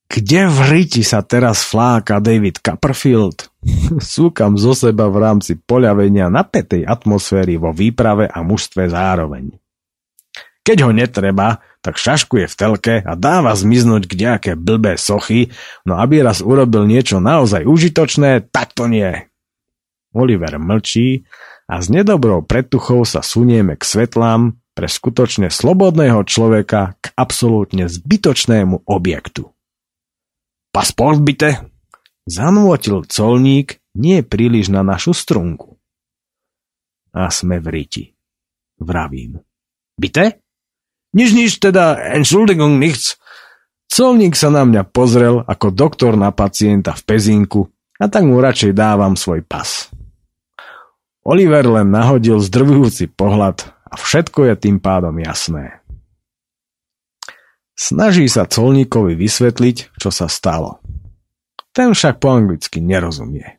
Kde 0.05 0.47
v 0.47 0.59
riti 0.71 1.03
sa 1.03 1.25
teraz 1.25 1.65
fláka 1.65 2.21
David 2.21 2.61
Copperfield? 2.61 3.51
Súkam 4.15 4.55
zo 4.61 4.77
seba 4.77 5.09
v 5.09 5.17
rámci 5.19 5.57
poľavenia 5.59 6.29
napätej 6.29 6.85
atmosféry 6.85 7.57
vo 7.57 7.73
výprave 7.73 8.29
a 8.29 8.45
mužstve 8.45 8.87
zároveň. 8.91 9.57
Keď 10.65 10.79
ho 10.81 10.97
netreba, 10.97 11.61
tak 11.85 12.01
šaškuje 12.01 12.49
v 12.49 12.55
telke 12.57 12.95
a 13.05 13.13
dáva 13.13 13.53
zmiznúť 13.53 14.09
nejaké 14.09 14.57
blbé 14.57 14.97
sochy, 14.97 15.53
no 15.85 16.01
aby 16.01 16.25
raz 16.25 16.41
urobil 16.41 16.89
niečo 16.89 17.21
naozaj 17.21 17.69
užitočné, 17.69 18.49
tak 18.49 18.73
to 18.73 18.89
nie. 18.89 19.29
Oliver 20.17 20.57
mlčí 20.57 21.29
a 21.69 21.85
s 21.85 21.93
nedobrou 21.93 22.41
pretuchou 22.41 23.05
sa 23.05 23.21
sunieme 23.21 23.77
k 23.77 23.85
svetlám 23.85 24.57
pre 24.73 24.89
skutočne 24.89 25.53
slobodného 25.53 26.25
človeka 26.25 26.97
k 26.99 27.13
absolútne 27.15 27.87
zbytočnému 27.87 28.89
objektu. 28.89 29.54
Pasport 30.75 31.23
byte? 31.23 31.71
Zanúotil 32.27 33.07
colník 33.07 33.79
nie 33.95 34.27
príliš 34.27 34.75
na 34.75 34.83
našu 34.83 35.15
strunku. 35.15 35.79
A 37.15 37.31
sme 37.31 37.63
v 37.63 37.67
riti. 37.71 38.05
Vravím. 38.83 39.39
Byte? 39.95 40.43
Nič, 41.15 41.31
nič, 41.31 41.63
teda, 41.63 41.95
Entschuldigung, 42.19 42.83
nichts. 42.83 43.15
Colník 43.87 44.35
sa 44.35 44.51
na 44.51 44.67
mňa 44.67 44.83
pozrel 44.91 45.47
ako 45.47 45.71
doktor 45.71 46.19
na 46.19 46.35
pacienta 46.35 46.91
v 46.99 47.03
pezinku 47.07 47.71
a 48.03 48.11
tak 48.11 48.27
mu 48.27 48.43
radšej 48.43 48.75
dávam 48.75 49.15
svoj 49.15 49.47
pas. 49.47 49.95
Oliver 51.23 51.71
len 51.71 51.95
nahodil 51.95 52.43
zdrvujúci 52.43 53.15
pohľad 53.15 53.63
a 53.87 53.95
všetko 53.95 54.51
je 54.51 54.55
tým 54.59 54.83
pádom 54.83 55.15
jasné. 55.23 55.84
Snaží 57.75 58.31
sa 58.31 58.47
colníkovi 58.47 59.19
vysvetliť, 59.19 59.99
čo 59.99 60.11
sa 60.15 60.31
stalo. 60.31 60.79
Ten 61.75 61.91
však 61.91 62.23
po 62.23 62.31
anglicky 62.31 62.79
nerozumie. 62.79 63.59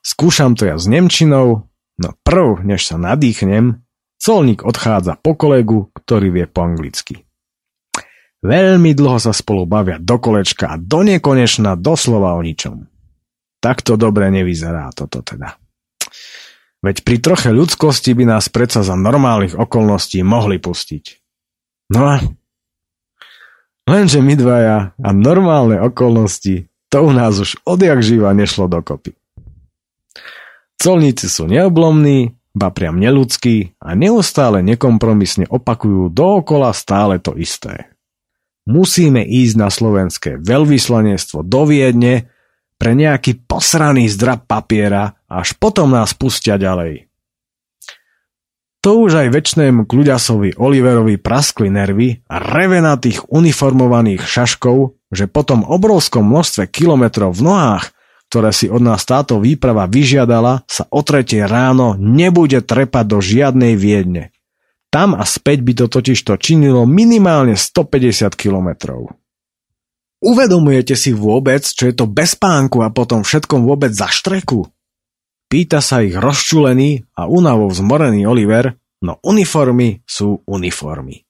Skúšam 0.00 0.54
to 0.54 0.70
ja 0.70 0.78
s 0.78 0.86
Nemčinou, 0.86 1.66
no 1.98 2.08
prv, 2.22 2.62
než 2.62 2.86
sa 2.86 2.96
nadýchnem, 2.96 3.82
colník 4.16 4.62
odchádza 4.62 5.18
po 5.18 5.34
kolegu, 5.34 5.90
ktorý 5.92 6.30
vie 6.30 6.46
po 6.46 6.64
anglicky. 6.64 7.26
Veľmi 8.40 8.96
dlho 8.96 9.20
sa 9.20 9.36
spolu 9.36 9.68
bavia 9.68 10.00
do 10.00 10.16
kolečka 10.16 10.72
a 10.72 10.80
do 10.80 11.04
nekonečna 11.04 11.76
doslova 11.76 12.38
o 12.38 12.40
ničom. 12.40 12.88
Takto 13.60 14.00
dobre 14.00 14.32
nevyzerá 14.32 14.88
toto 14.96 15.20
teda. 15.20 15.60
Veď 16.80 17.04
pri 17.04 17.16
troche 17.20 17.52
ľudskosti 17.52 18.16
by 18.16 18.24
nás 18.24 18.48
predsa 18.48 18.80
za 18.80 18.96
normálnych 18.96 19.52
okolností 19.52 20.24
mohli 20.24 20.56
pustiť. 20.56 21.04
No 21.92 22.16
a 22.16 22.24
Lenže 23.90 24.22
my 24.22 24.38
dvaja 24.38 24.94
a 24.94 25.08
normálne 25.10 25.82
okolnosti, 25.82 26.70
to 26.86 26.98
u 27.02 27.10
nás 27.10 27.42
už 27.42 27.58
odjak 27.66 27.98
živa 28.06 28.30
nešlo 28.30 28.70
dokopy. 28.70 29.18
Colníci 30.78 31.26
sú 31.26 31.50
neoblomní, 31.50 32.38
ba 32.54 32.70
priam 32.70 33.02
neludskí 33.02 33.74
a 33.82 33.98
neustále 33.98 34.62
nekompromisne 34.62 35.50
opakujú 35.50 36.06
dookola 36.06 36.70
stále 36.70 37.18
to 37.18 37.34
isté. 37.34 37.90
Musíme 38.70 39.26
ísť 39.26 39.54
na 39.58 39.66
slovenské 39.66 40.30
veľvyslanectvo 40.38 41.42
do 41.42 41.66
Viedne 41.66 42.30
pre 42.78 42.94
nejaký 42.94 43.42
posraný 43.42 44.06
zdrab 44.06 44.46
papiera 44.46 45.18
až 45.26 45.58
potom 45.58 45.90
nás 45.90 46.14
pustia 46.14 46.54
ďalej. 46.54 47.09
To 48.80 49.04
už 49.04 49.12
aj 49.12 49.28
väčšnému 49.36 49.84
kľuďasovi 49.84 50.56
Oliverovi 50.56 51.20
praskli 51.20 51.68
nervy 51.68 52.24
a 52.32 52.40
reve 52.40 52.80
na 52.80 52.96
tých 52.96 53.20
uniformovaných 53.28 54.24
šaškov, 54.24 54.96
že 55.12 55.28
po 55.28 55.44
tom 55.44 55.68
obrovskom 55.68 56.24
množstve 56.24 56.64
kilometrov 56.72 57.36
v 57.36 57.44
nohách, 57.44 57.92
ktoré 58.32 58.56
si 58.56 58.72
od 58.72 58.80
nás 58.80 59.04
táto 59.04 59.36
výprava 59.36 59.84
vyžiadala, 59.84 60.64
sa 60.64 60.88
o 60.88 61.04
tretie 61.04 61.44
ráno 61.44 61.92
nebude 62.00 62.64
trepať 62.64 63.04
do 63.04 63.18
žiadnej 63.20 63.76
Viedne. 63.76 64.32
Tam 64.88 65.12
a 65.12 65.28
späť 65.28 65.60
by 65.60 65.72
to 65.76 65.86
totiž 65.92 66.18
to 66.24 66.40
činilo 66.40 66.88
minimálne 66.88 67.60
150 67.60 68.32
kilometrov. 68.32 69.12
Uvedomujete 70.24 70.96
si 70.96 71.12
vôbec, 71.12 71.68
čo 71.68 71.84
je 71.84 71.94
to 71.96 72.08
bez 72.08 72.32
pánku 72.32 72.80
a 72.80 72.88
potom 72.88 73.28
všetkom 73.28 73.60
vôbec 73.60 73.92
za 73.92 74.08
štreku? 74.08 74.72
Pýta 75.50 75.82
sa 75.82 76.06
ich 76.06 76.14
rozčulený 76.14 77.10
a 77.18 77.26
únavou 77.26 77.74
zmorený 77.74 78.22
Oliver, 78.22 78.78
no 79.02 79.18
uniformy 79.26 79.98
sú 80.06 80.46
uniformy. 80.46 81.26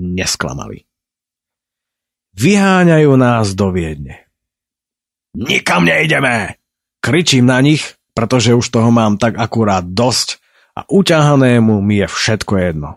Nesklamali. 0.00 0.88
Vyháňajú 2.40 3.12
nás 3.20 3.52
do 3.52 3.68
Viedne. 3.68 4.32
Nikam 5.36 5.84
nejdeme! 5.84 6.56
Kričím 7.04 7.52
na 7.52 7.60
nich, 7.60 8.00
pretože 8.16 8.56
už 8.56 8.64
toho 8.72 8.88
mám 8.88 9.20
tak 9.20 9.36
akurát 9.36 9.84
dosť 9.84 10.40
a 10.72 10.88
uťahanému 10.88 11.84
mi 11.84 12.00
je 12.00 12.08
všetko 12.08 12.54
jedno. 12.56 12.90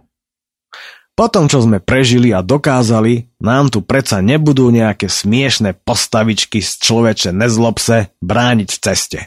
Potom, 1.13 1.51
čo 1.51 1.59
sme 1.59 1.83
prežili 1.83 2.31
a 2.31 2.39
dokázali, 2.39 3.35
nám 3.43 3.67
tu 3.67 3.83
predsa 3.83 4.23
nebudú 4.23 4.71
nejaké 4.71 5.11
smiešné 5.11 5.83
postavičky 5.83 6.63
z 6.63 6.71
človeče 6.79 7.29
nezlobse 7.35 8.15
brániť 8.23 8.69
v 8.71 8.79
ceste. 8.79 9.19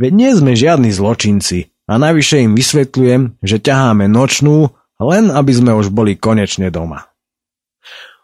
Veď 0.00 0.12
nie 0.12 0.30
sme 0.32 0.52
žiadni 0.56 0.90
zločinci 0.92 1.72
a 1.88 1.98
navyše 2.00 2.44
im 2.44 2.56
vysvetľujem, 2.56 3.42
že 3.44 3.56
ťaháme 3.60 4.08
nočnú, 4.08 4.72
len 5.02 5.28
aby 5.28 5.52
sme 5.52 5.72
už 5.76 5.90
boli 5.90 6.16
konečne 6.16 6.70
doma. 6.70 7.10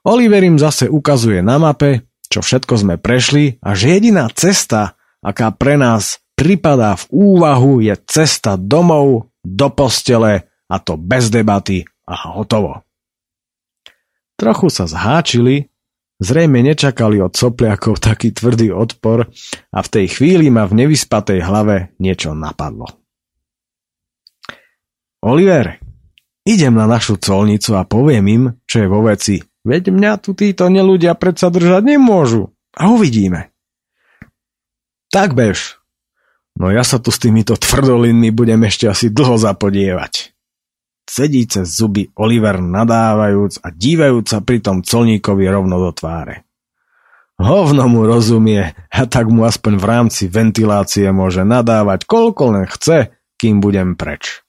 Oliver 0.06 0.40
im 0.40 0.56
zase 0.56 0.86
ukazuje 0.88 1.42
na 1.44 1.58
mape, 1.58 2.06
čo 2.28 2.40
všetko 2.40 2.74
sme 2.80 2.94
prešli 2.96 3.60
a 3.60 3.74
že 3.74 3.98
jediná 3.98 4.30
cesta, 4.32 4.96
aká 5.20 5.50
pre 5.52 5.76
nás 5.76 6.22
pripadá 6.38 6.94
v 6.94 7.04
úvahu, 7.10 7.82
je 7.82 7.98
cesta 8.06 8.54
domov, 8.54 9.28
do 9.42 9.68
postele 9.72 10.46
a 10.68 10.76
to 10.78 11.00
bez 11.00 11.32
debaty 11.32 11.88
a 12.04 12.14
hotovo. 12.36 12.84
Trochu 14.38 14.68
sa 14.70 14.86
zháčili, 14.86 15.66
Zrejme 16.18 16.66
nečakali 16.66 17.22
od 17.22 17.30
sopliakov 17.30 18.02
taký 18.02 18.34
tvrdý 18.34 18.74
odpor 18.74 19.30
a 19.70 19.78
v 19.78 19.88
tej 19.88 20.06
chvíli 20.18 20.50
ma 20.50 20.66
v 20.66 20.82
nevyspatej 20.82 21.46
hlave 21.46 21.94
niečo 22.02 22.34
napadlo. 22.34 22.90
Oliver, 25.22 25.78
idem 26.42 26.74
na 26.74 26.90
našu 26.90 27.22
colnicu 27.22 27.78
a 27.78 27.86
poviem 27.86 28.26
im, 28.26 28.44
čo 28.66 28.82
je 28.82 28.88
vo 28.90 29.06
veci. 29.06 29.38
Veď 29.62 29.94
mňa 29.94 30.12
tu 30.18 30.34
títo 30.34 30.66
neludia 30.66 31.14
predsa 31.14 31.54
držať 31.54 31.86
nemôžu. 31.86 32.50
A 32.74 32.90
uvidíme. 32.90 33.54
Tak 35.14 35.38
bež. 35.38 35.78
No 36.58 36.74
ja 36.74 36.82
sa 36.82 36.98
tu 36.98 37.14
s 37.14 37.22
týmito 37.22 37.54
tvrdolinmi 37.54 38.34
budem 38.34 38.58
ešte 38.66 38.90
asi 38.90 39.06
dlho 39.10 39.38
zapodievať. 39.38 40.34
Sedí 41.08 41.48
cez 41.48 41.72
zuby 41.72 42.12
Oliver 42.20 42.60
nadávajúc 42.60 43.64
a 43.64 43.72
dívajúc 43.72 44.28
sa 44.28 44.44
pritom 44.44 44.84
colníkovi 44.84 45.48
rovno 45.48 45.80
do 45.80 45.88
tváre. 45.96 46.44
Hovno 47.40 47.88
mu 47.88 48.04
rozumie 48.04 48.76
a 48.92 49.02
tak 49.08 49.32
mu 49.32 49.48
aspoň 49.48 49.80
v 49.80 49.84
rámci 49.88 50.28
ventilácie 50.28 51.08
môže 51.08 51.48
nadávať 51.48 52.04
koľko 52.04 52.42
len 52.52 52.66
chce, 52.68 53.14
kým 53.40 53.64
budem 53.64 53.96
preč. 53.96 54.44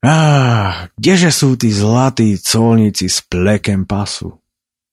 Á, 0.00 0.88
kdeže 0.96 1.28
sú 1.28 1.60
tí 1.60 1.68
zlatí 1.68 2.40
colníci 2.40 3.12
s 3.12 3.20
plekem 3.20 3.84
pasu? 3.84 4.40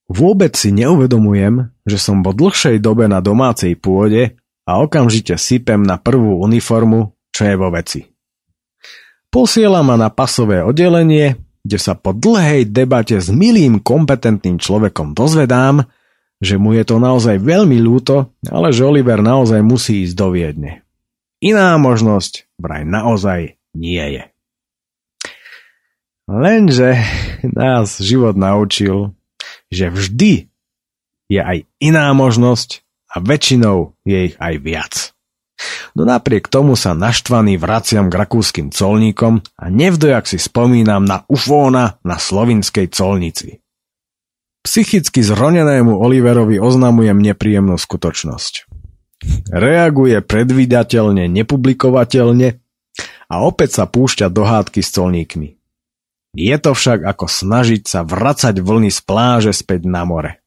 Vôbec 0.10 0.58
si 0.58 0.74
neuvedomujem, 0.76 1.72
že 1.88 2.02
som 2.02 2.20
po 2.20 2.34
dlhšej 2.34 2.82
dobe 2.82 3.08
na 3.08 3.22
domácej 3.22 3.78
pôde 3.78 4.36
a 4.68 4.82
okamžite 4.82 5.38
sypem 5.38 5.86
na 5.86 6.02
prvú 6.02 6.42
uniformu, 6.42 7.14
čo 7.30 7.48
je 7.48 7.56
vo 7.56 7.70
veci. 7.70 8.19
Posiela 9.30 9.86
ma 9.86 9.94
na 9.94 10.10
pasové 10.10 10.66
oddelenie, 10.66 11.38
kde 11.62 11.78
sa 11.78 11.94
po 11.94 12.18
dlhej 12.18 12.66
debate 12.66 13.22
s 13.22 13.30
milým 13.30 13.78
kompetentným 13.78 14.58
človekom 14.58 15.14
dozvedám, 15.14 15.86
že 16.42 16.58
mu 16.58 16.74
je 16.74 16.82
to 16.88 16.98
naozaj 16.98 17.38
veľmi 17.38 17.78
ľúto, 17.78 18.34
ale 18.50 18.74
že 18.74 18.88
Oliver 18.88 19.22
naozaj 19.22 19.62
musí 19.62 20.08
ísť 20.08 20.16
do 20.18 20.28
Viedne. 20.34 20.82
Iná 21.44 21.78
možnosť 21.78 22.50
vraj 22.58 22.88
naozaj 22.88 23.60
nie 23.76 24.06
je. 24.18 24.24
Lenže 26.30 26.98
nás 27.46 28.02
život 28.02 28.34
naučil, 28.34 29.14
že 29.70 29.94
vždy 29.94 30.50
je 31.30 31.42
aj 31.42 31.70
iná 31.78 32.10
možnosť 32.18 32.82
a 33.14 33.22
väčšinou 33.22 33.94
je 34.06 34.34
ich 34.34 34.36
aj 34.42 34.54
viac. 34.62 34.94
No 35.98 36.06
napriek 36.06 36.50
tomu 36.50 36.78
sa 36.78 36.94
naštvaný 36.94 37.58
vraciam 37.58 38.10
k 38.10 38.18
rakúskym 38.18 38.70
colníkom 38.70 39.42
a 39.58 39.66
nevdojak 39.70 40.30
si 40.30 40.38
spomínam 40.38 41.06
na 41.06 41.26
ufóna 41.26 41.98
na 42.06 42.22
slovinskej 42.22 42.90
colnici. 42.94 43.62
Psychicky 44.62 45.24
zronenému 45.24 45.98
Oliverovi 45.98 46.60
oznamujem 46.60 47.18
nepríjemnú 47.18 47.80
skutočnosť. 47.80 48.70
Reaguje 49.52 50.20
predvídateľne, 50.24 51.28
nepublikovateľne 51.28 52.60
a 53.30 53.36
opäť 53.44 53.82
sa 53.82 53.86
púšťa 53.88 54.28
do 54.32 54.44
hádky 54.46 54.80
s 54.84 54.90
colníkmi. 54.96 55.50
Je 56.38 56.56
to 56.62 56.78
však 56.78 57.02
ako 57.04 57.26
snažiť 57.26 57.82
sa 57.90 58.06
vracať 58.06 58.62
vlny 58.62 58.94
z 58.94 59.00
pláže 59.02 59.52
späť 59.56 59.90
na 59.90 60.06
more. 60.06 60.38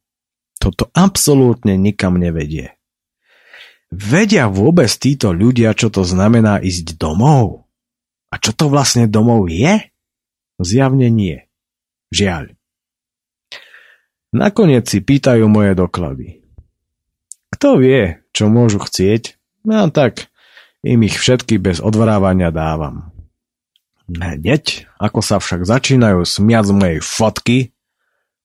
Toto 0.63 0.87
absolútne 0.95 1.75
nikam 1.75 2.15
nevedie. 2.15 2.79
Vedia 3.93 4.49
vôbec 4.49 4.89
títo 4.89 5.37
ľudia, 5.37 5.77
čo 5.77 5.93
to 5.93 6.01
znamená 6.01 6.57
ísť 6.65 6.97
domov? 6.97 7.69
A 8.33 8.41
čo 8.41 8.57
to 8.57 8.73
vlastne 8.73 9.05
domov 9.05 9.53
je? 9.53 9.85
Zjavne 10.57 11.13
nie. 11.13 11.45
Žiaľ. 12.09 12.57
Nakoniec 14.33 14.89
si 14.89 15.05
pýtajú 15.05 15.45
moje 15.45 15.77
doklady. 15.77 16.41
Kto 17.53 17.77
vie, 17.77 18.25
čo 18.33 18.49
môžu 18.49 18.81
chcieť? 18.81 19.37
No 19.69 19.93
tak 19.93 20.33
im 20.81 21.05
ich 21.05 21.21
všetky 21.21 21.61
bez 21.61 21.85
odvrávania 21.85 22.49
dávam. 22.49 23.13
Hneď, 24.09 24.89
ako 24.97 25.21
sa 25.21 25.37
však 25.37 25.69
začínajú 25.69 26.25
smiať 26.25 26.65
z 26.65 26.73
mojej 26.73 27.01
fotky, 27.05 27.59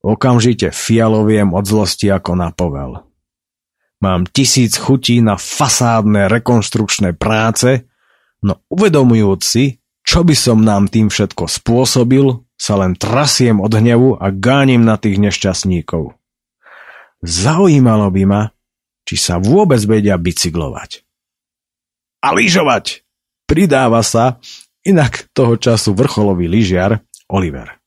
okamžite 0.03 0.75
fialoviem 0.75 1.55
od 1.55 1.63
zlosti 1.63 2.11
ako 2.11 2.35
na 2.35 2.51
povel. 2.51 3.06
Mám 3.97 4.29
tisíc 4.29 4.77
chutí 4.77 5.25
na 5.25 5.41
fasádne 5.41 6.29
rekonštrukčné 6.29 7.17
práce, 7.17 7.89
no 8.45 8.61
uvedomujúc 8.69 9.41
si, 9.41 9.81
čo 10.05 10.21
by 10.21 10.35
som 10.37 10.61
nám 10.61 10.87
tým 10.87 11.09
všetko 11.09 11.49
spôsobil, 11.49 12.45
sa 12.57 12.77
len 12.77 12.93
trasiem 12.97 13.57
od 13.57 13.73
hnevu 13.73 14.17
a 14.17 14.29
gánim 14.33 14.81
na 14.85 14.97
tých 14.97 15.17
nešťastníkov. 15.21 16.13
Zaujímalo 17.25 18.09
by 18.13 18.23
ma, 18.29 18.41
či 19.05 19.15
sa 19.17 19.41
vôbec 19.41 19.81
vedia 19.85 20.17
bicyklovať. 20.17 21.05
A 22.21 22.33
lyžovať! 22.33 23.05
Pridáva 23.47 24.03
sa 24.03 24.43
inak 24.83 25.31
toho 25.31 25.55
času 25.55 25.95
vrcholový 25.95 26.51
lyžiar 26.51 26.99
Oliver. 27.31 27.79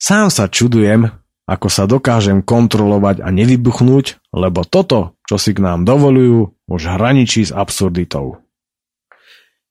Sám 0.00 0.32
sa 0.32 0.48
čudujem, 0.48 1.12
ako 1.44 1.68
sa 1.68 1.84
dokážem 1.84 2.40
kontrolovať 2.40 3.20
a 3.20 3.28
nevybuchnúť, 3.28 4.21
lebo 4.32 4.64
toto, 4.64 5.20
čo 5.28 5.36
si 5.36 5.52
k 5.52 5.60
nám 5.60 5.84
dovolujú, 5.84 6.56
už 6.66 6.82
hraničí 6.96 7.44
s 7.44 7.52
absurditou. 7.52 8.40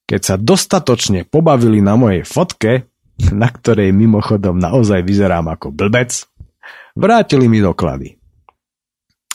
Keď 0.05 0.21
sa 0.21 0.35
dostatočne 0.37 1.25
pobavili 1.25 1.81
na 1.81 1.97
mojej 1.97 2.21
fotke, 2.21 2.85
na 3.33 3.49
ktorej 3.49 3.89
mimochodom 3.91 4.61
naozaj 4.61 5.01
vyzerám 5.01 5.49
ako 5.49 5.73
blbec, 5.73 6.13
vrátili 6.93 7.49
mi 7.49 7.59
doklady. 7.59 8.21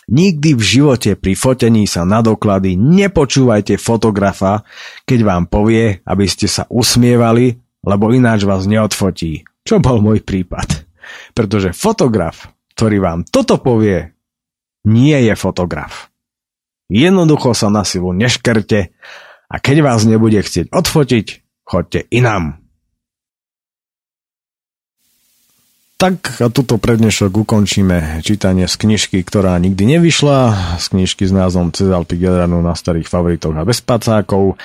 Nikdy 0.06 0.54
v 0.54 0.62
živote 0.62 1.10
pri 1.18 1.34
fotení 1.34 1.82
sa 1.90 2.06
na 2.06 2.22
doklady 2.22 2.78
nepočúvajte 2.78 3.74
fotografa, 3.74 4.62
keď 5.02 5.18
vám 5.26 5.44
povie, 5.50 5.98
aby 6.06 6.30
ste 6.30 6.46
sa 6.46 6.62
usmievali, 6.70 7.58
lebo 7.82 8.14
ináč 8.14 8.46
vás 8.46 8.70
neodfotí, 8.70 9.42
čo 9.66 9.82
bol 9.82 9.98
môj 9.98 10.22
prípad. 10.22 10.86
Pretože 11.34 11.74
fotograf, 11.74 12.54
ktorý 12.78 13.02
vám 13.02 13.26
toto 13.26 13.58
povie, 13.58 14.15
nie 14.86 15.18
je 15.26 15.34
fotograf. 15.34 16.08
Jednoducho 16.86 17.50
sa 17.52 17.66
na 17.66 17.82
silu 17.82 18.14
neškerte 18.14 18.94
a 19.50 19.56
keď 19.58 19.82
vás 19.82 20.06
nebude 20.06 20.38
chcieť 20.38 20.70
odfotiť, 20.70 21.26
choďte 21.66 22.06
inám. 22.14 22.62
Tak 25.96 26.44
a 26.44 26.52
tuto 26.52 26.76
prednešok 26.76 27.32
ukončíme 27.48 28.20
čítanie 28.20 28.68
z 28.68 28.76
knižky, 28.76 29.24
ktorá 29.24 29.56
nikdy 29.56 29.96
nevyšla, 29.96 30.76
z 30.76 30.86
knižky 30.92 31.24
s 31.24 31.32
názvom 31.32 31.72
Cez 31.72 31.88
Alpy 31.88 32.20
na 32.20 32.76
starých 32.76 33.08
favoritoch 33.08 33.56
a 33.56 33.64
bez 33.64 33.80
pacákov. 33.80 34.60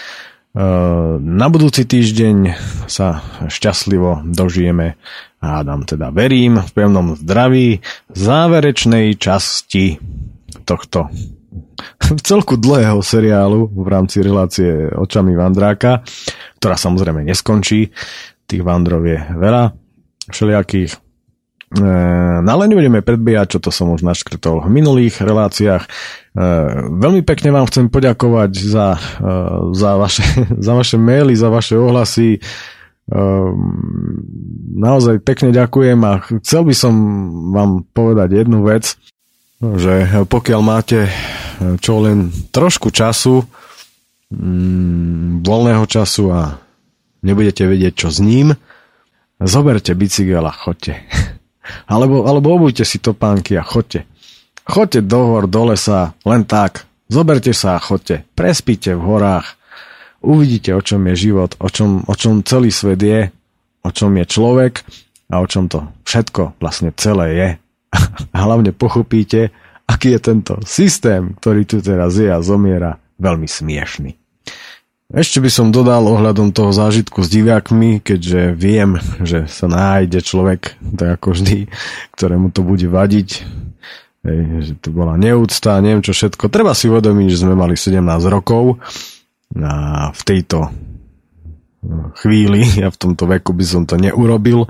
Na 1.21 1.47
budúci 1.47 1.87
týždeň 1.87 2.59
sa 2.91 3.23
šťastlivo 3.47 4.27
dožijeme 4.27 4.99
hádam 5.41 5.87
teda 5.87 6.13
verím 6.13 6.61
v 6.61 6.71
pevnom 6.71 7.17
zdraví 7.17 7.81
záverečnej 8.13 9.17
časti 9.17 9.97
tohto 10.63 11.09
celku 12.27 12.55
dlhého 12.59 13.01
seriálu 13.01 13.71
v 13.73 13.87
rámci 13.89 14.21
relácie 14.21 14.91
Očami 14.93 15.33
Vandráka, 15.33 16.05
ktorá 16.61 16.77
samozrejme 16.77 17.25
neskončí. 17.25 17.89
Tých 18.45 18.61
vandrov 18.61 19.07
je 19.07 19.17
veľa 19.17 19.73
všelijakých. 20.29 21.10
E, 21.71 21.87
no 22.43 22.49
ale 22.51 22.67
nebudeme 22.67 22.99
predbiehať, 22.99 23.55
čo 23.55 23.59
to 23.63 23.71
som 23.71 23.95
už 23.95 24.03
naškrtol 24.03 24.67
v 24.67 24.69
minulých 24.75 25.23
reláciách. 25.23 25.87
E, 25.87 25.89
veľmi 26.99 27.23
pekne 27.23 27.55
vám 27.55 27.71
chcem 27.71 27.87
poďakovať 27.87 28.51
za, 28.59 28.99
e, 28.99 29.31
za, 29.71 29.91
vaše, 29.95 30.25
za 30.67 30.73
vaše 30.75 30.99
maily, 30.99 31.31
za 31.31 31.47
vaše 31.47 31.79
ohlasy. 31.79 32.43
Naozaj 34.71 35.19
pekne 35.27 35.51
ďakujem 35.51 35.99
a 35.99 36.23
chcel 36.39 36.63
by 36.63 36.71
som 36.71 36.93
vám 37.51 37.83
povedať 37.91 38.39
jednu 38.39 38.63
vec, 38.63 38.95
že 39.59 40.07
pokiaľ 40.31 40.61
máte 40.63 41.11
čo 41.83 41.99
len 42.01 42.31
trošku 42.55 42.89
času, 42.89 43.43
mm, 44.31 45.43
voľného 45.43 45.85
času 45.85 46.23
a 46.31 46.55
nebudete 47.21 47.67
vedieť, 47.67 47.93
čo 48.05 48.09
s 48.09 48.23
ním, 48.23 48.55
zoberte 49.43 49.91
bicykel 49.91 50.45
a 50.45 50.53
chodte. 50.53 50.95
Alebo, 51.85 52.25
alebo 52.25 52.57
obujte 52.57 52.85
si 52.85 52.97
topánky 52.97 53.57
a 53.57 53.63
chodte. 53.63 54.09
Chodte 54.65 55.01
do 55.01 55.19
hor, 55.33 55.45
do 55.49 55.73
lesa, 55.73 56.13
len 56.25 56.45
tak. 56.45 56.85
Zoberte 57.11 57.51
sa 57.51 57.75
a 57.75 57.83
chodte. 57.83 58.23
Prespíte 58.37 58.95
v 58.95 59.03
horách. 59.03 59.57
Uvidíte, 60.21 60.71
o 60.77 60.81
čom 60.85 61.01
je 61.11 61.29
život, 61.29 61.57
o 61.57 61.67
čom, 61.67 62.05
o 62.05 62.13
čom 62.13 62.45
celý 62.45 62.69
svet 62.69 63.01
je, 63.01 63.33
o 63.81 63.89
čom 63.89 64.13
je 64.21 64.25
človek 64.29 64.85
a 65.33 65.41
o 65.41 65.45
čom 65.49 65.65
to 65.65 65.89
všetko 66.05 66.61
vlastne 66.61 66.93
celé 66.93 67.27
je. 67.33 67.49
A 68.35 68.37
hlavne 68.45 68.71
pochopíte, 68.71 69.49
aký 69.89 70.15
je 70.15 70.19
tento 70.21 70.53
systém, 70.63 71.33
ktorý 71.41 71.65
tu 71.65 71.81
teraz 71.81 72.15
je 72.15 72.29
a 72.29 72.39
zomiera, 72.39 73.01
veľmi 73.19 73.49
smiešný. 73.49 74.20
Ešte 75.11 75.43
by 75.43 75.51
som 75.51 75.75
dodal 75.75 76.07
ohľadom 76.07 76.55
toho 76.55 76.71
zážitku 76.71 77.19
s 77.19 77.27
divákmi, 77.27 77.99
keďže 77.99 78.55
viem, 78.55 78.95
že 79.19 79.43
sa 79.51 79.67
nájde 79.67 80.23
človek, 80.23 80.79
tak 80.95 81.19
ako 81.19 81.35
vždy, 81.35 81.67
ktorému 82.15 82.55
to 82.55 82.63
bude 82.63 82.87
vadiť, 82.87 83.43
hej, 84.23 84.39
že 84.63 84.73
to 84.79 84.95
bola 84.95 85.19
neúcta, 85.19 85.83
neviem 85.83 85.99
čo 85.99 86.15
všetko. 86.15 86.47
Treba 86.47 86.71
si 86.71 86.87
uvedomiť, 86.87 87.27
že 87.27 87.43
sme 87.43 87.59
mali 87.59 87.75
17 87.75 87.99
rokov 88.31 88.79
a 89.59 90.15
v 90.15 90.21
tejto 90.23 90.71
chvíli, 92.23 92.63
ja 92.79 92.87
v 92.87 92.95
tomto 92.95 93.27
veku 93.27 93.51
by 93.51 93.65
som 93.67 93.83
to 93.83 93.99
neurobil, 93.99 94.63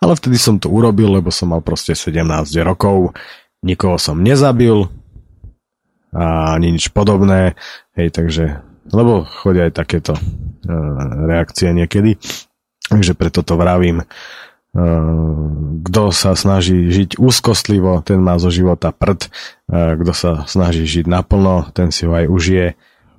ale 0.00 0.12
vtedy 0.16 0.40
som 0.40 0.56
to 0.56 0.72
urobil, 0.72 1.20
lebo 1.20 1.28
som 1.28 1.52
mal 1.52 1.60
proste 1.60 1.92
17 1.92 2.24
rokov, 2.64 3.12
nikoho 3.60 4.00
som 4.00 4.24
nezabil 4.24 4.88
a 6.16 6.56
ani 6.56 6.80
nič 6.80 6.88
podobné, 6.96 7.60
hej, 7.92 8.08
takže 8.08 8.71
lebo 8.90 9.22
chodia 9.22 9.70
aj 9.70 9.78
takéto 9.78 10.16
uh, 10.16 10.22
reakcie 11.28 11.70
niekedy. 11.70 12.18
Takže 12.90 13.14
preto 13.14 13.46
to 13.46 13.54
vravím. 13.54 14.02
Uh, 14.72 15.78
kto 15.86 16.10
sa 16.10 16.32
snaží 16.34 16.90
žiť 16.90 17.20
úzkostlivo, 17.20 18.00
ten 18.02 18.18
má 18.18 18.40
zo 18.42 18.50
života 18.50 18.90
prd. 18.90 19.28
Uh, 19.70 19.94
kto 20.00 20.12
sa 20.16 20.30
snaží 20.48 20.88
žiť 20.88 21.06
naplno, 21.06 21.70
ten 21.76 21.94
si 21.94 22.08
ho 22.08 22.12
aj 22.16 22.26
užije. 22.26 22.66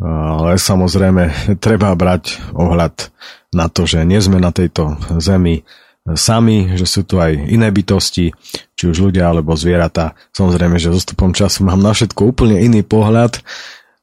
Ale 0.04 0.60
samozrejme, 0.60 1.56
treba 1.64 1.94
brať 1.96 2.42
ohľad 2.52 3.14
na 3.56 3.70
to, 3.72 3.86
že 3.88 4.04
nie 4.04 4.20
sme 4.20 4.42
na 4.42 4.50
tejto 4.52 5.00
zemi 5.22 5.64
sami, 6.04 6.76
že 6.76 6.84
sú 6.84 7.08
tu 7.08 7.24
aj 7.24 7.32
iné 7.32 7.72
bytosti, 7.72 8.36
či 8.76 8.84
už 8.84 9.00
ľudia 9.00 9.32
alebo 9.32 9.56
zvieratá. 9.56 10.20
Samozrejme, 10.36 10.76
že 10.76 10.92
zostupom 10.92 11.32
času 11.32 11.64
mám 11.64 11.80
na 11.80 11.96
všetko 11.96 12.36
úplne 12.36 12.60
iný 12.60 12.84
pohľad 12.84 13.40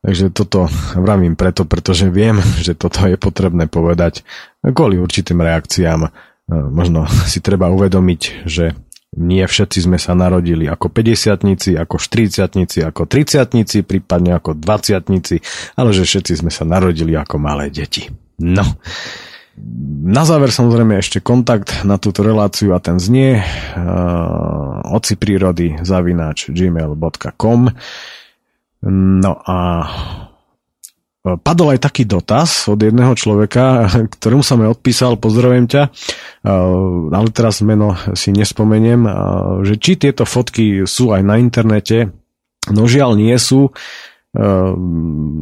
Takže 0.01 0.33
toto 0.33 0.65
vravím 0.97 1.37
preto, 1.37 1.69
pretože 1.69 2.09
viem, 2.09 2.41
že 2.67 2.73
toto 2.73 3.05
je 3.05 3.21
potrebné 3.21 3.69
povedať 3.69 4.25
kvôli 4.65 4.97
určitým 4.97 5.41
reakciám. 5.41 6.01
E, 6.07 6.11
možno 6.49 7.05
si 7.29 7.45
treba 7.45 7.69
uvedomiť, 7.69 8.49
že 8.49 8.73
nie 9.19 9.43
všetci 9.43 9.91
sme 9.91 9.99
sa 9.99 10.15
narodili 10.15 10.71
ako 10.71 10.87
50 10.87 11.83
ako 11.83 11.97
40 11.99 12.87
ako 12.95 13.03
30 13.11 13.83
prípadne 13.83 14.39
ako 14.39 14.55
20 14.55 15.03
ale 15.75 15.91
že 15.91 16.07
všetci 16.07 16.33
sme 16.39 16.51
sa 16.55 16.63
narodili 16.63 17.19
ako 17.19 17.43
malé 17.43 17.75
deti. 17.75 18.07
No. 18.39 18.63
Na 20.07 20.23
záver 20.23 20.55
samozrejme 20.55 21.03
ešte 21.03 21.19
kontakt 21.19 21.83
na 21.83 21.99
túto 21.99 22.23
reláciu 22.23 22.71
a 22.73 22.79
ten 22.79 23.03
znie 23.03 23.43
uh, 23.43 24.95
oci 24.95 25.19
prírody 25.19 25.77
zavináč 25.83 26.49
gmail.com 26.55 27.69
No 28.89 29.33
a 29.45 29.57
padol 31.23 31.77
aj 31.77 31.85
taký 31.85 32.09
dotaz 32.09 32.65
od 32.65 32.81
jedného 32.81 33.13
človeka, 33.13 33.89
ktorému 34.17 34.41
sa 34.41 34.57
mi 34.57 34.65
odpísal, 34.65 35.21
pozdravujem 35.21 35.69
ťa, 35.69 35.83
ale 37.13 37.29
teraz 37.33 37.61
meno 37.61 37.93
si 38.17 38.33
nespomeniem, 38.33 39.05
že 39.67 39.77
či 39.77 40.01
tieto 40.01 40.25
fotky 40.25 40.89
sú 40.89 41.13
aj 41.13 41.21
na 41.21 41.37
internete, 41.37 42.09
no 42.73 42.89
žiaľ 42.89 43.21
nie 43.21 43.37
sú, 43.37 43.69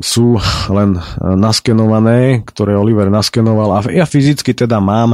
sú 0.00 0.26
len 0.72 0.90
naskenované, 1.20 2.40
ktoré 2.40 2.72
Oliver 2.72 3.12
naskenoval. 3.12 3.68
A 3.76 3.78
ja 3.92 4.08
fyzicky 4.08 4.56
teda 4.56 4.80
mám 4.80 5.12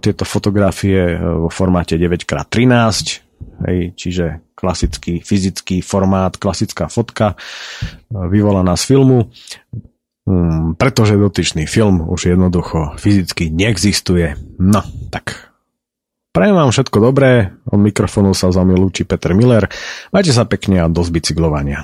tieto 0.00 0.24
fotografie 0.24 1.20
vo 1.20 1.52
formáte 1.52 2.00
9x13, 2.00 3.25
hej, 3.64 3.96
čiže 3.96 4.44
klasický 4.52 5.24
fyzický 5.24 5.80
formát, 5.80 6.36
klasická 6.36 6.88
fotka 6.92 7.38
vyvolaná 8.10 8.76
z 8.76 8.84
filmu, 8.84 9.32
hmm, 10.28 10.76
pretože 10.76 11.16
dotyčný 11.16 11.64
film 11.64 12.04
už 12.04 12.36
jednoducho 12.36 12.96
fyzicky 13.00 13.48
neexistuje. 13.48 14.36
No, 14.60 14.84
tak 15.08 15.46
Prajem 16.36 16.52
vám 16.52 16.68
všetko 16.68 17.00
dobré, 17.00 17.56
od 17.64 17.80
mikrofónu 17.80 18.36
sa 18.36 18.52
za 18.52 18.60
lúči 18.60 19.08
Peter 19.08 19.32
Miller. 19.32 19.72
Majte 20.12 20.36
sa 20.36 20.44
pekne 20.44 20.84
a 20.84 20.92
dosť 20.92 21.08
bicyklovania. 21.08 21.80